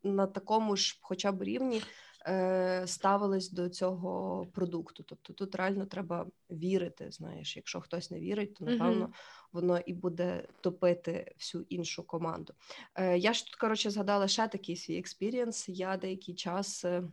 на 0.03 0.27
такому 0.27 0.75
ж, 0.75 0.99
хоча 1.01 1.31
б 1.31 1.43
рівні. 1.43 1.81
Е, 2.27 2.83
ставились 2.87 3.51
до 3.51 3.69
цього 3.69 4.45
продукту. 4.53 5.03
Тобто 5.03 5.33
тут 5.33 5.55
реально 5.55 5.85
треба 5.85 6.25
вірити. 6.49 7.11
Знаєш, 7.11 7.55
якщо 7.55 7.81
хтось 7.81 8.11
не 8.11 8.19
вірить, 8.19 8.55
то 8.55 8.65
напевно 8.65 9.09
воно 9.51 9.79
і 9.79 9.93
буде 9.93 10.47
топити 10.61 11.33
всю 11.37 11.65
іншу 11.69 12.03
команду. 12.03 12.53
Е, 12.95 13.17
я 13.17 13.33
ж 13.33 13.45
тут 13.45 13.55
коротше 13.55 13.89
згадала 13.89 14.27
ще 14.27 14.47
такий 14.47 14.75
свій 14.75 14.97
experience. 14.97 15.69
Я 15.69 15.97
деякий 15.97 16.35
час 16.35 16.85
е, 16.85 17.03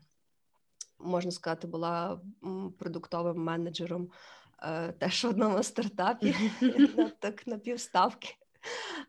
можна 0.98 1.30
сказати 1.30 1.66
була 1.66 2.20
продуктовим 2.78 3.36
менеджером 3.36 4.10
теж 4.98 5.24
в 5.24 5.28
одному 5.28 5.62
стартапі 5.62 6.34
на 6.96 7.08
так 7.08 7.46
на 7.46 7.58
півставки 7.58 8.28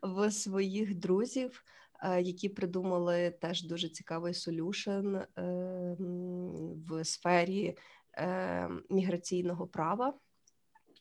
в 0.02 0.30
своїх 0.30 0.94
друзів. 0.94 1.64
Е, 2.02 2.22
які 2.22 2.48
придумали 2.48 3.30
теж 3.40 3.62
дуже 3.62 3.88
цікавий 3.88 4.34
solution 4.34 5.16
в 6.88 7.04
сфері 7.04 7.76
е, 8.18 8.68
міграційного 8.90 9.66
права. 9.66 10.14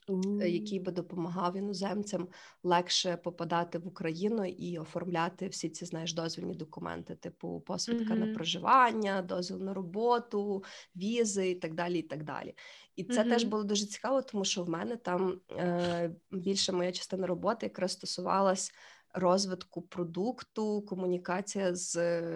Mm. 0.07 0.45
Який 0.45 0.79
би 0.79 0.91
допомагав 0.91 1.57
іноземцям 1.57 2.27
легше 2.63 3.17
попадати 3.17 3.77
в 3.77 3.87
Україну 3.87 4.45
і 4.45 4.77
оформляти 4.77 5.47
всі 5.47 5.69
ці 5.69 5.85
знаєш 5.85 6.13
дозвільні 6.13 6.55
документи, 6.55 7.15
типу 7.15 7.59
посвідка 7.59 8.13
mm-hmm. 8.13 8.25
на 8.25 8.33
проживання, 8.33 9.21
дозвіл 9.21 9.63
на 9.63 9.73
роботу, 9.73 10.63
візи 10.95 11.49
і 11.49 11.55
так 11.55 11.73
далі. 11.73 11.99
І 11.99 12.03
так 12.03 12.23
далі. 12.23 12.55
І 12.95 13.03
це 13.03 13.23
mm-hmm. 13.23 13.29
теж 13.29 13.43
було 13.43 13.63
дуже 13.63 13.85
цікаво, 13.85 14.21
тому 14.21 14.45
що 14.45 14.63
в 14.63 14.69
мене 14.69 14.97
там 14.97 15.41
е, 15.51 16.15
більше 16.31 16.71
моя 16.71 16.91
частина 16.91 17.27
роботи 17.27 17.65
якраз 17.65 17.91
стосувалась 17.91 18.71
розвитку 19.13 19.81
продукту, 19.81 20.81
комунікація 20.81 21.75
з 21.75 21.95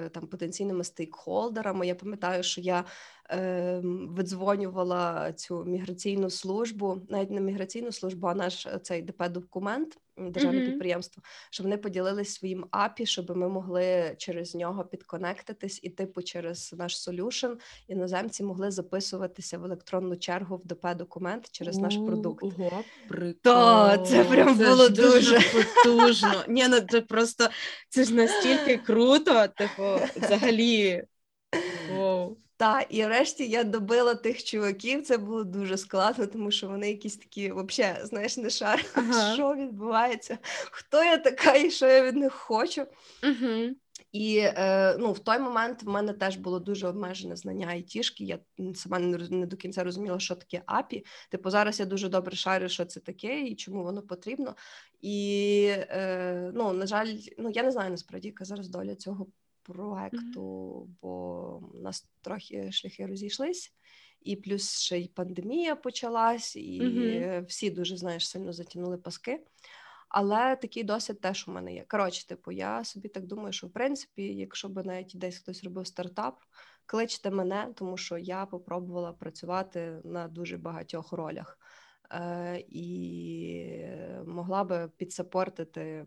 там 0.09 0.27
потенційними 0.27 0.83
стейкхолдерами. 0.83 1.87
Я 1.87 1.95
пам'ятаю, 1.95 2.43
що 2.43 2.61
я 2.61 2.85
е, 3.31 3.81
видзвонювала 3.83 5.33
цю 5.33 5.63
міграційну 5.63 6.29
службу, 6.29 7.01
навіть 7.09 7.31
не 7.31 7.41
міграційну 7.41 7.91
службу, 7.91 8.27
а 8.27 8.35
наш 8.35 8.67
цей 8.83 9.01
ДП-документ 9.01 9.97
державне 10.17 10.59
mm-hmm. 10.59 10.65
підприємство, 10.65 11.23
щоб 11.49 11.63
вони 11.63 11.77
поділились 11.77 12.33
своїм 12.33 12.65
апі, 12.71 13.05
щоб 13.05 13.37
ми 13.37 13.49
могли 13.49 14.15
через 14.17 14.55
нього 14.55 14.85
підконектитись, 14.85 15.79
і 15.83 15.89
типу 15.89 16.21
через 16.21 16.75
наш 16.77 17.01
солюшн 17.01 17.47
іноземці 17.87 18.43
могли 18.43 18.71
записуватися 18.71 19.57
в 19.57 19.65
електронну 19.65 20.15
чергу 20.15 20.57
в 20.57 20.65
ДП 20.65 20.95
документ 20.95 21.51
через 21.51 21.77
наш 21.77 21.95
продукт. 21.95 22.43
Ого, 22.43 22.83
То, 23.41 24.05
це 24.07 24.23
прям 24.23 24.57
це 24.57 24.69
було 24.69 24.89
дуже 24.89 25.39
потужно. 25.39 26.43
Ні, 26.47 26.67
ну 26.67 26.79
це 26.79 27.01
просто 27.01 27.49
це 27.89 28.03
ж 28.03 28.13
настільки 28.13 28.77
круто, 28.77 29.47
типу, 29.47 29.99
взагалі. 30.15 31.03
Воу. 31.95 32.37
Та 32.57 32.81
і 32.81 33.05
врешті 33.05 33.47
я 33.47 33.63
добила 33.63 34.15
тих 34.15 34.43
чуваків. 34.43 35.03
Це 35.03 35.17
було 35.17 35.43
дуже 35.43 35.77
складно, 35.77 36.27
тому 36.27 36.51
що 36.51 36.67
вони 36.67 36.89
якісь 36.89 37.17
такі, 37.17 37.51
взагалі, 37.51 38.05
знаєш, 38.05 38.37
не 38.37 38.49
шар, 38.49 38.85
ага. 38.93 39.33
що 39.33 39.55
відбувається, 39.55 40.37
хто 40.71 41.03
я 41.03 41.17
така 41.17 41.55
і 41.55 41.71
що 41.71 41.87
я 41.87 42.03
від 42.03 42.15
них 42.15 42.33
хочу. 42.33 42.85
Угу. 43.23 43.75
І 44.11 44.37
е, 44.37 44.97
ну, 44.99 45.11
в 45.11 45.19
той 45.19 45.39
момент 45.39 45.83
в 45.83 45.87
мене 45.87 46.13
теж 46.13 46.37
було 46.37 46.59
дуже 46.59 46.87
обмежене 46.87 47.35
знання 47.35 47.67
айтішки. 47.67 48.23
Я 48.23 48.39
сама 48.75 48.99
не, 48.99 49.17
не 49.17 49.45
до 49.45 49.57
кінця 49.57 49.83
розуміла, 49.83 50.19
що 50.19 50.35
таке 50.35 50.61
апі. 50.65 51.05
Типу, 51.29 51.49
зараз 51.49 51.79
я 51.79 51.85
дуже 51.85 52.09
добре 52.09 52.35
шарю, 52.35 52.69
що 52.69 52.85
це 52.85 52.99
таке 52.99 53.41
і 53.41 53.55
чому 53.55 53.83
воно 53.83 54.01
потрібно. 54.01 54.55
І 55.01 55.67
е, 55.71 56.51
ну, 56.53 56.73
на 56.73 56.87
жаль, 56.87 57.07
ну 57.37 57.49
я 57.49 57.63
не 57.63 57.71
знаю 57.71 57.91
насправді, 57.91 58.27
яка 58.27 58.45
зараз 58.45 58.69
доля 58.69 58.95
цього 58.95 59.27
проекту, 59.65 60.87
бо 61.01 61.55
у 61.73 61.77
нас 61.77 62.07
трохи 62.21 62.71
шляхи 62.71 63.05
розійшлись, 63.05 63.73
і 64.21 64.35
плюс 64.35 64.79
ще 64.79 64.99
й 64.99 65.07
пандемія 65.07 65.75
почалась, 65.75 66.55
і 66.55 66.81
mm-hmm. 66.81 67.45
всі 67.45 67.69
дуже 67.69 67.97
знаєш 67.97 68.29
сильно 68.29 68.53
затягнули 68.53 68.97
паски. 68.97 69.43
Але 70.09 70.55
такий 70.55 70.83
досвід 70.83 71.21
теж 71.21 71.47
у 71.47 71.51
мене 71.51 71.73
є. 71.73 71.85
Коротше, 71.87 72.27
типу, 72.27 72.51
я 72.51 72.83
собі 72.83 73.07
так 73.07 73.25
думаю, 73.25 73.53
що 73.53 73.67
в 73.67 73.71
принципі, 73.71 74.23
якщо 74.23 74.69
б 74.69 74.85
навіть 74.85 75.11
десь 75.15 75.37
хтось 75.37 75.63
робив 75.63 75.87
стартап, 75.87 76.39
кличте 76.85 77.31
мене, 77.31 77.73
тому 77.75 77.97
що 77.97 78.17
я 78.17 78.45
попробувала 78.45 79.13
працювати 79.13 80.01
на 80.03 80.27
дуже 80.27 80.57
багатьох 80.57 81.11
ролях 81.11 81.59
е, 82.11 82.63
і 82.69 83.85
могла 84.25 84.63
би 84.63 84.89
підсапортити 84.97 86.05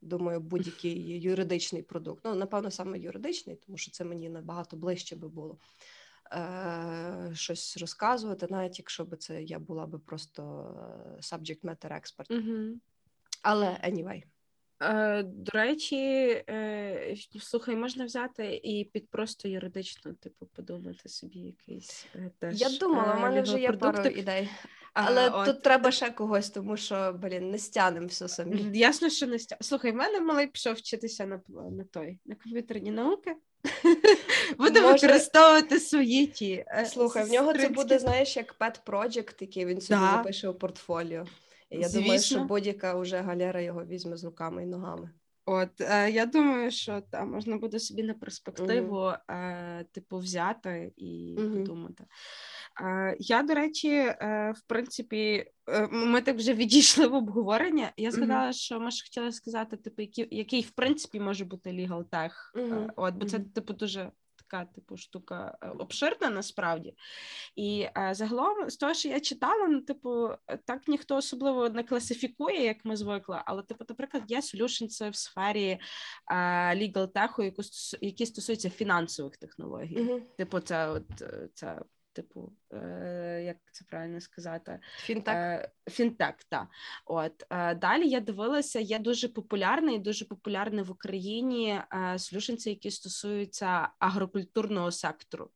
думаю, 0.00 0.40
будь-який 0.40 1.20
юридичний 1.20 1.82
продукт. 1.82 2.24
Ну, 2.24 2.34
напевно, 2.34 2.70
саме 2.70 2.98
юридичний, 2.98 3.56
тому 3.56 3.78
що 3.78 3.90
це 3.90 4.04
мені 4.04 4.28
набагато 4.28 4.76
ближче 4.76 5.16
би 5.16 5.28
було 5.28 5.58
е, 6.32 7.30
щось 7.34 7.76
розказувати, 7.76 8.46
навіть 8.50 8.78
якщо 8.78 9.04
б 9.04 9.16
це 9.16 9.42
я 9.42 9.58
була 9.58 9.86
би 9.86 9.98
просто 9.98 10.42
е, 11.16 11.20
subject 11.20 11.60
matter 11.60 11.92
expert. 11.92 12.30
Mm-hmm. 12.30 12.72
Але 13.42 13.66
anyway. 13.66 14.22
Е, 14.82 15.22
до 15.22 15.52
речі, 15.52 15.96
е, 16.48 17.16
слухай, 17.40 17.76
можна 17.76 18.04
взяти 18.04 18.60
і 18.64 18.84
під 18.84 19.10
просто 19.10 19.48
юридично, 19.48 20.12
типу, 20.12 20.46
подумати 20.46 21.08
собі 21.08 21.38
якийсь 21.38 22.06
е, 22.14 22.30
теж. 22.38 22.60
Я 22.60 22.68
думала, 22.80 23.14
у 23.14 23.20
мене 23.20 23.42
вже 23.42 23.60
є 23.60 23.72
пару 23.72 24.08
ідей. 24.08 24.48
Але 24.92 25.28
а, 25.28 25.44
тут 25.44 25.56
от... 25.56 25.62
треба 25.62 25.90
ще 25.90 26.10
когось, 26.10 26.50
тому 26.50 26.76
що, 26.76 27.18
блін, 27.22 27.50
не 27.50 27.58
стянемо 27.58 28.06
все 28.06 28.28
самі. 28.28 28.78
Ясно, 28.78 29.10
що 29.10 29.26
не 29.26 29.38
стянемо. 29.38 29.62
Слухай, 29.62 29.92
в 29.92 29.94
мене 29.94 30.20
малий 30.20 30.46
пішов 30.46 30.74
вчитися 30.74 31.26
на 31.26 31.40
на 31.70 31.84
той, 31.84 32.18
на 32.24 32.34
комп'ютерні 32.34 32.90
науки. 32.90 33.36
Буде 34.58 34.80
Може... 34.80 34.92
використовувати 34.92 35.80
свої 35.80 36.26
ті. 36.26 36.64
Слухай, 36.86 37.24
в 37.24 37.30
нього 37.30 37.52
це 37.54 37.68
буде, 37.68 37.98
знаєш, 37.98 38.36
як 38.36 38.56
pet 38.60 38.80
project, 38.86 39.34
який 39.40 39.66
він 39.66 39.80
собі 39.80 40.00
да. 40.00 40.10
запише 40.10 40.48
у 40.48 40.54
портфоліо. 40.54 41.26
Я 41.70 41.88
Звісно. 41.88 42.00
думаю, 42.00 42.20
що 42.20 42.44
будь-яка 42.44 42.94
вже 42.94 43.16
галера 43.16 43.60
його 43.60 43.84
візьме 43.84 44.16
з 44.16 44.24
руками 44.24 44.62
і 44.62 44.66
ногами. 44.66 45.10
От 45.48 45.80
е, 45.80 46.10
я 46.10 46.26
думаю, 46.26 46.70
що 46.70 47.02
там 47.10 47.30
можна 47.30 47.56
буде 47.56 47.78
собі 47.78 48.02
на 48.02 48.14
перспективу 48.14 48.96
uh 48.96 49.18
е, 49.30 49.84
типу 49.92 50.18
взяти 50.18 50.92
і 50.96 51.36
uh 51.38 51.52
подумати. 51.52 52.04
Е, 52.82 53.16
я, 53.18 53.42
до 53.42 53.54
речі, 53.54 53.88
е, 53.88 54.54
в 54.56 54.60
принципі, 54.66 55.44
е, 55.68 55.88
ми 55.90 56.20
так 56.20 56.36
вже 56.36 56.54
відійшли 56.54 57.06
в 57.06 57.14
обговорення. 57.14 57.92
Я 57.96 58.10
згадала, 58.10 58.48
uh 58.48 58.52
що 58.52 58.80
ми 58.80 58.90
ж 58.90 59.02
хотіли 59.02 59.32
сказати, 59.32 59.76
типу, 59.76 60.02
який, 60.02 60.28
який 60.30 60.62
в 60.62 60.70
принципі 60.70 61.20
може 61.20 61.44
бути 61.44 61.70
legal 61.70 62.04
tech. 62.04 62.32
От, 62.96 63.14
бо 63.14 63.26
це 63.26 63.38
типу 63.38 63.72
дуже 63.72 64.10
така 64.46 64.64
типу 64.64 64.96
штука 64.96 65.58
е, 65.62 65.68
обширна 65.68 66.30
насправді. 66.30 66.94
І 67.56 67.86
е, 67.96 68.14
загалом, 68.14 68.70
з 68.70 68.76
того, 68.76 68.94
що 68.94 69.08
я 69.08 69.20
читала, 69.20 69.68
ну, 69.68 69.80
типу, 69.80 70.30
так 70.64 70.88
ніхто 70.88 71.16
особливо 71.16 71.68
не 71.68 71.82
класифікує, 71.82 72.64
як 72.64 72.84
ми 72.84 72.96
звикли, 72.96 73.40
але, 73.46 73.62
типу, 73.62 73.84
наприклад, 73.88 74.22
є 74.26 74.40
solutions 74.40 75.10
в 75.10 75.16
сфері 75.16 75.78
е, 76.30 76.36
legal 76.76 77.12
tech, 77.12 77.96
які 78.00 78.26
стосуються 78.26 78.70
фінансових 78.70 79.36
технологій. 79.36 79.98
Mm-hmm. 79.98 80.20
Типу, 80.36 80.60
це 80.60 80.88
от 80.88 81.22
е, 81.22 81.48
це 81.54 81.80
типу, 82.16 82.52
е, 82.72 83.42
як 83.46 83.56
це 83.72 83.84
правильно 83.84 84.20
сказати, 84.20 84.80
фінтек. 84.98 85.34
Е, 85.34 85.70
фінтек, 85.88 86.44
так. 86.48 86.68
От 87.04 87.46
е, 87.50 87.74
далі 87.74 88.08
я 88.08 88.20
дивилася, 88.20 88.80
є 88.80 88.98
дуже 88.98 89.28
популярний, 89.28 89.98
дуже 89.98 90.24
популярний 90.24 90.84
в 90.84 90.90
Україні 90.90 91.80
е, 91.92 92.18
слюшенці, 92.18 92.70
які 92.70 92.90
стосуються 92.90 93.88
агрокультурного 93.98 94.90
сектору, 94.90 95.50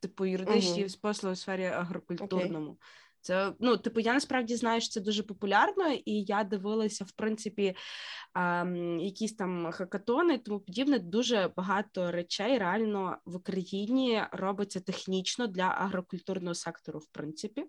типу 0.00 0.26
юридичні 0.26 0.84
угу. 0.84 0.94
послуги 1.02 1.32
у 1.32 1.36
сфері 1.36 1.64
агрокультурному. 1.64 2.70
Okay. 2.70 3.07
Це 3.20 3.52
ну, 3.60 3.76
типу, 3.76 4.00
я 4.00 4.14
насправді 4.14 4.56
знаю, 4.56 4.80
що 4.80 4.90
це 4.90 5.00
дуже 5.00 5.22
популярно, 5.22 5.92
і 5.92 6.22
я 6.22 6.44
дивилася, 6.44 7.04
в 7.04 7.12
принципі, 7.12 7.76
ем, 8.34 9.00
якісь 9.00 9.34
там 9.34 9.72
хакатони, 9.72 10.38
тому 10.38 10.60
подібне. 10.60 10.98
Дуже 10.98 11.50
багато 11.56 12.12
речей 12.12 12.58
реально 12.58 13.18
в 13.24 13.36
Україні 13.36 14.22
робиться 14.32 14.80
технічно 14.80 15.46
для 15.46 15.62
агрокультурного 15.62 16.54
сектору, 16.54 16.98
в 16.98 17.06
принципі. 17.06 17.64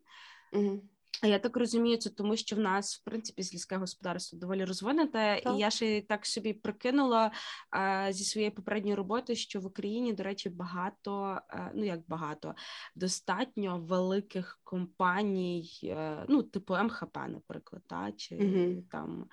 Угу. 0.54 0.82
А 1.22 1.28
я 1.28 1.39
так 1.39 1.58
розумію, 1.58 1.98
це 1.98 2.10
тому, 2.10 2.36
що 2.36 2.56
в 2.56 2.60
нас 2.60 2.95
в 2.95 3.04
принципі 3.04 3.43
сільське 3.43 3.78
господарство 3.78 4.39
доволі 4.39 4.65
розвинуте, 4.65 5.41
так. 5.43 5.56
і 5.56 5.58
я 5.58 5.69
ще 5.69 6.02
так 6.02 6.26
собі 6.26 6.54
прикинула 6.54 7.32
а, 7.69 8.12
зі 8.12 8.24
своєї 8.24 8.52
попередньої 8.52 8.95
роботи, 8.95 9.36
що 9.36 9.60
в 9.60 9.65
Україні, 9.65 10.13
до 10.13 10.24
речі, 10.24 10.50
багато, 10.50 11.41
а, 11.50 11.69
ну 11.74 11.86
як 11.86 12.00
багато, 12.08 12.56
достатньо 12.95 13.80
великих 13.80 14.60
компаній, 14.63 15.69
а, 15.84 15.88
е, 15.88 16.26
ну 16.30 16.43
типу 16.43 16.78
МХП, 16.78 17.17
наприклад, 17.28 17.82
та, 17.88 18.12
чи 18.12 18.36
угу. 18.36 18.84
там 18.91 19.26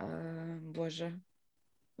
е, 0.00 0.60
Боже, 0.62 1.20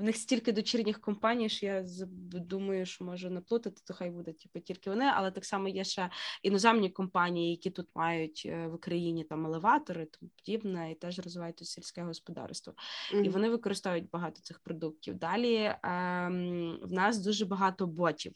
в 0.00 0.02
них 0.02 0.16
стільки 0.16 0.52
дочірніх 0.52 1.00
компаній, 1.00 1.48
що 1.48 1.66
я 1.66 1.84
думаю, 2.32 2.86
що 2.86 3.04
можу 3.04 3.30
наплутати, 3.30 3.82
то 3.86 3.94
хай 3.94 4.10
буде 4.10 4.32
типу, 4.32 4.60
тільки 4.60 4.90
вони, 4.90 5.04
але 5.14 5.30
так 5.30 5.44
само 5.44 5.68
є 5.68 5.84
ще 5.84 6.10
іноземні 6.42 6.90
компанії, 6.90 7.50
які 7.50 7.70
тут 7.70 7.88
мають 7.94 8.42
е, 8.46 8.66
в 8.66 8.74
Україні 8.74 9.24
там 9.24 9.46
елеватори, 9.46 10.06
тому 10.06 10.30
подібне, 10.36 10.92
і 10.92 10.94
теж 10.94 11.18
розвивають 11.18 11.66
сільське 11.66 12.02
господарство. 12.02 12.74
Mm-hmm. 13.14 13.24
І 13.24 13.28
вони 13.28 13.48
використовують 13.48 14.10
багато 14.10 14.40
цих 14.40 14.58
продуктів. 14.58 15.14
Далі 15.14 15.74
ем, 15.82 16.78
в 16.82 16.92
нас 16.92 17.18
дуже 17.18 17.46
багато 17.46 17.86
ботів. 17.86 18.32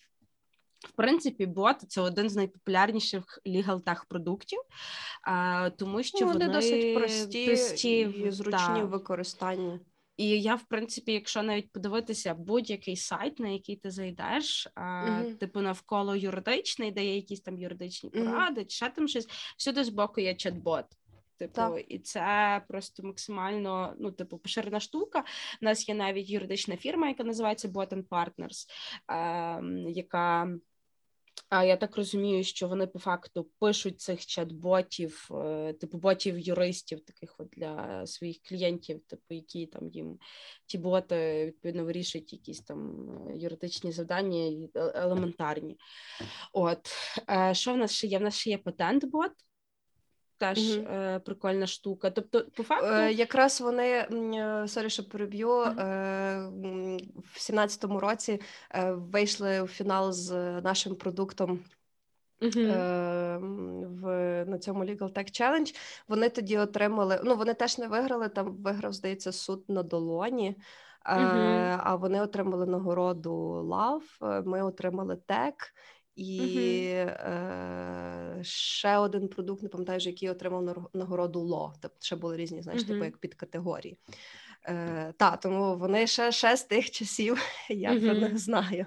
В 0.79 0.93
принципі, 0.93 1.47
бот 1.47 1.77
це 1.89 2.01
один 2.01 2.29
з 2.29 2.37
найпопулярніших 2.37 3.39
legal 3.47 4.01
продуктів, 4.09 4.59
тому 5.79 6.03
що 6.03 6.19
ну, 6.21 6.27
вони, 6.27 6.47
вони 6.47 6.53
досить 6.55 6.95
прості, 6.95 7.47
прості 7.47 8.01
і 8.01 8.31
зручні 8.31 8.83
в 8.83 8.89
використанні. 8.89 9.81
І 10.17 10.43
я, 10.43 10.55
в 10.55 10.63
принципі, 10.63 11.13
якщо 11.13 11.43
навіть 11.43 11.73
подивитися 11.73 12.35
будь-який 12.35 12.97
сайт, 12.97 13.39
на 13.39 13.49
який 13.49 13.77
ти 13.77 13.91
зайдеш, 13.91 14.69
а, 14.75 14.81
uh-huh. 14.83 15.35
типу 15.35 15.61
навколо 15.61 16.17
юридичний, 16.17 16.91
де 16.91 17.05
є 17.05 17.17
якісь 17.17 17.41
там 17.41 17.59
юридичні 17.59 18.11
поради, 18.11 18.61
uh-huh. 18.61 18.67
чи 18.67 18.77
ще 18.77 18.91
там 18.91 19.09
щось, 19.09 19.29
всюди 19.57 19.85
з 19.85 19.89
боку 19.89 20.21
є 20.21 20.33
чат-бот. 20.33 20.85
Типу, 21.39 21.55
так. 21.55 21.85
і 21.89 21.99
це 21.99 22.63
просто 22.69 23.03
максимально 23.03 23.95
ну, 23.99 24.13
типу, 24.13 24.39
поширена 24.39 24.81
штука. 24.81 25.25
У 25.63 25.65
нас 25.65 25.89
є 25.89 25.95
навіть 25.95 26.31
юридична 26.31 26.77
фірма, 26.77 27.09
яка 27.09 27.25
називається 27.25 27.69
Bot 27.69 28.09
Partners, 28.09 28.67
е, 29.11 29.91
яка 29.91 30.49
а 31.49 31.65
я 31.65 31.77
так 31.77 31.97
розумію, 31.97 32.45
що 32.45 32.69
вони 32.69 32.87
по 32.87 32.99
факту 32.99 33.51
пишуть 33.61 34.01
цих 34.01 34.21
чат-ботів, 34.21 35.43
е, 35.47 35.73
типу 35.73 35.99
ботів 35.99 36.39
юристів, 36.39 37.01
таких 37.01 37.35
от 37.39 37.49
для 37.57 38.07
своїх 38.07 38.37
клієнтів, 38.43 39.01
типу, 39.01 39.35
які 39.35 39.67
там 39.67 39.89
їм 39.89 40.19
ті 40.67 40.79
боти 40.79 41.47
відповідно 41.47 41.85
вирішують 41.85 42.33
якісь 42.33 42.61
там 42.61 43.11
е, 43.29 43.37
юридичні 43.37 43.93
завдання 43.93 44.69
е, 44.75 44.93
елементарні. 44.95 45.79
От 46.53 46.91
що 47.53 47.75
в 47.75 47.77
нас 47.77 47.93
ще 47.93 48.07
є? 48.07 48.19
В 48.19 48.23
нас 48.23 48.37
ще 48.37 48.51
є 48.51 48.59
патент-бот 48.59 49.33
теж 50.45 50.77
е, 50.77 51.21
прикольна 51.25 51.67
штука. 51.67 52.11
Тобто, 52.11 52.45
по 52.57 52.63
факту 52.63 52.87
е, 52.87 53.13
якраз 53.13 53.61
вони 53.61 53.89
е, 53.89 54.65
sorry, 54.69 54.91
що 54.91 55.09
переб'ю 55.09 55.49
uh 55.49 55.81
е, 55.81 56.49
в 57.33 57.39
17-му 57.39 58.01
році 58.01 58.41
е, 58.71 58.93
вийшли 58.93 59.61
у 59.61 59.67
фінал 59.67 60.13
з 60.13 60.33
нашим 60.61 60.95
продуктом. 60.95 61.61
Uh-huh. 62.41 63.39
В 64.01 64.45
на 64.45 64.59
цьому 64.59 64.85
Legal 64.85 65.13
Tech 65.13 65.41
Challenge 65.41 65.77
вони 66.09 66.29
тоді 66.29 66.59
отримали. 66.59 67.21
Ну 67.25 67.37
вони 67.37 67.55
теж 67.55 67.79
не 67.79 67.89
виграли. 67.89 68.29
Там 68.29 68.57
виграв, 68.57 68.93
здається, 68.93 69.33
суд 69.33 69.65
на 69.69 69.83
долоні. 69.83 70.57
Uh-huh. 71.11 71.81
А 71.83 71.95
вони 71.95 72.21
отримали 72.21 72.67
нагороду 72.67 73.33
Love, 73.73 74.47
Ми 74.47 74.63
отримали 74.63 75.17
тек, 75.17 75.55
і 76.17 76.41
uh 76.41 77.09
е, 78.39 78.45
ще 78.45 78.97
один 78.97 79.29
продукт, 79.29 79.63
не 79.63 79.69
пам'ятаю, 79.69 80.01
який 80.01 80.31
отримав 80.31 80.89
нагороду 80.95 81.41
ЛО. 81.41 81.75
Тобто 81.81 81.99
ще 82.01 82.17
були 82.17 82.37
різні, 82.37 82.63
знаєш, 82.63 82.83
uh 82.83 82.87
типу 82.87 83.05
як 83.05 83.19
підкатегорії. 83.19 83.99
Е, 84.69 85.13
Та, 85.17 85.37
тому 85.37 85.77
вони 85.77 86.07
ще 86.07 86.33
ще 86.33 86.57
з 86.57 86.65
тих 86.65 86.91
часів, 86.91 87.39
я 87.69 87.91
uh 87.91 88.21
не 88.21 88.39
знаю. 88.39 88.87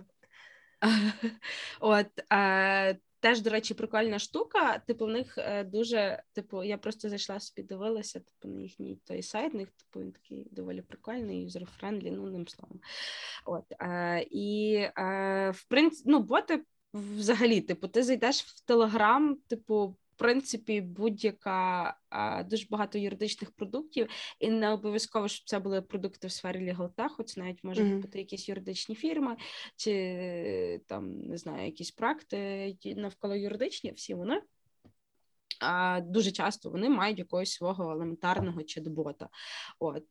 От 1.79 2.07
е, 2.33 2.97
теж, 3.19 3.41
до 3.41 3.49
речі, 3.49 3.73
прикольна 3.73 4.19
штука. 4.19 4.79
Типу, 4.79 5.05
в 5.05 5.09
них 5.09 5.37
е, 5.37 5.63
дуже, 5.63 6.23
типу, 6.33 6.63
я 6.63 6.77
просто 6.77 7.09
зайшла 7.09 7.39
собі, 7.39 7.67
дивилася, 7.67 8.19
типу, 8.19 8.47
на 8.47 8.61
їхній 8.61 8.99
той 9.05 9.23
сайт, 9.23 9.53
них 9.53 9.69
типу 9.71 9.99
він 9.99 10.11
такий 10.11 10.47
доволі 10.51 10.81
прикольний, 10.81 11.47
юзер-френдлі, 11.47 12.11
ну 12.11 12.29
ним 12.31 12.47
словом. 12.47 12.79
От 13.45 13.65
е, 13.81 14.25
і 14.31 14.73
е, 14.97 15.51
в 15.55 15.63
принципі, 15.63 16.09
ну, 16.11 16.19
боти 16.19 16.63
взагалі, 17.17 17.61
типу, 17.61 17.87
ти 17.87 18.03
зайдеш 18.03 18.41
в 18.41 18.65
Телеграм, 18.65 19.37
типу. 19.47 19.87
В 19.87 20.19
принципі, 20.19 20.81
будь-яка 20.81 21.97
а, 22.09 22.43
дуже 22.43 22.67
багато 22.69 22.97
юридичних 22.97 23.51
продуктів, 23.51 24.07
і 24.39 24.49
не 24.49 24.69
обов'язково, 24.69 25.27
щоб 25.27 25.47
це 25.47 25.59
були 25.59 25.81
продукти 25.81 26.27
в 26.27 26.31
сфері 26.31 26.59
лігалтеху, 26.59 27.23
це 27.23 27.41
навіть 27.41 27.63
може 27.63 27.83
mm-hmm. 27.83 28.01
бути 28.01 28.19
якісь 28.19 28.49
юридичні 28.49 28.95
фірми, 28.95 29.37
чи 29.75 30.81
там 30.87 31.21
не 31.21 31.37
знаю, 31.37 31.65
якісь 31.65 31.91
проекти 31.91 32.77
навколо 32.95 33.35
юридичні, 33.35 33.91
всі 33.91 34.13
вони 34.13 34.41
Дуже 36.01 36.31
часто 36.31 36.69
вони 36.69 36.89
мають 36.89 37.19
якогось 37.19 37.51
свого 37.51 37.91
елементарного 37.91 38.59
чат-бота. 38.61 39.27
От 39.79 40.03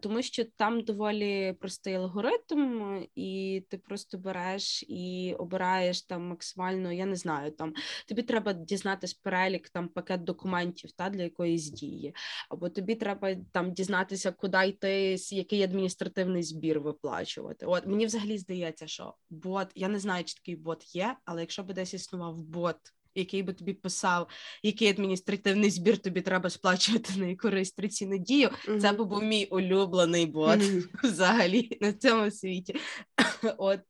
тому, 0.00 0.22
що 0.22 0.44
там 0.44 0.80
доволі 0.80 1.56
простий 1.60 1.94
алгоритм, 1.94 3.06
і 3.14 3.62
ти 3.70 3.78
просто 3.78 4.18
береш 4.18 4.84
і 4.88 5.34
обираєш 5.38 6.02
там 6.02 6.28
максимально, 6.28 6.92
я 6.92 7.06
не 7.06 7.16
знаю, 7.16 7.50
там 7.50 7.72
тобі 8.08 8.22
треба 8.22 8.52
дізнатись 8.52 9.14
перелік 9.14 9.68
там 9.68 9.88
пакет 9.88 10.24
документів 10.24 10.92
та 10.92 11.10
для 11.10 11.22
якоїсь 11.22 11.70
дії, 11.70 12.14
або 12.50 12.68
тобі 12.68 12.94
треба 12.94 13.34
там 13.52 13.72
дізнатися, 13.72 14.32
куди 14.32 14.66
йти, 14.66 15.16
який 15.30 15.62
адміністративний 15.62 16.42
збір 16.42 16.80
виплачувати. 16.80 17.66
От 17.66 17.86
мені 17.86 18.06
взагалі 18.06 18.38
здається, 18.38 18.86
що 18.86 19.14
бот, 19.30 19.68
я 19.74 19.88
не 19.88 19.98
знаю, 19.98 20.24
чи 20.24 20.34
такий 20.34 20.56
бот 20.56 20.94
є, 20.94 21.16
але 21.24 21.40
якщо 21.40 21.62
би 21.62 21.74
десь 21.74 21.94
існував 21.94 22.42
бот 22.42 22.76
який 23.14 23.42
би 23.42 23.52
тобі 23.52 23.72
писав, 23.74 24.28
який 24.62 24.88
адміністративний 24.88 25.70
збір 25.70 25.98
тобі 25.98 26.20
треба 26.20 26.50
сплачувати 26.50 27.12
на 27.16 27.26
яку 27.26 27.50
реєстраційну 27.50 28.18
дію. 28.18 28.48
Mm-hmm. 28.48 28.80
Це 28.80 28.92
би 28.92 29.04
був 29.04 29.22
мій 29.22 29.46
улюблений 29.46 30.26
бот 30.26 30.60
mm-hmm. 30.60 30.88
взагалі 31.02 31.78
на 31.80 31.92
цьому 31.92 32.30
світі. 32.30 32.76
От, 33.58 33.80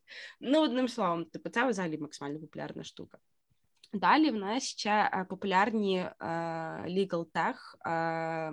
ну 0.40 0.62
одним 0.62 0.88
словом, 0.88 1.24
типу, 1.24 1.50
це 1.50 1.68
взагалі 1.68 1.98
максимально 1.98 2.40
популярна 2.40 2.84
штука. 2.84 3.18
Далі 3.94 4.30
в 4.30 4.34
нас 4.34 4.62
ще 4.62 4.90
е, 4.90 5.26
популярні 5.28 5.98
е, 5.98 6.14
legal 6.88 7.26
tech 7.34 7.56
е, 7.86 8.52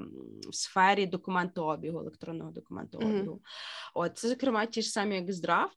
в 0.49 0.55
сфері 0.55 1.05
документообігу, 1.05 1.99
електронного 1.99 2.51
документообігу. 2.51 3.35
Mm-hmm. 3.35 3.91
От 3.93 4.17
це, 4.17 4.29
зокрема, 4.29 4.65
ті 4.65 4.81
ж 4.81 4.89
самі 4.89 5.15
як 5.15 5.33
здрав. 5.33 5.71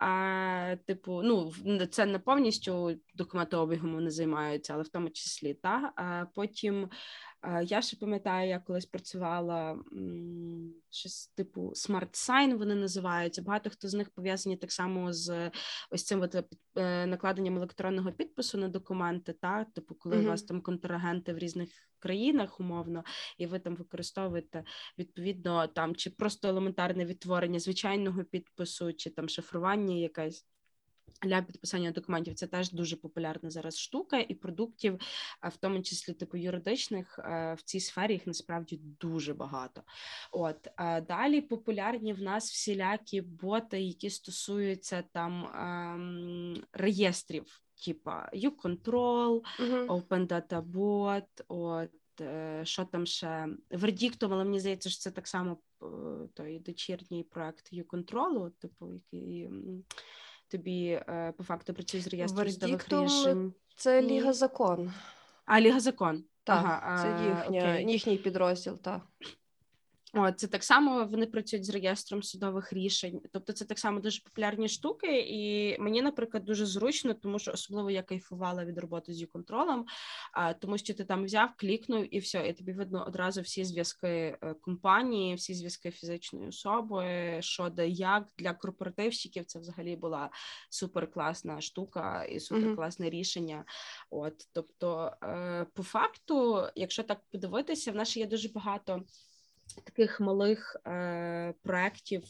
А, 0.00 0.76
Типу, 0.86 1.22
ну 1.22 1.52
це 1.90 2.06
не 2.06 2.18
повністю 2.18 2.96
документообігом 3.14 3.94
вони 3.94 4.10
займаються, 4.10 4.74
але 4.74 4.82
в 4.82 4.88
тому 4.88 5.10
числі 5.10 5.54
та? 5.54 5.92
А 5.96 6.24
потім 6.34 6.88
я 7.62 7.82
ще 7.82 7.96
пам'ятаю, 7.96 8.48
я 8.48 8.58
колись 8.58 8.86
працювала 8.86 9.78
щось 10.90 11.26
типу 11.26 11.60
Smart 11.70 12.10
Sign 12.12 12.56
вони 12.56 12.74
називаються. 12.74 13.42
Багато 13.42 13.70
хто 13.70 13.88
з 13.88 13.94
них 13.94 14.10
пов'язані 14.10 14.56
так 14.56 14.72
само 14.72 15.12
з 15.12 15.50
ось 15.90 16.04
цим 16.04 16.22
от 16.22 16.34
е, 16.76 17.06
накладенням 17.06 17.56
електронного 17.56 18.12
підпису 18.12 18.58
на 18.58 18.68
документи, 18.68 19.32
та 19.32 19.64
типу, 19.64 19.94
коли 19.94 20.16
mm-hmm. 20.16 20.24
у 20.24 20.28
вас 20.28 20.42
там 20.42 20.60
контрагенти 20.60 21.32
в 21.32 21.38
різних 21.38 21.70
країнах 21.98 22.60
умовно, 22.60 23.04
і 23.38 23.46
ви 23.46 23.58
там 23.58 23.76
використовуєте 23.76 24.64
відповідно 24.98 25.66
там 25.66 25.96
чи 25.96 26.10
просто 26.10 26.48
елементарне 26.48 27.04
відтворення 27.04 27.58
звичайного 27.58 28.24
підпису, 28.24 28.92
чи 28.92 29.10
там 29.10 29.28
шифрування 29.28 29.94
якесь 29.94 30.46
для 31.22 31.42
підписання 31.42 31.90
документів 31.90 32.34
це 32.34 32.46
теж 32.46 32.72
дуже 32.72 32.96
популярна 32.96 33.50
зараз 33.50 33.78
штука, 33.78 34.18
і 34.18 34.34
продуктів, 34.34 35.00
в 35.42 35.56
тому 35.56 35.82
числі 35.82 36.14
типу 36.14 36.36
юридичних, 36.36 37.18
в 37.56 37.58
цій 37.64 37.80
сфері 37.80 38.12
їх 38.12 38.26
насправді 38.26 38.80
дуже 39.00 39.34
багато. 39.34 39.82
От 40.32 40.68
далі 41.08 41.40
популярні 41.40 42.12
в 42.12 42.22
нас 42.22 42.50
всілякі 42.50 43.20
боти, 43.20 43.80
які 43.80 44.10
стосуються 44.10 45.04
там 45.12 45.46
ем, 45.46 46.64
реєстрів, 46.72 47.62
типа 47.86 48.30
U-Control, 48.34 49.40
uh-huh. 49.60 49.86
Open 49.86 50.26
Data 50.26 50.62
Bot, 50.62 51.26
от. 51.48 51.90
Е, 52.20 52.60
що 52.64 52.84
там 52.84 53.06
ще 53.06 53.48
вердіктом, 53.70 54.32
але 54.32 54.44
мені 54.44 54.60
здається, 54.60 54.90
що 54.90 54.98
це 55.00 55.10
так 55.10 55.28
само 55.28 55.58
е, 55.82 55.86
той 56.34 56.58
дочірній 56.58 57.24
проект 57.24 57.72
U-Control, 57.72 58.50
типу, 58.50 58.92
який 58.92 59.48
тобі 60.50 60.86
е, 60.88 61.32
по 61.36 61.44
факту 61.44 61.74
працює 61.74 62.00
з 62.00 62.06
реєстром 62.06 62.50
судових 62.50 62.88
рішень? 62.88 63.54
Це 63.76 64.02
Ліга 64.02 64.32
Закон. 64.32 64.92
А 65.44 65.60
Ліга 65.60 65.80
Закон. 65.80 66.24
Так, 66.44 66.64
ага, 66.64 67.02
це 67.02 67.24
їхня, 67.28 67.78
їхній 67.78 68.16
підрозділ, 68.16 68.78
так. 68.78 69.00
О, 70.14 70.32
це 70.32 70.46
так 70.46 70.64
само 70.64 71.04
вони 71.04 71.26
працюють 71.26 71.64
з 71.64 71.70
реєстром 71.70 72.22
судових 72.22 72.72
рішень, 72.72 73.20
тобто 73.32 73.52
це 73.52 73.64
так 73.64 73.78
само 73.78 74.00
дуже 74.00 74.22
популярні 74.22 74.68
штуки, 74.68 75.20
і 75.28 75.76
мені, 75.78 76.02
наприклад, 76.02 76.44
дуже 76.44 76.66
зручно, 76.66 77.14
тому 77.14 77.38
що 77.38 77.52
особливо 77.52 77.90
я 77.90 78.02
кайфувала 78.02 78.64
від 78.64 78.78
роботи 78.78 79.12
з 79.12 79.26
контролем, 79.26 79.86
тому 80.60 80.78
що 80.78 80.94
ти 80.94 81.04
там 81.04 81.24
взяв, 81.24 81.50
клікнув 81.56 82.14
і 82.14 82.18
все, 82.18 82.48
і 82.48 82.52
тобі 82.52 82.72
видно 82.72 83.04
одразу 83.06 83.40
всі 83.40 83.64
зв'язки 83.64 84.08
е, 84.08 84.54
компанії, 84.60 85.34
всі 85.34 85.54
зв'язки 85.54 85.90
фізичної 85.90 86.48
особи, 86.48 87.36
що 87.40 87.68
де 87.68 87.88
як 87.88 88.28
для 88.38 88.54
корпоративщиків. 88.54 89.44
Це 89.44 89.58
взагалі 89.58 89.96
була 89.96 90.30
супер 90.70 91.10
класна 91.10 91.60
штука 91.60 92.24
і 92.24 92.40
супер 92.40 92.76
класне 92.76 93.06
mm-hmm. 93.06 93.10
рішення. 93.10 93.64
От 94.10 94.48
тобто, 94.52 95.12
е, 95.22 95.66
по 95.74 95.82
факту, 95.82 96.66
якщо 96.74 97.02
так 97.02 97.20
подивитися, 97.32 97.92
в 97.92 97.94
нас 97.94 98.16
є 98.16 98.26
дуже 98.26 98.48
багато 98.48 99.02
таких 99.84 100.20
малих 100.20 100.76
е, 100.86 101.54
проєктів 101.62 102.22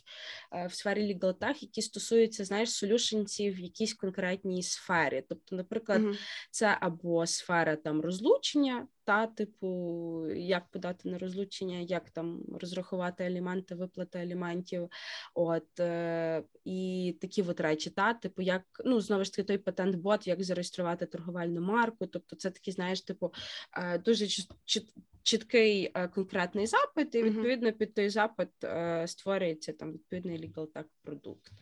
е, 0.53 0.66
в 0.66 0.74
сфері 0.74 1.14
Legal 1.14 1.55
які 1.61 1.83
стосуються, 1.83 2.44
знаєш, 2.44 2.72
солюшенців 2.72 3.55
в 3.55 3.61
якійсь 3.61 3.94
конкретній 3.94 4.62
сфері. 4.62 5.24
Тобто, 5.29 5.57
наприклад, 5.57 6.03
mm-hmm. 6.03 6.18
це 6.50 6.76
або 6.81 7.26
сфера 7.26 7.76
там 7.76 8.00
розлучення, 8.00 8.87
та 9.11 9.27
типу, 9.27 10.27
як 10.37 10.70
подати 10.70 11.09
на 11.09 11.18
розлучення, 11.18 11.79
як 11.79 12.11
там 12.11 12.42
розрахувати 12.61 13.25
аліменти, 13.25 13.75
виплати 13.75 14.18
аліментів, 14.18 14.88
от 15.35 15.81
е, 15.81 16.42
і 16.64 17.16
такі 17.20 17.42
от 17.42 17.61
речі, 17.61 17.90
та 17.90 18.14
типу, 18.14 18.42
як 18.42 18.62
ну 18.85 19.01
знову 19.01 19.25
ж 19.25 19.33
таки 19.33 19.42
той 19.42 19.59
патент-бот, 19.59 20.27
як 20.27 20.42
зареєструвати 20.44 21.07
торговельну 21.07 21.61
марку. 21.61 22.07
Тобто, 22.07 22.37
це 22.37 22.51
такі, 22.51 22.73
знаєш, 22.73 23.01
типу, 23.01 23.33
е, 23.73 23.99
дуже 23.99 24.27
чіт, 24.27 24.94
чіткий 25.23 25.90
е, 25.94 26.09
конкретний 26.09 26.66
запит, 26.66 27.14
і 27.14 27.23
відповідно 27.23 27.73
під 27.73 27.94
той 27.94 28.09
запит 28.09 28.64
е, 28.64 29.07
створюється 29.07 29.73
там 29.73 29.92
відповідний 29.92 30.38
legal 30.38 30.66
tech 30.73 30.85
продукт. 31.03 31.53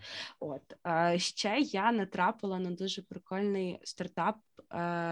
От 0.40 0.76
ще 1.20 1.58
я 1.58 1.92
натрапила 1.92 2.58
на 2.58 2.70
дуже 2.70 3.02
прикольний 3.02 3.78
стартап, 3.84 4.36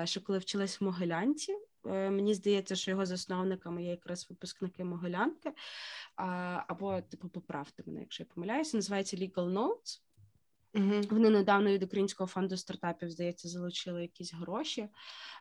що 0.04 0.20
коли 0.20 0.38
вчилась 0.38 0.80
в 0.80 0.84
Могилянці. 0.84 1.56
Е, 1.88 2.10
мені 2.10 2.34
здається, 2.34 2.76
що 2.76 2.90
його 2.90 3.06
засновниками 3.06 3.84
є 3.84 3.90
якраз 3.90 4.26
випускники 4.30 4.84
Могилянки, 4.84 5.52
або 6.66 7.00
типу 7.00 7.28
поправте 7.28 7.82
мене, 7.86 8.00
якщо 8.00 8.22
я 8.22 8.26
помиляюся, 8.34 8.76
називається 8.76 9.16
Legal 9.16 9.52
Notes. 9.52 10.00
Uh-huh. 10.74 11.08
Вони 11.10 11.30
недавно 11.30 11.70
від 11.70 11.82
Українського 11.82 12.28
фонду 12.28 12.56
стартапів, 12.56 13.10
здається, 13.10 13.48
залучили 13.48 14.02
якісь 14.02 14.34
гроші 14.34 14.88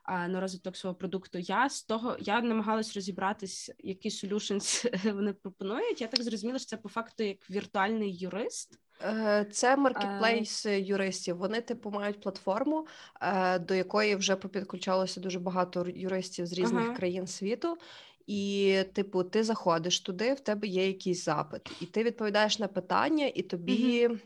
а, 0.04 0.28
на 0.28 0.42
розвиток 0.42 0.78
свого 0.78 0.96
продукту. 0.96 1.38
Я 1.38 1.70
з 1.70 1.84
того 1.84 2.18
я 2.20 2.42
намагалась 2.42 2.96
розібратись, 2.96 3.72
які 3.78 4.12
солюшенс 4.12 4.86
вони 5.04 5.34
пропонують. 5.34 6.02
Я 6.02 6.08
так 6.08 6.24
зрозуміла, 6.24 6.60
що 6.60 6.68
це 6.68 6.78
по 6.78 6.90
факту 6.90 7.24
як 7.24 7.50
віртуальний 7.50 8.16
юрист. 8.16 8.80
Е, 9.04 9.46
це 9.52 9.78
маркетплейс 9.78 10.66
юристів. 10.66 11.38
Вони 11.38 11.62
типу 11.62 11.92
мають 11.92 12.22
платформу, 12.22 12.88
е, 13.22 13.60
до 13.60 13.74
якої 13.74 14.16
вже 14.16 14.36
попідключалося 14.36 15.20
дуже 15.20 15.40
багато 15.40 15.86
юристів 15.88 16.46
з 16.46 16.54
різних 16.54 16.86
ага. 16.86 16.96
країн 16.96 17.28
світу. 17.28 17.78
І, 18.28 18.84
типу, 18.94 19.24
ти 19.24 19.44
заходиш 19.44 20.00
туди, 20.00 20.34
в 20.34 20.40
тебе 20.40 20.68
є 20.68 20.88
якийсь 20.88 21.26
запит, 21.26 21.72
і 21.82 21.86
ти 21.86 22.04
відповідаєш 22.04 22.60
на 22.60 22.68
питання, 22.68 23.32
і 23.36 23.42
тобі 23.42 24.08
угу. 24.08 24.18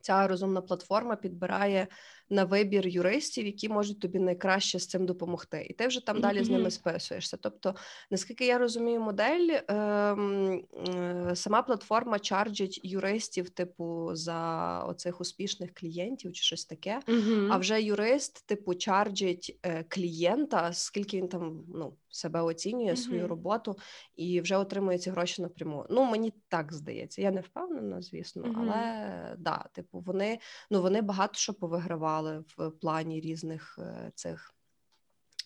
ця 0.00 0.26
розумна 0.26 0.60
платформа 0.60 1.16
підбирає 1.16 1.86
на 2.32 2.44
вибір 2.44 2.88
юристів, 2.88 3.46
які 3.46 3.68
можуть 3.68 4.00
тобі 4.00 4.18
найкраще 4.18 4.78
з 4.78 4.86
цим 4.86 5.06
допомогти, 5.06 5.66
і 5.70 5.72
ти 5.72 5.86
вже 5.86 6.06
там 6.06 6.20
далі 6.20 6.38
mm-hmm. 6.38 6.44
з 6.44 6.50
ними 6.50 6.70
списуєшся. 6.70 7.36
Тобто, 7.36 7.74
наскільки 8.10 8.46
я 8.46 8.58
розумію, 8.58 9.00
модель 9.00 9.58
ем, 9.68 10.64
е, 10.88 11.32
сама 11.34 11.62
платформа 11.62 12.18
чарджить 12.18 12.80
юристів, 12.82 13.50
типу, 13.50 14.10
за 14.12 14.78
оцих 14.88 15.20
успішних 15.20 15.74
клієнтів 15.74 16.32
чи 16.32 16.42
щось 16.42 16.64
таке. 16.64 17.00
Mm-hmm. 17.06 17.48
А 17.50 17.56
вже 17.56 17.82
юрист, 17.82 18.46
типу, 18.46 18.74
чарджить 18.74 19.58
е, 19.62 19.84
клієнта, 19.88 20.72
скільки 20.72 21.16
він 21.16 21.28
там 21.28 21.64
ну 21.74 21.96
себе 22.12 22.40
оцінює, 22.40 22.96
свою 22.96 23.28
роботу 23.28 23.78
і 24.16 24.40
вже 24.40 24.56
отримує 24.56 24.98
ці 24.98 25.10
гроші 25.10 25.42
напряму. 25.42 25.86
Ну 25.90 26.04
мені 26.04 26.32
так 26.48 26.72
здається. 26.72 27.22
Я 27.22 27.30
не 27.30 27.40
впевнена, 27.40 28.02
звісно, 28.02 28.54
але 28.56 29.36
да, 29.38 29.64
типу, 29.72 30.00
вони 30.00 30.38
ну 30.70 30.82
вони 30.82 31.02
багато 31.02 31.34
що 31.34 31.54
повигравали 31.54 32.21
в 32.56 32.70
плані 32.70 33.20
різних 33.20 33.78
е, 33.78 34.12
цих 34.14 34.54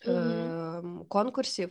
е, 0.07 0.83
конкурсів. 1.07 1.69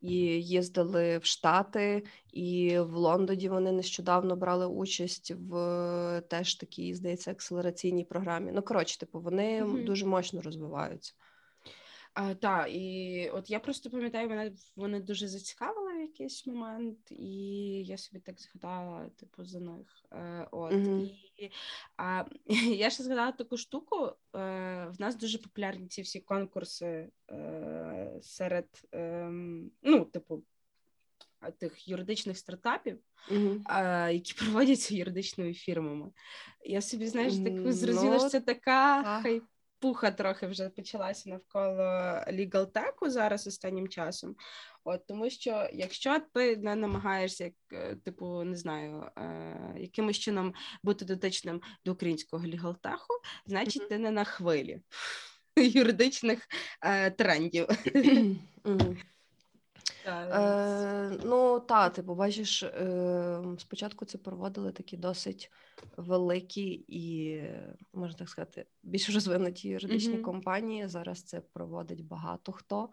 І 0.00 0.16
їздили 0.42 1.18
в 1.18 1.24
Штати, 1.24 2.04
і 2.32 2.78
в 2.78 2.94
Лондоні 2.94 3.48
вони 3.48 3.72
нещодавно 3.72 4.36
брали 4.36 4.66
участь 4.66 5.30
в 5.30 6.22
теж 6.28 6.54
такій, 6.54 6.94
здається, 6.94 7.30
акселераційній 7.30 8.04
програмі. 8.04 8.52
Ну 8.54 8.62
коротше, 8.62 8.98
типу, 8.98 9.20
вони 9.20 9.64
mm-hmm. 9.64 9.84
дуже 9.84 10.06
мощно 10.06 10.42
розвиваються. 10.42 11.14
А, 12.14 12.34
Так, 12.34 12.68
і 12.70 13.30
от 13.34 13.50
я 13.50 13.60
просто 13.60 13.90
пам'ятаю, 13.90 14.28
мене 14.28 14.52
вони 14.76 15.00
дуже 15.00 15.28
зацікавили 15.28 15.94
в 15.94 16.00
якийсь 16.00 16.46
момент, 16.46 16.98
і 17.10 17.34
я 17.84 17.98
собі 17.98 18.20
так 18.20 18.40
згадала, 18.40 19.10
типу, 19.16 19.44
за 19.44 19.60
них. 19.60 20.04
Е, 20.12 20.48
от 20.50 20.72
mm-hmm. 20.72 21.10
і 21.36 21.50
а, 21.96 22.24
я 22.76 22.90
ще 22.90 23.02
згадала 23.02 23.32
таку 23.32 23.56
штуку. 23.56 24.04
Е, 24.06 24.12
В 24.86 24.94
нас 24.98 25.16
дуже 25.16 25.38
популярні 25.38 25.88
ці 25.88 26.02
всі 26.02 26.20
конкурси 26.20 27.10
е, 27.30 28.18
серед, 28.22 28.68
е, 28.94 29.28
ну, 29.82 30.04
типу, 30.04 30.42
тих 31.58 31.88
юридичних 31.88 32.38
стартапів, 32.38 32.98
mm-hmm. 33.30 34.12
які 34.12 34.34
проводяться 34.44 34.94
юридичними 34.94 35.54
фірмами. 35.54 36.10
Я 36.64 36.80
собі 36.80 37.06
знаєш, 37.06 37.34
так 37.36 37.72
зрозуміла, 37.72 38.18
що 38.18 38.28
це 38.28 38.40
така 38.40 39.02
хай 39.22 39.42
пуха 39.84 40.10
трохи 40.10 40.46
вже 40.46 40.68
почалася 40.68 41.30
навколо 41.30 42.20
лігалтеку 42.32 43.10
зараз 43.10 43.46
останнім 43.46 43.88
часом. 43.88 44.36
От 44.84 45.06
тому, 45.06 45.30
що 45.30 45.68
якщо 45.72 46.18
ти 46.34 46.56
не 46.56 46.74
намагаєшся, 46.74 47.44
як 47.44 47.54
е, 47.72 47.96
типу, 47.96 48.44
не 48.44 48.56
знаю, 48.56 49.10
е, 49.16 49.74
якимось 49.76 50.18
чином 50.18 50.54
бути 50.82 51.04
дотичним 51.04 51.60
до 51.84 51.92
українського 51.92 52.46
лігалтеху, 52.46 53.14
значить 53.46 53.88
ти 53.88 53.98
не 53.98 54.10
на 54.10 54.24
хвилі. 54.24 54.80
юридичних 55.56 56.48
е, 56.82 57.10
трендів. 57.10 57.66
Е, 60.06 61.18
Ну, 61.24 61.60
та, 61.60 61.88
типу, 61.88 62.14
бачиш, 62.14 62.62
е, 62.62 63.42
спочатку 63.58 64.04
це 64.04 64.18
проводили 64.18 64.72
такі 64.72 64.96
досить 64.96 65.50
великі 65.96 66.84
і, 66.88 67.40
можна 67.92 68.18
так 68.18 68.28
сказати, 68.28 68.66
більш 68.82 69.14
розвинуті 69.14 69.68
юридичні 69.68 70.14
mm-hmm. 70.14 70.22
компанії. 70.22 70.88
Зараз 70.88 71.22
це 71.22 71.40
проводить 71.40 72.04
багато 72.04 72.52
хто. 72.52 72.88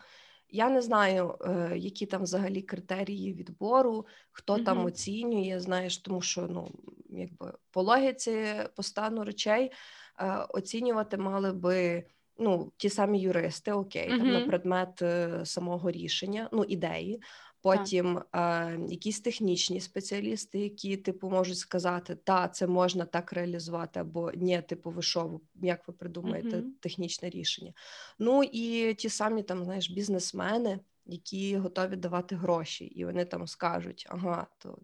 Я 0.49 0.70
не 0.70 0.82
знаю, 0.82 1.38
е, 1.41 1.78
які 1.78 2.05
там 2.05 2.24
взагалі 2.24 2.61
критерії 2.61 3.34
відбору, 3.34 4.05
хто 4.32 4.55
mm-hmm. 4.55 4.63
там 4.63 4.86
оцінює, 4.86 5.59
знаєш, 5.59 5.97
тому 5.97 6.22
що 6.22 6.47
ну, 6.47 6.72
якби 7.09 7.53
по 7.72 7.82
логіці, 7.82 8.45
по 8.76 8.84
стану 8.84 9.24
речей 9.24 9.72
е, 10.20 10.45
оцінювати 10.49 11.18
мали 11.18 11.53
би 11.53 12.05
ну, 12.42 12.72
ті 12.78 12.89
самі 12.89 13.22
юристи, 13.22 13.72
окей, 13.72 14.10
mm-hmm. 14.10 14.18
там 14.18 14.32
на 14.32 14.39
предмет 14.46 15.02
е, 15.02 15.42
самого 15.46 15.92
рішення, 15.92 16.50
ну, 16.52 16.64
ідеї. 16.64 17.22
Потім 17.64 18.18
е, 18.36 18.80
якісь 18.88 19.20
технічні 19.20 19.82
спеціалісти, 19.82 20.60
які 20.60 20.98
типу 20.98 21.30
можуть 21.30 21.58
сказати, 21.58 22.16
та 22.16 22.48
це 22.48 22.68
можна 22.68 23.06
так 23.06 23.34
реалізувати, 23.34 24.00
або 24.00 24.32
ні, 24.32 24.62
типу, 24.62 24.92
ви 24.92 25.02
що, 25.02 25.39
як 25.62 25.88
ви 25.88 25.94
придумаєте 25.94 26.58
mm-hmm. 26.58 26.72
технічне 26.80 27.30
рішення. 27.30 27.74
Ну 28.20 28.44
і 28.44 28.94
ті 28.94 29.10
самі 29.10 29.44
там, 29.44 29.64
знаєш, 29.64 29.89
бізнесмени, 29.89 30.80
які 31.06 31.58
готові 31.58 31.96
давати 31.96 32.36
гроші, 32.36 32.86
і 32.86 33.06
вони 33.06 33.26
там 33.26 33.48
скажуть, 33.48 34.08
ага, 34.10 34.48
то 34.58 34.78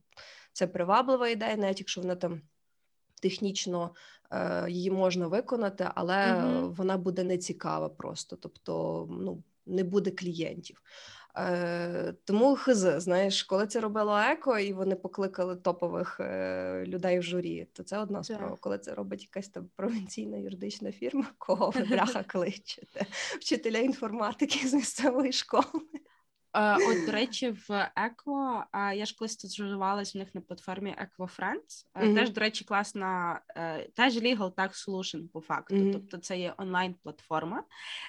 це 0.54 0.68
приваблива 0.68 1.30
ідея, 1.30 1.56
навіть 1.56 1.80
якщо 1.80 2.02
вона 2.02 2.16
там 2.16 2.42
технічно 3.22 3.96
її 4.68 4.92
можна 4.92 5.28
виконати, 5.28 5.90
але 5.96 6.16
mm-hmm. 6.16 6.76
вона 6.76 6.98
буде 6.98 7.24
нецікава 7.24 7.90
просто, 7.90 8.36
тобто 8.36 9.06
ну, 9.12 9.44
не 9.66 9.84
буде 9.84 10.12
клієнтів. 10.12 10.82
Е, 11.38 12.14
Тому 12.26 12.56
хз, 12.56 12.78
знаєш, 12.78 13.44
коли 13.44 13.68
це 13.68 13.80
робило 13.80 14.18
еко, 14.18 14.60
і 14.60 14.74
вони 14.74 14.96
покликали 14.96 15.56
топових 15.56 16.20
е, 16.20 16.84
людей 16.88 17.20
в 17.20 17.24
журі, 17.24 17.68
то 17.74 17.84
це 17.84 18.00
одна 18.00 18.24
справа. 18.24 18.52
Yeah. 18.52 18.60
Коли 18.60 18.78
це 18.78 18.94
робить 18.94 19.22
якась 19.22 19.50
там 19.50 19.70
провінційна 19.76 20.38
юридична 20.38 20.92
фірма, 20.92 21.26
кого 21.38 21.70
ви 21.70 21.82
бляха 21.90 22.24
кличете? 22.24 23.06
Вчителя 23.40 23.78
інформатики 23.78 24.68
з 24.68 24.74
місцевої 24.74 25.32
школи. 25.32 25.84
От, 26.58 27.06
до 27.06 27.12
речі, 27.12 27.50
в 27.50 27.92
Еко 27.96 28.64
я 28.96 29.06
ж 29.06 29.16
колись 29.18 29.32
стажувалась 29.32 30.16
в 30.16 30.18
них 30.18 30.36
на 30.36 30.42
платформі 30.42 30.96
Eco 31.02 31.40
Friends. 31.40 31.86
Mm-hmm. 31.96 32.16
Теж, 32.16 32.30
до 32.30 32.42
речі, 32.42 32.66
класна, 32.66 33.42
е, 33.56 33.90
теж 33.96 34.18
Legal 34.18 34.54
Tax 34.54 34.88
Solution 34.88 35.28
по 35.28 35.42
факту. 35.42 35.76
Mm-hmm. 35.76 35.94
Тобто 35.94 36.18
це 36.18 36.40
є 36.40 36.54
онлайн-платформа, 36.58 37.64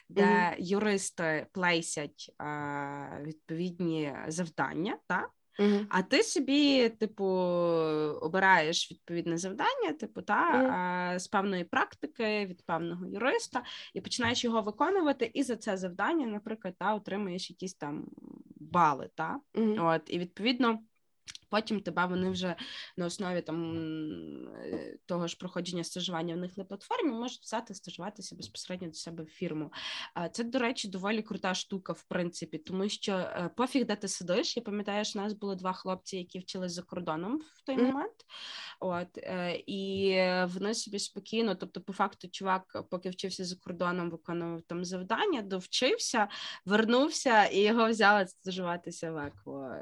де 0.08 0.22
mm-hmm. 0.22 0.54
юристи 0.58 1.46
плейсять 1.52 2.34
відповідні 3.22 4.14
завдання. 4.28 4.98
так? 5.06 5.30
Uh-huh. 5.58 5.86
А 5.88 6.02
ти 6.02 6.22
собі, 6.22 6.88
типу, 6.88 7.24
обираєш 8.22 8.90
відповідне 8.90 9.38
завдання, 9.38 9.92
типу, 10.00 10.22
та 10.22 10.52
uh-huh. 10.52 11.18
з 11.18 11.28
певної 11.28 11.64
практики 11.64 12.46
від 12.46 12.66
певного 12.66 13.06
юриста, 13.06 13.62
і 13.94 14.00
починаєш 14.00 14.44
його 14.44 14.62
виконувати, 14.62 15.30
і 15.34 15.42
за 15.42 15.56
це 15.56 15.76
завдання, 15.76 16.26
наприклад, 16.26 16.74
та 16.78 16.94
отримуєш 16.94 17.50
якісь 17.50 17.74
там 17.74 18.04
бали. 18.56 19.10
Та? 19.14 19.40
Uh-huh. 19.54 19.94
От, 19.94 20.02
І 20.06 20.18
відповідно. 20.18 20.78
Потім 21.50 21.80
тебе 21.80 22.06
вони 22.06 22.30
вже 22.30 22.56
на 22.96 23.06
основі 23.06 23.42
там 23.42 23.76
е, 24.56 24.98
того 25.06 25.26
ж 25.26 25.36
проходження 25.36 25.84
стажування 25.84 26.34
в 26.34 26.38
них 26.38 26.56
на 26.56 26.64
платформі 26.64 27.10
можуть 27.10 27.42
взяти 27.42 27.74
стажуватися 27.74 28.36
безпосередньо 28.36 28.88
до 28.88 28.94
себе 28.94 29.24
в 29.24 29.26
фірму. 29.26 29.72
Це, 30.32 30.44
до 30.44 30.58
речі, 30.58 30.88
доволі 30.88 31.22
крута 31.22 31.54
штука, 31.54 31.92
в 31.92 32.02
принципі, 32.02 32.58
тому 32.58 32.88
що 32.88 33.12
е, 33.12 33.50
пофіг, 33.56 33.86
де 33.86 33.96
ти 33.96 34.08
сидиш. 34.08 34.56
Я 34.56 34.62
пам'ятаю, 34.62 35.04
що 35.04 35.18
у 35.18 35.22
нас 35.22 35.32
було 35.32 35.54
два 35.54 35.72
хлопці, 35.72 36.16
які 36.16 36.38
вчились 36.38 36.72
за 36.72 36.82
кордоном 36.82 37.38
в 37.54 37.62
той 37.64 37.76
момент. 37.76 38.14
От 38.80 39.18
е, 39.18 39.62
і 39.66 40.14
вони 40.46 40.74
собі 40.74 40.98
спокійно, 40.98 41.54
тобто, 41.54 41.80
по 41.80 41.92
факту, 41.92 42.28
чувак, 42.28 42.84
поки 42.90 43.10
вчився 43.10 43.44
за 43.44 43.56
кордоном, 43.56 44.10
виконував 44.10 44.62
там 44.62 44.84
завдання, 44.84 45.42
довчився, 45.42 46.28
вернувся 46.64 47.44
і 47.44 47.60
його 47.60 47.88
взяли 47.88 48.26
стажуватися 48.26 49.12
в 49.12 49.16
ЕКО. 49.16 49.74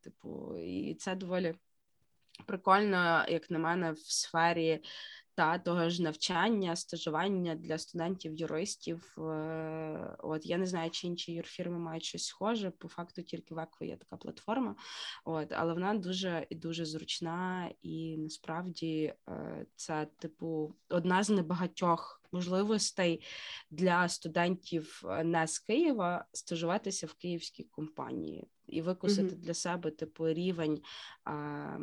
Типу, 0.00 0.58
і 0.58 0.94
це 0.94 1.11
доволі 1.14 1.54
прикольно, 2.46 3.24
як 3.28 3.50
на 3.50 3.58
мене, 3.58 3.92
в 3.92 3.98
сфері 3.98 4.82
та 5.34 5.58
того 5.58 5.88
ж 5.88 6.02
навчання, 6.02 6.76
стажування 6.76 7.54
для 7.54 7.78
студентів-юристів. 7.78 9.14
Е, 9.18 10.16
от 10.18 10.46
я 10.46 10.58
не 10.58 10.66
знаю, 10.66 10.90
чи 10.90 11.06
інші 11.06 11.32
юрфірми 11.32 11.78
мають 11.78 12.04
щось 12.04 12.26
схоже. 12.26 12.70
По 12.70 12.88
факту 12.88 13.22
тільки 13.22 13.54
в 13.54 13.58
Екво 13.58 13.86
є 13.86 13.96
така 13.96 14.16
платформа, 14.16 14.76
от 15.24 15.52
але 15.52 15.74
вона 15.74 15.94
дуже 15.94 16.46
і 16.50 16.54
дуже 16.54 16.84
зручна, 16.84 17.70
і 17.82 18.16
насправді 18.18 19.14
е, 19.28 19.66
це 19.76 20.06
типу 20.18 20.74
одна 20.88 21.22
з 21.22 21.30
небагатьох 21.30 22.22
можливостей 22.32 23.22
для 23.70 24.08
студентів 24.08 25.02
е, 25.04 25.24
не 25.24 25.46
з 25.46 25.58
Києва 25.58 26.24
стажуватися 26.32 27.06
в 27.06 27.14
київській 27.14 27.64
компанії 27.64 28.46
і 28.66 28.82
викусити 28.82 29.34
mm-hmm. 29.34 29.40
для 29.40 29.54
себе 29.54 29.90
типу 29.90 30.28
рівень, 30.28 30.82
а, 31.24 31.78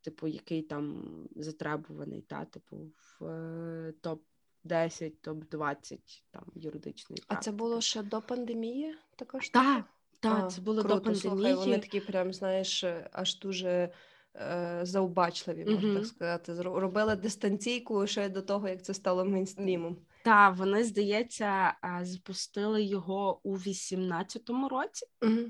типу, 0.00 0.26
який 0.26 0.62
там 0.62 1.04
затребуваний, 1.36 2.20
та 2.20 2.44
типу 2.44 2.76
в 2.76 3.24
е, 3.24 3.92
топ. 4.00 4.22
10, 4.66 5.22
топ 5.22 5.44
20 5.50 6.24
там 6.30 6.42
практики. 6.72 7.22
А 7.28 7.36
це 7.36 7.52
було 7.52 7.80
ще 7.80 8.02
до 8.02 8.22
пандемії? 8.22 8.94
Також 9.16 9.48
так, 9.48 9.84
так, 10.20 10.52
це 10.52 10.60
було 10.60 10.82
круто, 10.82 10.94
до 10.94 11.00
пандемії. 11.00 11.30
Слухай, 11.30 11.54
Вони 11.54 11.78
такі, 11.78 12.00
прям 12.00 12.32
знаєш, 12.32 12.84
аж 13.12 13.38
дуже 13.38 13.92
е, 14.36 14.80
заобачливі, 14.82 15.64
можна 15.64 15.88
mm-hmm. 15.88 15.96
так 15.96 16.06
сказати. 16.06 16.62
Робили 16.62 17.16
дистанційку 17.16 18.06
ще 18.06 18.28
до 18.28 18.42
того, 18.42 18.68
як 18.68 18.82
це 18.82 18.94
стало 18.94 19.24
мейнстрімом. 19.24 19.96
Так, 20.24 20.56
вони 20.56 20.84
здається, 20.84 21.74
запустили 22.02 22.82
його 22.82 23.40
у 23.42 23.56
18-му 23.56 24.68
році. 24.68 25.06
Mm-hmm. 25.20 25.48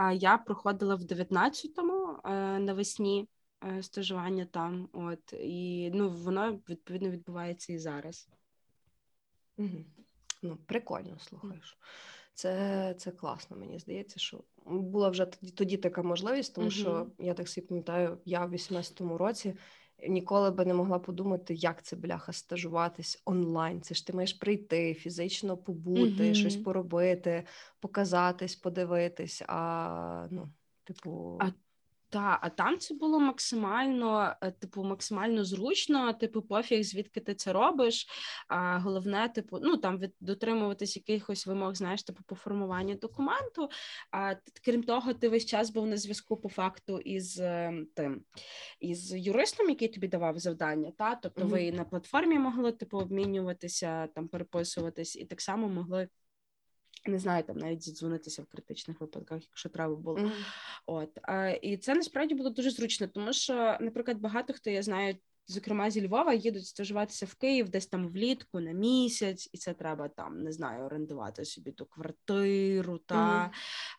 А 0.00 0.12
я 0.12 0.38
проходила 0.38 0.94
в 0.94 1.00
19-му 1.00 2.18
е, 2.24 2.58
навесні 2.58 3.28
е, 3.64 3.82
стажування 3.82 4.44
там. 4.44 4.88
От 4.92 5.32
і 5.32 5.90
ну 5.94 6.10
воно 6.10 6.60
відповідно 6.68 7.10
відбувається 7.10 7.72
і 7.72 7.78
зараз. 7.78 8.28
Угу. 9.56 9.84
Ну, 10.42 10.58
прикольно 10.66 11.18
слухаєш. 11.18 11.78
Це 12.34 12.94
це 12.98 13.10
класно, 13.10 13.56
мені 13.56 13.78
здається, 13.78 14.20
що 14.20 14.44
була 14.66 15.08
вже 15.08 15.26
тоді 15.26 15.52
тоді 15.52 15.76
така 15.76 16.02
можливість, 16.02 16.54
тому 16.54 16.66
угу. 16.66 16.76
що 16.76 17.06
я 17.18 17.34
так 17.34 17.48
собі 17.48 17.66
пам'ятаю, 17.66 18.18
я 18.24 18.44
в 18.44 18.52
18-му 18.52 19.18
році 19.18 19.54
ніколи 20.08 20.50
би 20.50 20.64
не 20.64 20.74
могла 20.74 20.98
подумати, 20.98 21.54
як 21.54 21.82
це 21.82 21.96
бляха 21.96 22.32
стажуватись 22.32 23.22
онлайн. 23.24 23.80
Це 23.80 23.94
ж 23.94 24.06
ти 24.06 24.12
маєш 24.12 24.32
прийти, 24.32 24.94
фізично 24.94 25.56
побути, 25.56 26.22
mm-hmm. 26.22 26.34
щось 26.34 26.56
поробити, 26.56 27.44
показатись, 27.80 28.56
подивитись. 28.56 29.42
А 29.48 30.28
ну, 30.30 30.52
типу, 30.84 31.38
а 31.40 31.50
та, 32.10 32.38
а 32.42 32.48
там 32.48 32.78
це 32.78 32.94
було 32.94 33.20
максимально, 33.20 34.34
е, 34.42 34.50
типу, 34.50 34.84
максимально 34.84 35.44
зручно, 35.44 36.12
типу, 36.12 36.42
пофіг, 36.42 36.82
звідки 36.82 37.20
ти 37.20 37.34
це 37.34 37.52
робиш. 37.52 38.06
А 38.48 38.78
головне, 38.78 39.28
типу, 39.28 39.58
ну 39.62 39.76
там 39.76 39.98
від 39.98 40.14
дотримуватись 40.20 40.96
якихось 40.96 41.46
вимог, 41.46 41.74
знаєш, 41.74 42.02
типу 42.02 42.22
по 42.26 42.34
формуванню 42.34 42.94
документу. 42.94 43.68
А 44.10 44.34
крім 44.64 44.82
того, 44.82 45.14
ти 45.14 45.28
весь 45.28 45.46
час 45.46 45.70
був 45.70 45.86
на 45.86 45.96
зв'язку 45.96 46.36
по 46.36 46.48
факту 46.48 46.98
із 46.98 47.40
ем, 47.40 47.86
тим, 47.94 48.24
із 48.80 49.14
юристом, 49.14 49.68
який 49.68 49.88
тобі 49.88 50.08
давав 50.08 50.38
завдання. 50.38 50.92
Та 50.98 51.14
тобто, 51.14 51.44
mm-hmm. 51.44 51.48
ви 51.48 51.72
на 51.72 51.84
платформі 51.84 52.38
могли 52.38 52.72
типу 52.72 52.98
обмінюватися, 52.98 54.06
там 54.06 54.28
переписуватись, 54.28 55.16
і 55.16 55.24
так 55.24 55.40
само 55.40 55.68
могли 55.68 56.08
не 57.06 57.18
знаю, 57.18 57.44
там 57.44 57.56
навіть 57.56 57.82
зідзвонитися 57.82 58.42
в 58.42 58.46
критичних 58.46 59.00
випадках, 59.00 59.42
якщо 59.42 59.68
треба 59.68 59.96
було. 59.96 60.18
Mm-hmm. 60.18 60.32
От 60.86 61.18
а, 61.22 61.48
І 61.48 61.76
це 61.76 61.94
насправді 61.94 62.34
було 62.34 62.50
дуже 62.50 62.70
зручно, 62.70 63.06
тому 63.08 63.32
що, 63.32 63.76
наприклад, 63.80 64.18
багато 64.18 64.52
хто 64.52 64.70
я 64.70 64.82
знаю, 64.82 65.16
зокрема 65.48 65.90
зі 65.90 66.06
Львова, 66.06 66.34
їдуть 66.34 66.66
стажуватися 66.66 67.26
в 67.26 67.34
Київ 67.34 67.68
десь 67.68 67.86
там 67.86 68.08
влітку 68.08 68.60
на 68.60 68.72
місяць, 68.72 69.50
і 69.52 69.58
це 69.58 69.74
треба 69.74 70.08
там 70.08 70.42
не 70.42 70.52
знаю, 70.52 70.84
орендувати 70.84 71.44
собі 71.44 71.72
ту 71.72 71.86
квартиру, 71.86 72.98
та 72.98 73.50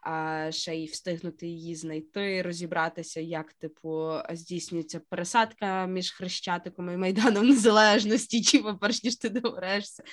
а 0.02 0.48
ще 0.52 0.76
й 0.76 0.86
встигнути 0.86 1.48
її 1.48 1.76
знайти, 1.76 2.42
розібратися, 2.42 3.22
як 3.22 3.54
типу 3.54 4.12
здійснюється 4.34 5.02
пересадка 5.10 5.86
між 5.86 6.12
хрещатиком 6.12 6.94
і 6.94 6.98
майданом 6.98 7.48
незалежності, 7.48 8.42
чи 8.42 8.64
перш 8.82 9.04
ніж 9.04 9.16
ти 9.16 9.30
доберешся 9.30 10.04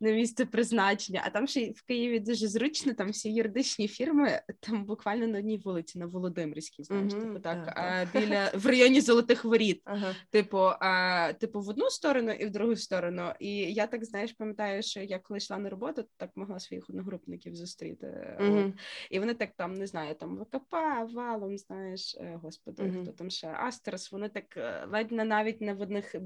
на 0.00 0.10
місце 0.10 0.46
призначення. 0.46 1.22
А 1.26 1.30
там 1.30 1.46
ще 1.46 1.60
й 1.60 1.70
в 1.70 1.82
Києві 1.82 2.20
дуже 2.20 2.48
зручно, 2.48 2.94
там 2.94 3.10
всі 3.10 3.32
юридичні 3.32 3.88
фірми, 3.88 4.42
там 4.60 4.84
буквально 4.84 5.26
на 5.26 5.38
одній 5.38 5.58
вулиці, 5.58 5.98
на 5.98 6.06
Володимирській, 6.06 6.84
знаєш, 6.84 7.12
mm-hmm, 7.12 7.20
типу 7.20 7.38
так, 7.38 7.72
а, 7.76 8.06
біля 8.18 8.50
в 8.54 8.66
районі 8.66 9.00
Золотих 9.00 9.44
Воріт. 9.44 9.82
Uh-huh. 9.84 10.14
Типу, 10.30 10.59
а, 10.62 11.32
типу, 11.32 11.60
в 11.60 11.68
одну 11.68 11.90
сторону 11.90 12.32
і 12.32 12.46
в 12.46 12.50
другу 12.50 12.76
сторону. 12.76 13.32
І 13.40 13.56
я 13.56 13.86
так 13.86 14.04
знаєш, 14.04 14.32
пам'ятаю, 14.32 14.82
що 14.82 15.00
я 15.00 15.18
коли 15.18 15.38
йшла 15.38 15.58
на 15.58 15.70
роботу, 15.70 16.04
так 16.16 16.30
могла 16.34 16.60
своїх 16.60 16.90
одногрупників 16.90 17.54
зустріти. 17.54 18.36
Mm-hmm. 18.40 18.68
От. 18.68 18.74
І 19.10 19.18
вони 19.18 19.34
так 19.34 19.50
там 19.56 19.74
не 19.74 19.86
знаю, 19.86 20.14
там 20.14 20.38
ВКП, 20.38 20.74
валом, 21.14 21.58
знаєш, 21.58 22.16
е, 22.20 22.38
господи, 22.42 22.82
mm-hmm. 22.82 23.02
хто 23.02 23.12
там 23.12 23.30
ще 23.30 23.48
Астерс, 23.48 24.12
вони 24.12 24.28
так 24.28 24.56
е, 24.56 24.86
ледь 24.92 25.12
не 25.12 25.24
навіть 25.24 25.60
не 25.60 25.74
в 25.74 25.80
одних 25.80 26.16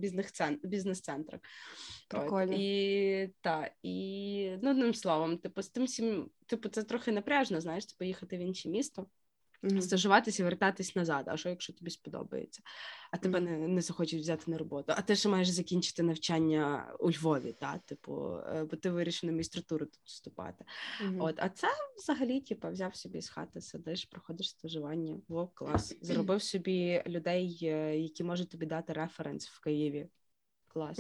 бізнес-центрах. 0.62 1.41
От. 2.12 2.51
І 2.59 3.30
та, 3.41 3.70
і 3.82 4.59
ну, 4.62 4.70
одним 4.70 4.95
словом, 4.95 5.39
типу, 5.39 5.62
з 5.62 5.68
тим 5.68 5.85
всім, 5.85 6.30
типу, 6.47 6.68
це 6.68 6.82
трохи 6.82 7.12
напряжно, 7.12 7.61
знаєш, 7.61 7.87
типу, 7.87 8.05
їхати 8.05 8.37
в 8.37 8.41
інше 8.41 8.68
місто. 8.68 9.07
Mm-hmm. 9.64 9.80
Стажуватися 9.80 10.42
і 10.42 10.44
вертатись 10.44 10.96
назад, 10.96 11.24
а 11.28 11.36
що 11.36 11.48
якщо 11.48 11.72
тобі 11.72 11.90
сподобається, 11.90 12.62
а 13.10 13.16
тебе 13.16 13.40
не 13.40 13.68
не 13.68 13.80
захочуть 13.80 14.20
взяти 14.20 14.50
на 14.50 14.58
роботу, 14.58 14.92
а 14.96 15.02
ти 15.02 15.16
ще 15.16 15.28
маєш 15.28 15.48
закінчити 15.48 16.02
навчання 16.02 16.94
у 16.98 17.10
Львові, 17.10 17.52
та, 17.52 17.78
типу, 17.78 18.36
е, 18.36 18.64
бо 18.64 18.76
ти 18.76 18.90
вирішив 18.90 19.30
на 19.30 19.36
містратуру 19.36 19.86
тут 19.86 20.00
вступати. 20.04 20.64
Mm-hmm. 21.04 21.24
От, 21.24 21.34
А 21.38 21.48
це 21.48 21.68
взагалі 21.96 22.40
типу, 22.40 22.68
взяв 22.68 22.96
собі 22.96 23.20
з 23.20 23.28
хати, 23.28 23.60
сидиш, 23.60 24.04
проходиш 24.04 24.50
стажування, 24.50 25.20
во 25.28 25.46
клас. 25.46 25.96
Заробив 26.00 26.42
собі 26.42 27.02
людей, 27.06 27.58
е, 27.62 27.98
які 27.98 28.24
можуть 28.24 28.50
тобі 28.50 28.66
дати 28.66 28.92
референс 28.92 29.48
в 29.48 29.60
Києві. 29.60 30.08
Клас. 30.68 30.98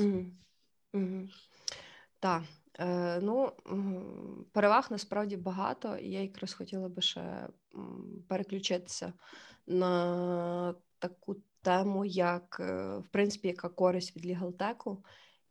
Так. 2.20 2.42
Е, 2.78 3.20
ну, 3.20 3.52
переваг 4.52 4.86
насправді 4.90 5.36
багато, 5.36 5.96
і 5.96 6.10
я 6.10 6.22
якраз 6.22 6.54
хотіла 6.54 6.88
би 6.88 7.02
ще 7.02 7.48
переключитися 8.28 9.12
на 9.66 10.74
таку 10.98 11.36
тему, 11.62 12.04
як 12.04 12.56
е, 12.60 12.96
в 12.98 13.08
принципі, 13.08 13.48
яка 13.48 13.68
користь 13.68 14.16
від 14.16 14.26
лігалтеку, 14.26 15.04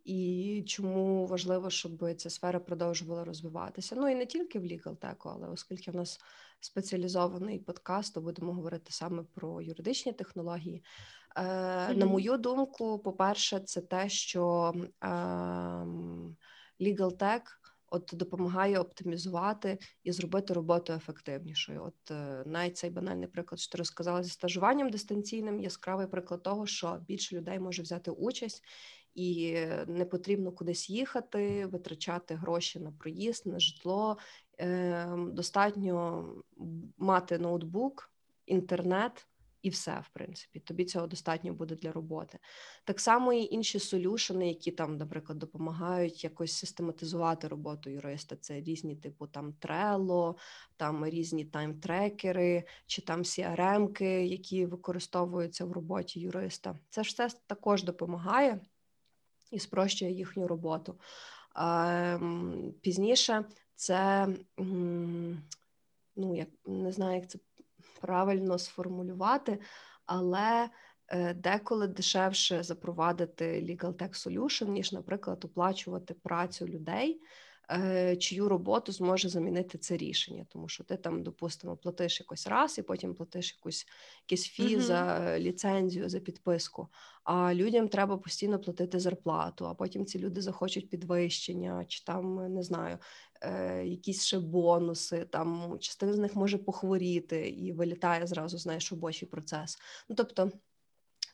і 0.06 0.64
чому 0.68 1.28
важливо, 1.28 1.70
щоб 1.70 2.16
ця 2.16 2.30
сфера 2.30 2.60
продовжувала 2.60 3.24
розвиватися. 3.24 3.96
Ну 3.96 4.10
і 4.10 4.16
не 4.16 4.26
тільки 4.26 4.60
в 4.60 4.66
лігалтеку, 4.66 5.30
але 5.30 5.48
оскільки 5.48 5.92
в 5.92 5.96
нас 5.96 6.20
спеціалізований 6.60 7.60
подкаст, 7.60 8.14
то 8.14 8.22
будемо 8.22 8.54
говорити 8.54 8.92
саме 8.92 9.24
про 9.34 9.62
юридичні 9.62 10.14
технології. 10.14 10.84
Mm-hmm. 11.36 11.96
На 11.96 12.06
мою 12.06 12.38
думку, 12.38 13.00
по-перше, 13.00 13.60
це 13.60 13.82
те, 13.82 14.10
що 14.10 14.74
е, 15.04 15.08
Legal 16.80 17.18
Tech 17.18 17.42
от 17.94 18.12
допомагає 18.14 18.80
оптимізувати 18.80 19.78
і 20.04 20.12
зробити 20.12 20.54
роботу 20.54 20.94
ефективнішою. 20.94 21.84
От 21.84 22.12
е, 22.12 22.44
навіть 22.46 22.78
цей 22.78 22.90
банальний 22.90 23.28
приклад, 23.28 23.60
що 23.60 23.72
ти 23.72 23.78
розказала 23.78 24.24
зі 24.24 24.30
стажуванням 24.30 24.90
дистанційним, 24.90 25.60
яскравий 25.60 26.08
приклад 26.08 26.44
того, 26.44 26.66
що 26.66 27.00
більше 27.08 27.36
людей 27.36 27.60
може 27.60 27.82
взяти 27.82 28.12
участь. 28.12 28.64
І 29.16 29.58
не 29.88 30.06
потрібно 30.06 30.52
кудись 30.52 30.90
їхати, 30.90 31.66
витрачати 31.66 32.36
гроші 32.36 32.80
на 32.80 32.92
проїзд, 32.92 33.46
на 33.46 33.60
житло. 33.60 34.18
Ем, 34.58 35.36
достатньо 35.36 36.26
мати 36.98 37.38
ноутбук, 37.38 38.12
інтернет, 38.46 39.28
і 39.64 39.70
все, 39.70 40.03
в 40.05 40.09
принципі, 40.14 40.59
тобі 40.59 40.86
цього 40.86 41.07
достатньо 41.07 41.53
буде 41.53 41.76
для 41.76 41.91
роботи. 41.91 42.39
Так 42.84 42.99
само 42.99 43.34
і 43.34 43.43
інші 43.43 43.80
солюшени, 43.80 44.47
які 44.47 44.72
там, 44.72 44.97
наприклад, 44.97 45.39
допомагають 45.39 46.24
якось 46.24 46.51
систематизувати 46.51 47.47
роботу 47.47 47.89
юриста. 47.89 48.36
Це 48.36 48.61
різні, 48.61 48.95
типу 48.95 49.28
там 49.28 49.53
Trello, 49.61 50.36
там 50.78 51.05
різні 51.05 51.45
таймтрекери, 51.45 52.64
чи 52.86 53.01
там 53.01 53.24
CRM-ки, 53.24 54.26
які 54.26 54.66
використовуються 54.66 55.66
в 55.66 55.72
роботі 55.72 56.20
юриста. 56.20 56.80
Це 56.89 57.03
ж 57.03 57.09
все 57.09 57.30
також 57.47 57.84
допомагає 57.84 58.59
і 59.51 59.59
спрощує 59.59 60.11
їхню 60.11 60.47
роботу. 60.47 60.99
Ем, 61.55 62.74
пізніше 62.82 63.45
це 63.76 64.28
ну, 66.16 66.36
як 66.36 66.49
не 66.66 66.91
знаю, 66.91 67.16
як 67.16 67.30
це 67.30 67.39
правильно 68.04 68.58
сформулювати, 68.58 69.60
але 70.06 70.70
е, 71.08 71.34
деколи 71.34 71.88
дешевше 71.88 72.64
запровадити 72.64 73.45
Legal 73.45 73.93
Tech 73.93 74.28
Solution, 74.28 74.70
ніж, 74.70 74.91
наприклад, 74.91 75.45
оплачувати 75.45 76.14
працю 76.14 76.68
людей. 76.68 77.22
Е, 77.72 78.16
чию 78.16 78.49
роботу 78.49 78.91
зможе 78.91 79.30
замінити 79.30 79.78
це 79.78 79.97
рішення, 79.97 80.45
тому 80.49 80.70
що 80.70 80.84
ти 80.84 80.97
там, 80.97 81.24
допустимо, 81.24 81.78
платиш 81.78 82.20
якось 82.20 82.47
раз 82.47 82.78
і 82.78 82.82
потім 82.82 83.16
платиш 83.16 83.55
якусь 83.57 83.86
якийсь 84.22 84.47
фі 84.47 84.78
uh-huh. 84.78 84.82
за 84.82 85.36
ліцензію, 85.39 86.09
за 86.09 86.20
підписку. 86.20 86.88
А 87.24 87.53
людям 87.53 87.88
треба 87.88 88.18
постійно 88.18 88.59
платити 88.59 88.99
зарплату, 88.99 89.68
а 89.68 89.74
потім 89.74 90.05
ці 90.05 90.20
люди 90.20 90.41
захочуть 90.41 90.89
підвищення, 90.89 91.86
чи 91.88 92.03
там 92.03 92.53
не 92.53 92.64
знаю, 92.64 92.97
е, 93.41 93.86
якісь 93.86 94.26
ще 94.26 94.39
бонуси. 94.39 95.26
Там 95.26 95.78
частина 95.80 96.14
з 96.14 96.18
них 96.18 96.36
може 96.36 96.57
похворіти 96.57 97.49
і 97.49 97.74
вилітає 97.74 98.28
зразу, 98.28 98.57
знаєш, 98.57 98.91
робочий 98.91 99.28
процес. 99.28 99.78
Ну 100.09 100.16
тобто. 100.16 100.51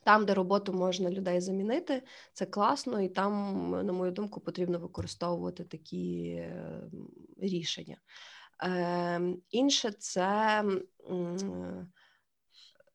Там, 0.04 0.26
де 0.26 0.34
роботу 0.34 0.72
можна 0.72 1.10
людей 1.10 1.40
замінити, 1.40 2.02
це 2.32 2.46
класно, 2.46 3.00
і 3.00 3.08
там, 3.08 3.70
на 3.86 3.92
мою 3.92 4.12
думку, 4.12 4.40
потрібно 4.40 4.78
використовувати 4.78 5.64
такі 5.64 6.42
рішення. 7.38 7.96
Е, 8.62 9.20
Інше 9.50 9.90
це, 9.90 10.64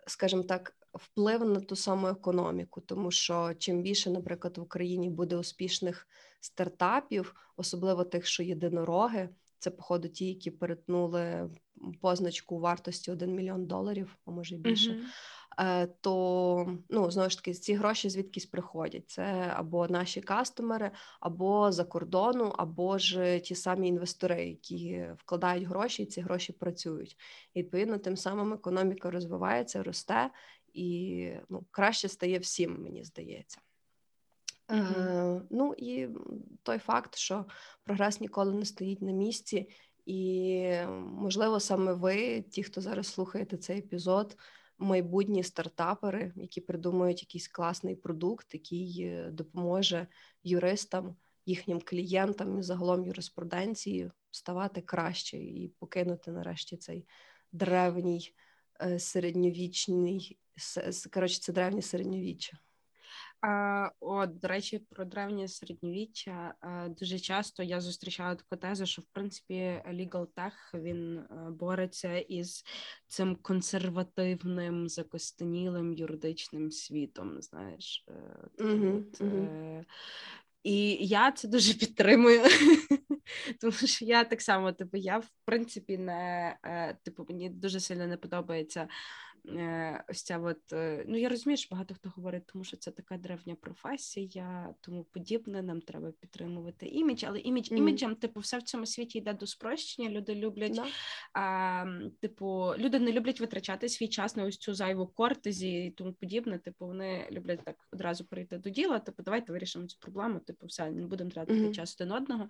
скажімо 0.07 0.43
так, 0.43 0.75
вплив 0.93 1.45
на 1.45 1.59
ту 1.59 1.75
саму 1.75 2.07
економіку, 2.07 2.81
тому 2.81 3.11
що 3.11 3.53
чим 3.57 3.81
більше, 3.81 4.09
наприклад, 4.09 4.57
в 4.57 4.61
Україні 4.61 5.09
буде 5.09 5.37
успішних 5.37 6.07
стартапів, 6.39 7.35
особливо 7.57 8.03
тих, 8.03 8.25
що 8.25 8.43
єдинороги, 8.43 9.29
це 9.59 9.71
походу 9.71 10.07
ті, 10.07 10.27
які 10.27 10.51
перетнули 10.51 11.49
позначку 12.01 12.59
вартості 12.59 13.11
1 13.11 13.35
мільйон 13.35 13.65
доларів, 13.65 14.17
а 14.25 14.31
може 14.31 14.55
більше. 14.57 14.91
Uh-huh. 14.91 15.03
Е, 15.59 15.87
то 15.87 16.77
ну 16.89 17.11
знову 17.11 17.29
ж 17.29 17.37
таки 17.37 17.53
ці 17.53 17.73
гроші 17.73 18.09
звідкись 18.09 18.45
приходять. 18.45 19.09
Це 19.09 19.53
або 19.55 19.87
наші 19.87 20.21
кастомери, 20.21 20.91
або 21.19 21.71
за 21.71 21.83
кордону, 21.83 22.53
або 22.57 22.97
ж 22.97 23.39
ті 23.39 23.55
самі 23.55 23.87
інвестори, 23.87 24.45
які 24.45 25.07
вкладають 25.17 25.67
гроші, 25.67 26.03
і 26.03 26.05
ці 26.05 26.21
гроші 26.21 26.53
працюють. 26.53 27.17
І, 27.53 27.59
Відповідно, 27.59 27.97
тим 27.97 28.17
самим 28.17 28.53
економіка 28.53 29.11
розвивається, 29.11 29.83
росте 29.83 30.29
і 30.73 31.29
ну, 31.49 31.65
краще 31.71 32.07
стає 32.09 32.39
всім, 32.39 32.83
мені 32.83 33.03
здається. 33.03 33.59
Mm-hmm. 34.67 35.37
Е, 35.37 35.41
Ну 35.49 35.75
і 35.77 36.07
той 36.63 36.77
факт, 36.77 37.15
що 37.15 37.45
прогрес 37.83 38.21
ніколи 38.21 38.53
не 38.53 38.65
стоїть 38.65 39.01
на 39.01 39.11
місці, 39.11 39.69
і 40.05 40.71
можливо, 40.97 41.59
саме 41.59 41.93
ви, 41.93 42.41
ті, 42.41 42.63
хто 42.63 42.81
зараз 42.81 43.07
слухаєте 43.07 43.57
цей 43.57 43.79
епізод 43.79 44.37
майбутні 44.77 45.43
стартапери, 45.43 46.33
які 46.35 46.61
придумують 46.61 47.21
якийсь 47.21 47.47
класний 47.47 47.95
продукт, 47.95 48.53
який 48.53 49.01
е, 49.01 49.29
допоможе 49.31 50.07
юристам, 50.43 51.15
їхнім 51.45 51.81
клієнтам 51.85 52.59
і 52.59 52.63
загалом 52.63 53.05
юриспруденції 53.05 54.11
ставати 54.31 54.81
краще 54.81 55.37
і 55.37 55.73
покинути 55.79 56.31
нарешті 56.31 56.77
цей 56.77 57.07
древній 57.51 58.33
е, 58.81 58.99
середньовічний 58.99 60.39
коротше, 61.13 61.39
це 61.41 61.53
древнє 61.53 61.81
середньовіччя. 61.81 62.57
От, 63.99 64.39
до 64.39 64.47
речі, 64.47 64.79
про 64.79 65.05
древнє 65.05 65.47
середньовіччя 65.47 66.53
дуже 66.99 67.19
часто 67.19 67.63
я 67.63 67.81
зустрічала 67.81 68.35
таку 68.35 68.55
тезу, 68.55 68.85
що 68.85 69.01
в 69.01 69.05
принципі 69.05 69.81
Legal 69.87 70.27
Tech 70.27 70.81
він 70.81 71.17
е, 71.17 71.27
бореться 71.49 72.17
із 72.17 72.63
цим 73.07 73.35
консервативним 73.35 74.89
закостенілим 74.89 75.93
юридичним 75.93 76.71
світом. 76.71 77.41
Знаєш, 77.41 78.05
mm-hmm. 78.57 78.97
от, 78.97 79.21
mm-hmm. 79.21 79.85
і 80.63 81.07
я 81.07 81.31
це 81.31 81.47
дуже 81.47 81.73
підтримую, 81.73 82.41
тому 83.61 83.73
що 83.73 84.05
я 84.05 84.23
так 84.23 84.41
само, 84.41 84.71
типу, 84.71 84.97
я 84.97 85.17
в 85.17 85.29
принципі 85.45 85.97
не 85.97 86.57
типу, 87.03 87.25
мені 87.29 87.49
дуже 87.49 87.79
сильно 87.79 88.07
не 88.07 88.17
подобається 88.17 88.81
е, 88.81 88.87
ось 90.09 90.23
ця 90.23 90.39
от, 90.39 90.73
е, 90.73 91.05
ну 91.07 91.17
я 91.17 91.29
розумію, 91.29 91.57
що 91.57 91.67
багато 91.71 91.93
хто 91.95 92.09
говорить, 92.09 92.45
тому 92.45 92.63
що 92.63 92.77
це 92.77 92.91
така 92.91 93.17
древня 93.17 93.55
професія, 93.55 94.73
тому 94.81 95.03
подібне. 95.03 95.61
Нам 95.61 95.81
треба 95.81 96.11
підтримувати 96.11 96.85
імідж, 96.85 97.23
але 97.27 97.39
імідж 97.39 97.71
mm-hmm. 97.71 97.77
іміджем, 97.77 98.15
типу, 98.15 98.39
все 98.39 98.57
в 98.57 98.63
цьому 98.63 98.85
світі 98.85 99.17
йде 99.17 99.33
до 99.33 99.47
спрощення. 99.47 100.09
Люди 100.09 100.35
люблять, 100.35 100.77
no. 100.77 100.85
а, 101.33 101.85
типу, 102.21 102.73
люди 102.77 102.99
не 102.99 103.11
люблять 103.11 103.39
витрачати 103.39 103.89
свій 103.89 104.07
час 104.07 104.35
на 104.35 104.45
ось 104.45 104.57
цю 104.57 104.73
зайву 104.73 105.07
кортезі 105.07 105.85
і 105.85 105.91
тому 105.91 106.13
подібне. 106.13 106.59
Типу, 106.59 106.85
вони 106.85 107.27
люблять 107.31 107.63
так 107.63 107.75
одразу 107.91 108.25
прийти 108.25 108.57
до 108.57 108.69
діла. 108.69 108.99
Типу, 108.99 109.23
давайте 109.23 109.51
вирішимо 109.51 109.87
цю 109.87 109.99
проблему. 109.99 110.39
Типу, 110.39 110.67
все 110.67 110.91
не 110.91 111.07
будемо 111.07 111.29
тратити 111.29 111.59
mm-hmm. 111.59 111.73
час 111.73 112.01
один 112.01 112.11
одного. 112.13 112.47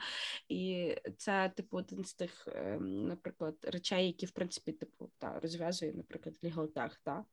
І 0.50 0.96
це, 1.18 1.52
типу, 1.56 1.78
один 1.78 2.06
з 2.06 2.14
тих, 2.14 2.48
ем, 2.48 3.08
наприклад, 3.08 3.56
речей, 3.64 4.08
які 4.08 4.26
в 4.26 4.32
принципі 4.32 4.72
типу 4.72 5.12
та 5.18 5.40
розв'язує, 5.40 5.94
наприклад, 5.94 6.36
Legal 6.44 6.68
Tech, 6.86 6.96
та 7.04 7.26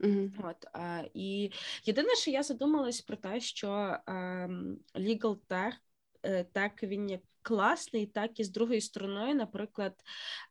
Mm-hmm. 0.00 0.30
От 0.48 0.66
а, 0.72 1.02
і 1.14 1.52
єдине, 1.84 2.14
що 2.14 2.30
я 2.30 2.42
задумалась 2.42 3.00
про 3.00 3.16
те, 3.16 3.40
що 3.40 3.96
ем, 4.06 4.78
Legal 4.94 5.36
Tech, 5.48 5.72
е, 6.22 6.44
так 6.44 6.82
він 6.82 7.10
як 7.10 7.20
класний, 7.42 8.06
так 8.06 8.40
і 8.40 8.44
з 8.44 8.50
другої 8.50 8.80
сторони, 8.80 9.34
наприклад, 9.34 9.94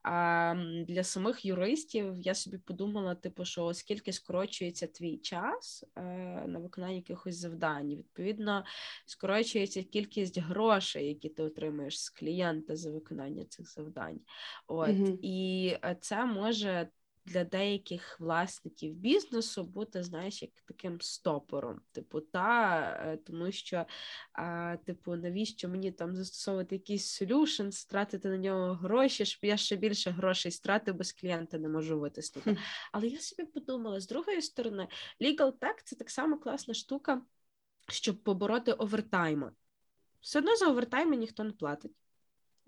а, 0.04 0.56
для 0.88 1.04
самих 1.04 1.46
юристів 1.46 2.14
я 2.18 2.36
собі 2.36 2.58
подумала, 2.58 3.16
типу, 3.16 3.46
що 3.46 3.66
оскільки 3.66 4.14
скорочується 4.14 4.88
твій 4.88 5.18
час 5.18 5.86
е, 5.96 6.02
на 6.48 6.60
виконання 6.60 6.96
якихось 6.96 7.38
завдань, 7.38 7.96
відповідно, 7.96 8.66
скорочується 9.06 9.84
кількість 9.84 10.40
грошей, 10.40 11.08
які 11.08 11.30
ти 11.30 11.44
отримуєш 11.44 12.02
з 12.04 12.10
клієнта 12.10 12.76
за 12.76 12.92
виконання 12.92 13.46
цих 13.46 13.72
завдань. 13.72 14.20
От 14.68 14.90
mm-hmm. 14.90 15.20
і 15.22 15.68
е, 15.84 15.98
це 16.02 16.26
може 16.26 16.88
для 17.28 17.44
деяких 17.44 18.20
власників 18.20 18.94
бізнесу 18.94 19.64
бути, 19.64 20.04
знаєш, 20.04 20.42
як 20.42 20.52
таким 20.66 21.02
стопором. 21.02 21.82
Типу, 21.92 22.22
та 22.22 22.80
е, 22.80 23.18
тому 23.18 23.52
що, 23.52 23.86
а, 24.34 24.78
типу, 24.86 25.16
навіщо 25.16 25.70
мені 25.70 25.92
там 25.92 26.16
застосовувати 26.16 26.76
якийсь 26.76 27.06
солюшн, 27.06 27.70
стратити 27.70 28.30
на 28.30 28.38
нього 28.38 28.74
гроші, 28.74 29.26
щоб 29.26 29.46
я 29.46 29.58
ще 29.58 29.76
більше 29.76 30.12
грошей 30.12 30.52
стратив, 30.52 30.96
без 30.96 31.12
клієнта 31.12 31.58
не 31.58 31.70
можу 31.70 32.00
витиснути. 32.00 32.50
Mm. 32.50 32.58
Але 32.92 33.08
я 33.08 33.20
собі 33.20 33.44
подумала, 33.48 34.00
з 34.00 34.08
другої 34.08 34.42
сторони, 34.42 34.88
legal 35.22 35.52
tech– 35.52 35.76
це 35.84 35.96
так 35.96 36.10
само 36.10 36.40
класна 36.40 36.74
штука, 36.74 37.22
щоб 37.88 38.24
побороти 38.24 38.74
овертайми. 38.74 39.52
Все 40.22 40.40
одно 40.40 40.56
за 40.56 40.68
овертайми 40.68 41.16
ніхто 41.16 41.44
не 41.44 41.52
платить. 41.52 41.92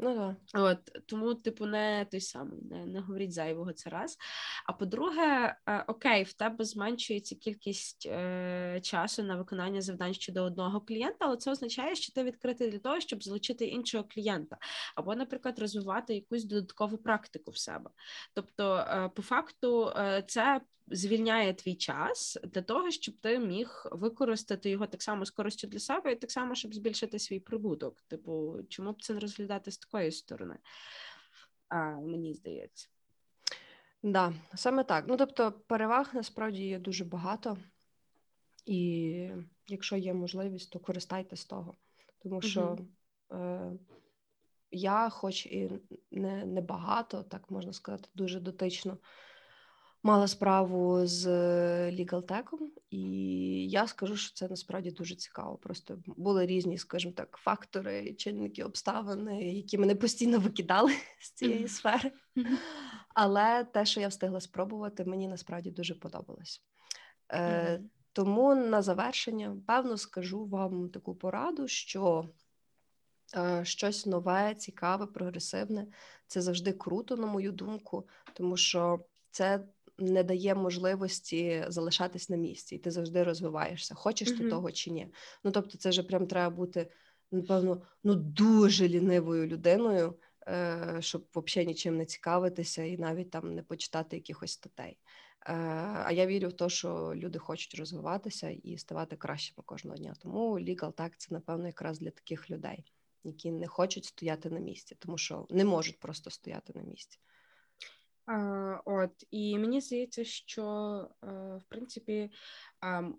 Ну 0.02 0.16
да. 0.16 0.60
От 0.62 0.78
тому, 1.06 1.36
типу, 1.36 1.66
не 1.66 2.08
той 2.12 2.22
самий, 2.22 2.60
не 2.62 2.86
не 2.86 3.00
говоріть 3.00 3.34
зайвого 3.34 3.74
це 3.74 3.90
раз. 3.90 4.18
А 4.66 4.74
по-друге, 4.74 5.56
е, 5.66 5.84
окей, 5.88 6.24
в 6.24 6.34
тебе 6.34 6.66
зменшується 6.66 7.36
кількість 7.36 8.06
е, 8.06 8.80
часу 8.84 9.24
на 9.24 9.36
виконання 9.36 9.82
завдань 9.82 10.14
щодо 10.14 10.44
одного 10.44 10.82
клієнта, 10.82 11.18
але 11.20 11.38
це 11.38 11.52
означає, 11.52 11.96
що 11.96 12.14
ти 12.14 12.24
відкритий 12.24 12.72
для 12.72 12.80
того, 12.80 13.00
щоб 13.00 13.24
залучити 13.24 13.66
іншого 13.66 14.04
клієнта, 14.04 14.58
або, 14.96 15.16
наприклад, 15.16 15.60
розвивати 15.60 16.16
якусь 16.16 16.44
додаткову 16.44 16.98
практику 16.98 17.52
в 17.52 17.58
себе. 17.58 17.90
Тобто, 18.34 18.76
е, 18.76 19.10
по 19.16 19.22
факту, 19.22 19.90
е, 19.98 20.24
це 20.28 20.62
звільняє 20.92 21.54
твій 21.54 21.76
час 21.76 22.38
для 22.44 22.62
того, 22.62 22.92
щоб 22.92 23.18
ти 23.18 23.40
міг 23.40 23.86
використати 23.92 24.70
його 24.70 24.88
так 24.88 25.02
само 25.02 25.26
з 25.26 25.32
користю 25.32 25.68
для 25.68 25.80
себе, 25.80 26.12
і 26.12 26.16
так 26.16 26.32
само, 26.32 26.56
щоб 26.56 26.74
збільшити 26.74 27.20
свій 27.20 27.40
прибуток. 27.40 28.02
Типу, 28.02 28.58
чому 28.70 28.92
б 28.92 29.04
це 29.04 29.14
не 29.14 29.20
розглядати 29.20 29.72
з 29.72 29.78
такої 29.78 30.12
сторони? 30.12 30.56
А, 31.68 31.92
Мені 31.92 32.34
здається. 32.34 32.88
Да, 34.04 34.34
саме 34.56 34.84
так. 34.84 35.06
Ну 35.08 35.18
тобто, 35.18 35.52
переваг 35.52 36.10
насправді 36.14 36.66
є 36.66 36.80
дуже 36.80 37.06
багато, 37.06 37.58
і 38.66 39.30
якщо 39.68 39.96
є 39.96 40.14
можливість, 40.14 40.72
то 40.72 40.80
користайтесь 40.80 41.46
того. 41.46 41.76
Тому 42.24 42.42
що 42.42 42.78
е, 43.32 43.72
я, 44.72 45.10
хоч 45.10 45.46
і 45.46 45.72
не, 46.12 46.46
не 46.46 46.62
багато, 46.62 47.24
так 47.24 47.52
можна 47.52 47.74
сказати, 47.74 48.10
дуже 48.16 48.40
дотично 48.40 48.98
мала 50.04 50.28
справу 50.28 51.06
з 51.06 51.28
лігалтеком, 51.92 52.72
і 52.90 53.00
я 53.70 53.88
скажу, 53.88 54.18
що 54.18 54.34
це 54.34 54.48
насправді 54.48 54.92
дуже 54.92 55.16
цікаво. 55.16 55.58
Просто 55.58 56.00
були 56.06 56.46
різні, 56.46 56.78
скажімо 56.78 57.14
так, 57.14 57.38
фактори, 57.42 58.14
чинники, 58.14 58.64
обставини, 58.64 59.44
які 59.44 59.78
мене 59.78 59.96
постійно 59.96 60.40
викидали 60.40 60.92
з 61.20 61.32
цієї 61.32 61.68
сфери. 61.68 62.12
Але 63.16 63.64
те, 63.64 63.86
що 63.86 64.02
я 64.02 64.08
встигла 64.08 64.42
спробувати, 64.42 65.06
мені 65.06 65.28
насправді 65.28 65.72
дуже 65.72 65.96
подобалось. 65.96 66.64
Е, 67.32 67.82
Тому 68.14 68.56
на 68.56 68.82
завершення, 68.82 69.58
певно, 69.68 69.98
скажу 69.98 70.46
вам 70.46 70.90
таку 70.90 71.16
пораду, 71.16 71.68
що 71.68 72.30
е, 73.36 73.66
щось 73.66 74.06
нове, 74.06 74.56
цікаве, 74.56 75.06
прогресивне 75.06 75.88
це 76.28 76.42
завжди 76.42 76.74
круто, 76.74 77.18
на 77.18 77.28
мою 77.28 77.52
думку, 77.52 78.08
тому 78.34 78.58
що 78.58 79.00
це 79.32 79.68
не 80.00 80.24
дає 80.24 80.56
можливості 80.56 81.66
залишатись 81.68 82.30
на 82.30 82.38
місці, 82.38 82.76
і 82.76 82.78
ти 82.78 82.92
завжди 82.92 83.24
розвиваєшся. 83.24 83.96
Хочеш 83.96 84.30
mm-hmm. 84.30 84.38
ти 84.38 84.50
того 84.50 84.72
чи 84.72 84.92
ні? 84.92 85.08
Ну 85.44 85.52
тобто, 85.52 85.78
це 85.78 85.90
вже 85.90 86.04
прям 86.04 86.28
треба 86.28 86.56
бути 86.56 86.92
напевно 87.32 87.82
ну 88.04 88.16
дуже 88.16 88.88
лінивою 88.88 89.48
людиною, 89.48 90.16
е, 90.48 90.98
щоб 91.00 91.26
взагалі 91.36 91.68
нічим 91.68 91.98
не 91.98 92.06
цікавитися 92.06 92.84
і 92.84 92.98
навіть 92.98 93.32
там 93.32 93.56
не 93.56 93.64
почитати 93.64 94.16
якихось 94.16 94.52
статей. 94.52 94.98
Е, 95.46 95.54
а 96.06 96.12
я 96.12 96.26
вірю 96.26 96.48
в 96.48 96.54
те, 96.54 96.70
що 96.70 97.14
люди 97.16 97.40
хочуть 97.40 97.76
розвиватися 97.76 98.50
і 98.50 98.78
ставати 98.78 99.16
кращими 99.16 99.64
кожного 99.66 99.98
дня. 99.98 100.16
Тому 100.20 100.60
Legal 100.60 100.94
Tech– 100.94 101.12
це 101.18 101.34
напевно 101.34 101.68
якраз 101.68 102.00
для 102.00 102.12
таких 102.12 102.50
людей, 102.50 102.94
які 103.24 103.52
не 103.52 103.68
хочуть 103.68 104.06
стояти 104.06 104.50
на 104.50 104.60
місці, 104.60 104.96
тому 105.00 105.18
що 105.18 105.48
не 105.50 105.66
можуть 105.66 106.00
просто 106.00 106.30
стояти 106.30 106.74
на 106.76 106.82
місці. 106.82 107.20
От 108.86 109.12
і 109.32 109.58
мені 109.58 109.82
здається, 109.82 110.24
що 110.24 110.64
в 111.58 111.64
принципі 111.70 112.32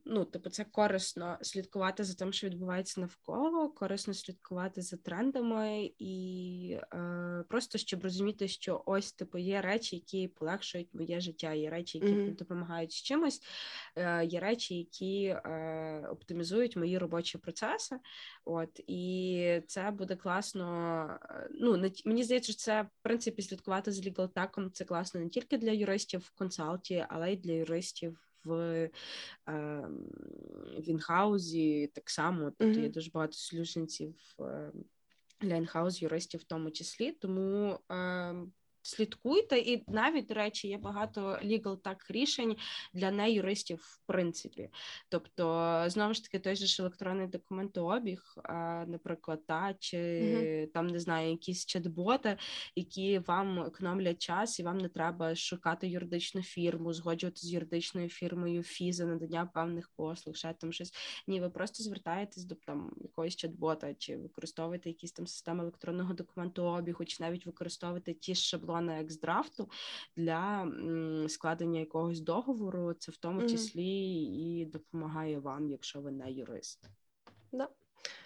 ну, 0.04 0.24
типу, 0.24 0.50
це 0.50 0.64
корисно 0.64 1.38
слідкувати 1.42 2.04
за 2.04 2.14
тим, 2.14 2.32
що 2.32 2.46
відбувається 2.46 3.00
навколо, 3.00 3.68
корисно 3.70 4.14
слідкувати 4.14 4.82
за 4.82 4.96
трендами, 4.96 5.90
і 5.98 6.78
е, 6.94 7.44
просто 7.48 7.78
щоб 7.78 8.02
розуміти, 8.02 8.48
що 8.48 8.82
ось 8.86 9.12
типу 9.12 9.38
є 9.38 9.60
речі, 9.60 9.96
які 9.96 10.28
полегшують 10.28 10.94
моє 10.94 11.20
життя, 11.20 11.52
є 11.52 11.70
речі, 11.70 11.98
які 11.98 12.12
mm-hmm. 12.12 12.36
допомагають 12.36 12.92
з 12.92 13.02
чимось, 13.02 13.40
е, 13.96 14.24
є 14.24 14.40
речі, 14.40 14.78
які 14.78 15.24
е, 15.24 16.06
оптимізують 16.10 16.76
мої 16.76 16.98
робочі 16.98 17.38
процеси. 17.38 17.96
От 18.44 18.80
і 18.86 19.62
це 19.66 19.90
буде 19.90 20.16
класно. 20.16 21.18
Ну 21.50 21.76
не 21.76 21.90
мені 22.04 22.24
здається, 22.24 22.52
що 22.52 22.62
це 22.62 22.82
в 22.82 23.02
принципі 23.02 23.42
слідкувати 23.42 23.92
за 23.92 24.02
лігалтеком. 24.02 24.72
Це 24.72 24.84
класно 24.84 25.20
не 25.20 25.28
тільки 25.28 25.58
для 25.58 25.70
юристів 25.70 26.20
в 26.20 26.30
консалті, 26.30 27.06
але 27.08 27.32
й 27.32 27.36
для 27.36 27.52
юристів 27.52 28.29
в 28.44 28.52
е, 29.48 29.88
Вінхаузі 30.78 31.90
так 31.94 32.10
само. 32.10 32.50
Тут 32.50 32.68
mm-hmm. 32.68 32.82
є 32.82 32.88
дуже 32.88 33.10
багато 33.10 33.32
солюшенців 33.32 34.14
е, 34.40 34.72
для 35.40 35.54
інхаус 35.56 36.02
юристів 36.02 36.40
в 36.40 36.44
тому 36.44 36.70
числі. 36.70 37.12
Тому 37.12 37.78
слідкуйте, 38.90 39.58
і 39.58 39.84
навіть 39.88 40.26
до 40.26 40.34
речі, 40.34 40.68
є 40.68 40.78
багато 40.78 41.20
legal 41.44 41.76
так 41.76 42.10
рішень 42.10 42.56
для 42.94 43.10
неюристів, 43.10 43.78
в 43.78 44.06
принципі. 44.06 44.70
Тобто, 45.08 45.84
знову 45.86 46.14
ж 46.14 46.22
таки, 46.22 46.38
той 46.38 46.56
же 46.56 46.66
ж 46.66 46.82
електронний 46.82 47.26
документообіг, 47.26 48.22
наприклад, 48.86 49.46
та 49.46 49.74
чи 49.78 49.96
mm-hmm. 49.96 50.66
там 50.66 50.86
не 50.86 50.98
знаю, 50.98 51.30
якісь 51.30 51.66
чат-боти, 51.66 52.38
які 52.76 53.18
вам 53.18 53.60
економлять 53.60 54.18
час, 54.22 54.60
і 54.60 54.62
вам 54.62 54.78
не 54.78 54.88
треба 54.88 55.34
шукати 55.34 55.88
юридичну 55.88 56.42
фірму, 56.42 56.92
згоджувати 56.92 57.36
з 57.40 57.52
юридичною 57.52 58.08
фірмою 58.08 58.62
фі 58.62 58.92
за 58.92 59.06
надання 59.06 59.50
певних 59.54 59.90
послуг, 59.96 60.36
ще 60.36 60.52
там 60.52 60.72
щось. 60.72 60.92
Ні, 61.26 61.40
ви 61.40 61.50
просто 61.50 61.82
звертаєтесь 61.82 62.44
до 62.44 62.54
там 62.54 62.92
якогось 63.00 63.44
чат-бота, 63.44 63.94
чи 63.98 64.16
використовуєте 64.16 64.88
якісь 64.88 65.12
там 65.12 65.26
системи 65.26 65.62
електронного 65.62 66.14
документообігу, 66.14 67.04
чи 67.04 67.22
навіть 67.22 67.46
використовуєте 67.46 68.14
ті 68.14 68.34
ж 68.34 68.42
шаблони 68.42 68.79
шаблони 68.80 69.00
екс-драфту 69.00 69.70
для 70.16 70.72
складення 71.28 71.80
якогось 71.80 72.20
договору. 72.20 72.92
Це 72.92 73.12
в 73.12 73.16
тому 73.16 73.48
числі 73.48 74.22
і 74.22 74.64
допомагає 74.64 75.38
вам, 75.38 75.68
якщо 75.68 76.00
ви 76.00 76.10
не 76.10 76.32
юрист. 76.32 76.88
Да. 77.52 77.68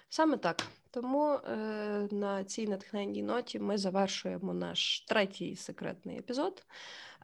Саме 0.09 0.37
так. 0.37 0.67
Тому 0.91 1.33
е, 1.33 2.09
на 2.11 2.45
цій 2.45 2.69
натхненній 2.69 3.23
ноті 3.23 3.59
ми 3.59 3.79
завершуємо 3.79 4.55
наш 4.55 5.01
третій 5.01 5.57
секретний 5.57 6.19
епізод. 6.19 6.67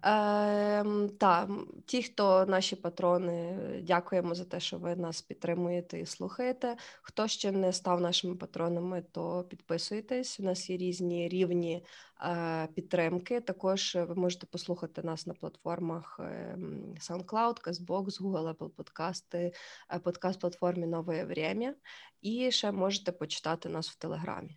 Е, 0.05 0.85
та, 1.19 1.49
ті, 1.87 2.03
хто 2.03 2.47
наші 2.47 2.77
патрони, 2.77 3.59
дякуємо 3.83 4.35
за 4.35 4.45
те, 4.45 4.61
що 4.61 4.79
ви 4.79 4.97
нас 4.97 5.23
підтримуєте 5.23 6.01
і 6.01 6.07
слухаєте. 6.07 6.77
Хто 7.03 7.29
ще 7.29 7.53
не 7.53 7.73
став 7.73 8.01
нашими 8.01 8.35
патронами, 8.35 9.03
то 9.13 9.45
підписуйтесь. 9.51 10.41
У 10.41 10.43
нас 10.43 10.71
є 10.71 10.77
різні 10.77 11.29
рівні 11.29 11.85
е, 12.23 12.69
підтримки. 12.75 13.41
Також 13.41 13.95
ви 13.95 14.15
можете 14.15 14.47
послухати 14.47 15.03
нас 15.03 15.27
на 15.27 15.35
платформах 15.35 16.21
е, 16.23 16.57
SoundCloud, 17.01 17.67
CastBox, 17.67 18.05
Google, 18.21 18.55
Apple 18.55 18.69
Подкасти, 18.69 19.53
е, 19.91 19.99
подкаст-платформі 19.99 20.87
Нове 20.87 21.25
Время. 21.25 21.75
І 22.23 22.51
ще 22.51 22.73
можете 22.73 23.13
почитати 23.13 23.69
нас 23.69 23.91
в 23.91 23.97
Телеграмі. 23.97 24.57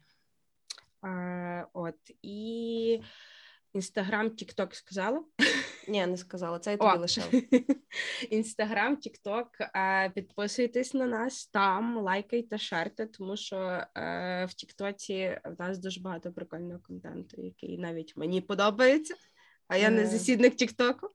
Е, 1.06 1.68
от 1.74 1.96
і 2.22 3.02
Інстаграм, 3.74 4.30
Тікток 4.30 4.76
сказала? 4.76 5.24
Ні, 5.88 6.06
не 6.06 6.18
сказала. 6.18 6.60
Це 6.60 6.72
я 6.72 6.78
тобі 6.78 6.98
лишила. 6.98 7.28
Інстаграм, 8.30 8.98
Тікток. 8.98 9.48
Підписуйтесь 10.16 10.94
на 10.94 11.06
нас 11.06 11.48
там, 11.48 11.98
лайкайте, 11.98 12.58
шерте, 12.58 13.06
тому 13.06 13.38
що 13.38 13.58
е, 13.96 14.46
в 14.46 14.54
Тіктоці 14.54 15.40
в 15.46 15.56
нас 15.60 15.78
дуже 15.78 16.02
багато 16.02 16.32
прикольного 16.32 16.80
контенту, 16.88 17.42
який 17.42 17.78
навіть 17.78 18.18
мені 18.18 18.42
подобається 18.42 19.16
а 19.68 19.78
я 19.78 19.89
не 19.89 20.05
засідник 20.07 20.55
Тіктоку. 20.55 21.09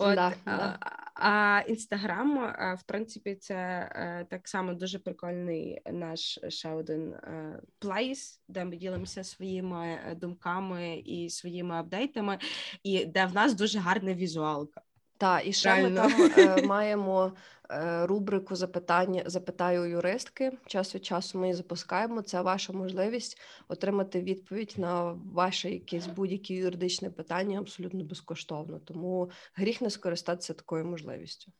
От, 0.00 0.14
да, 0.14 0.34
а, 0.44 0.56
да. 0.56 0.78
а 1.14 1.62
Інстаграм, 1.68 2.54
в 2.78 2.82
принципі, 2.86 3.34
це 3.34 3.54
е, 3.54 4.26
так 4.30 4.48
само 4.48 4.74
дуже 4.74 4.98
прикольний 4.98 5.80
наш 5.86 6.38
ще 6.48 6.70
один 6.70 7.12
е, 7.12 7.60
плейс, 7.78 8.40
де 8.48 8.64
ми 8.64 8.76
ділимося 8.76 9.24
своїми 9.24 9.86
е, 9.86 10.14
думками 10.14 10.96
і 10.96 11.30
своїми 11.30 11.74
апдейтами, 11.74 12.38
і 12.82 13.04
де 13.04 13.26
в 13.26 13.34
нас 13.34 13.54
дуже 13.54 13.78
гарна 13.78 14.14
візуалка. 14.14 14.80
Так, 15.18 15.46
і 15.46 15.52
ще 15.52 15.68
Реально. 15.68 16.08
ми 16.18 16.28
там 16.28 16.58
е, 16.58 16.62
маємо 16.66 17.32
е, 17.70 18.06
рубрику 18.06 18.56
запитання 18.56 19.22
запитаю 19.26 19.84
юристки. 19.84 20.52
Час 20.66 20.94
від 20.94 21.04
часу 21.04 21.38
ми 21.38 21.46
її 21.46 21.54
запускаємо. 21.54 22.22
Це 22.22 22.42
ваша 22.42 22.72
можливість 22.72 23.40
отримати 23.68 24.20
відповідь 24.20 24.74
на 24.76 25.12
ваше 25.12 25.70
якесь 25.70 26.06
будь-яке 26.06 26.54
юридичне 26.54 27.10
питання 27.10 27.58
абсолютно 27.58 28.04
безкоштовно. 28.04 28.78
Тому 28.78 29.30
гріх 29.54 29.80
не 29.80 29.90
скористатися 29.90 30.54
такою 30.54 30.84
можливістю. 30.84 31.52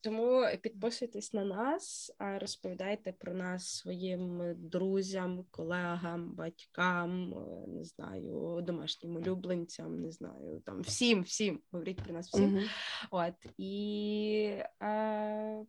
Тому 0.00 0.46
підписуйтесь 0.62 1.32
на 1.32 1.44
нас, 1.44 2.12
розповідайте 2.18 3.12
про 3.12 3.34
нас 3.34 3.68
своїм 3.68 4.54
друзям, 4.56 5.44
колегам, 5.50 6.34
батькам, 6.34 7.34
е, 7.34 7.66
не 7.66 7.84
знаю, 7.84 8.60
домашнім 8.62 9.16
улюбленцям, 9.16 10.00
не 10.00 10.10
знаю, 10.10 10.62
там 10.66 10.80
всім, 10.80 11.22
всім 11.22 11.60
говоріть 11.70 12.02
про 12.02 12.12
нас 12.12 12.28
всім. 12.28 12.56
Mm-hmm. 12.56 12.68
От 13.10 13.46
і 13.58 14.62
е, 14.82 15.64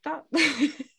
так. 0.00 0.26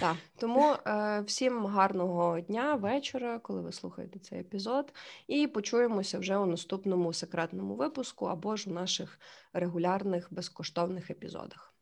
Так, 0.00 0.16
тому 0.36 0.72
е, 0.86 1.20
всім 1.20 1.66
гарного 1.66 2.40
дня, 2.40 2.74
вечора, 2.74 3.38
коли 3.38 3.60
ви 3.60 3.72
слухаєте 3.72 4.18
цей 4.18 4.40
епізод, 4.40 4.92
і 5.26 5.46
почуємося 5.46 6.18
вже 6.18 6.36
у 6.36 6.46
наступному 6.46 7.12
секретному 7.12 7.74
випуску 7.74 8.26
або 8.26 8.56
ж 8.56 8.70
у 8.70 8.72
наших 8.72 9.20
регулярних 9.52 10.28
безкоштовних 10.30 11.10
епізодах. 11.10 11.74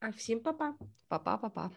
А 0.00 0.08
всім 0.08 0.40
па-па. 0.40 0.74
Па-па, 1.08 1.36
па-па. 1.36 1.70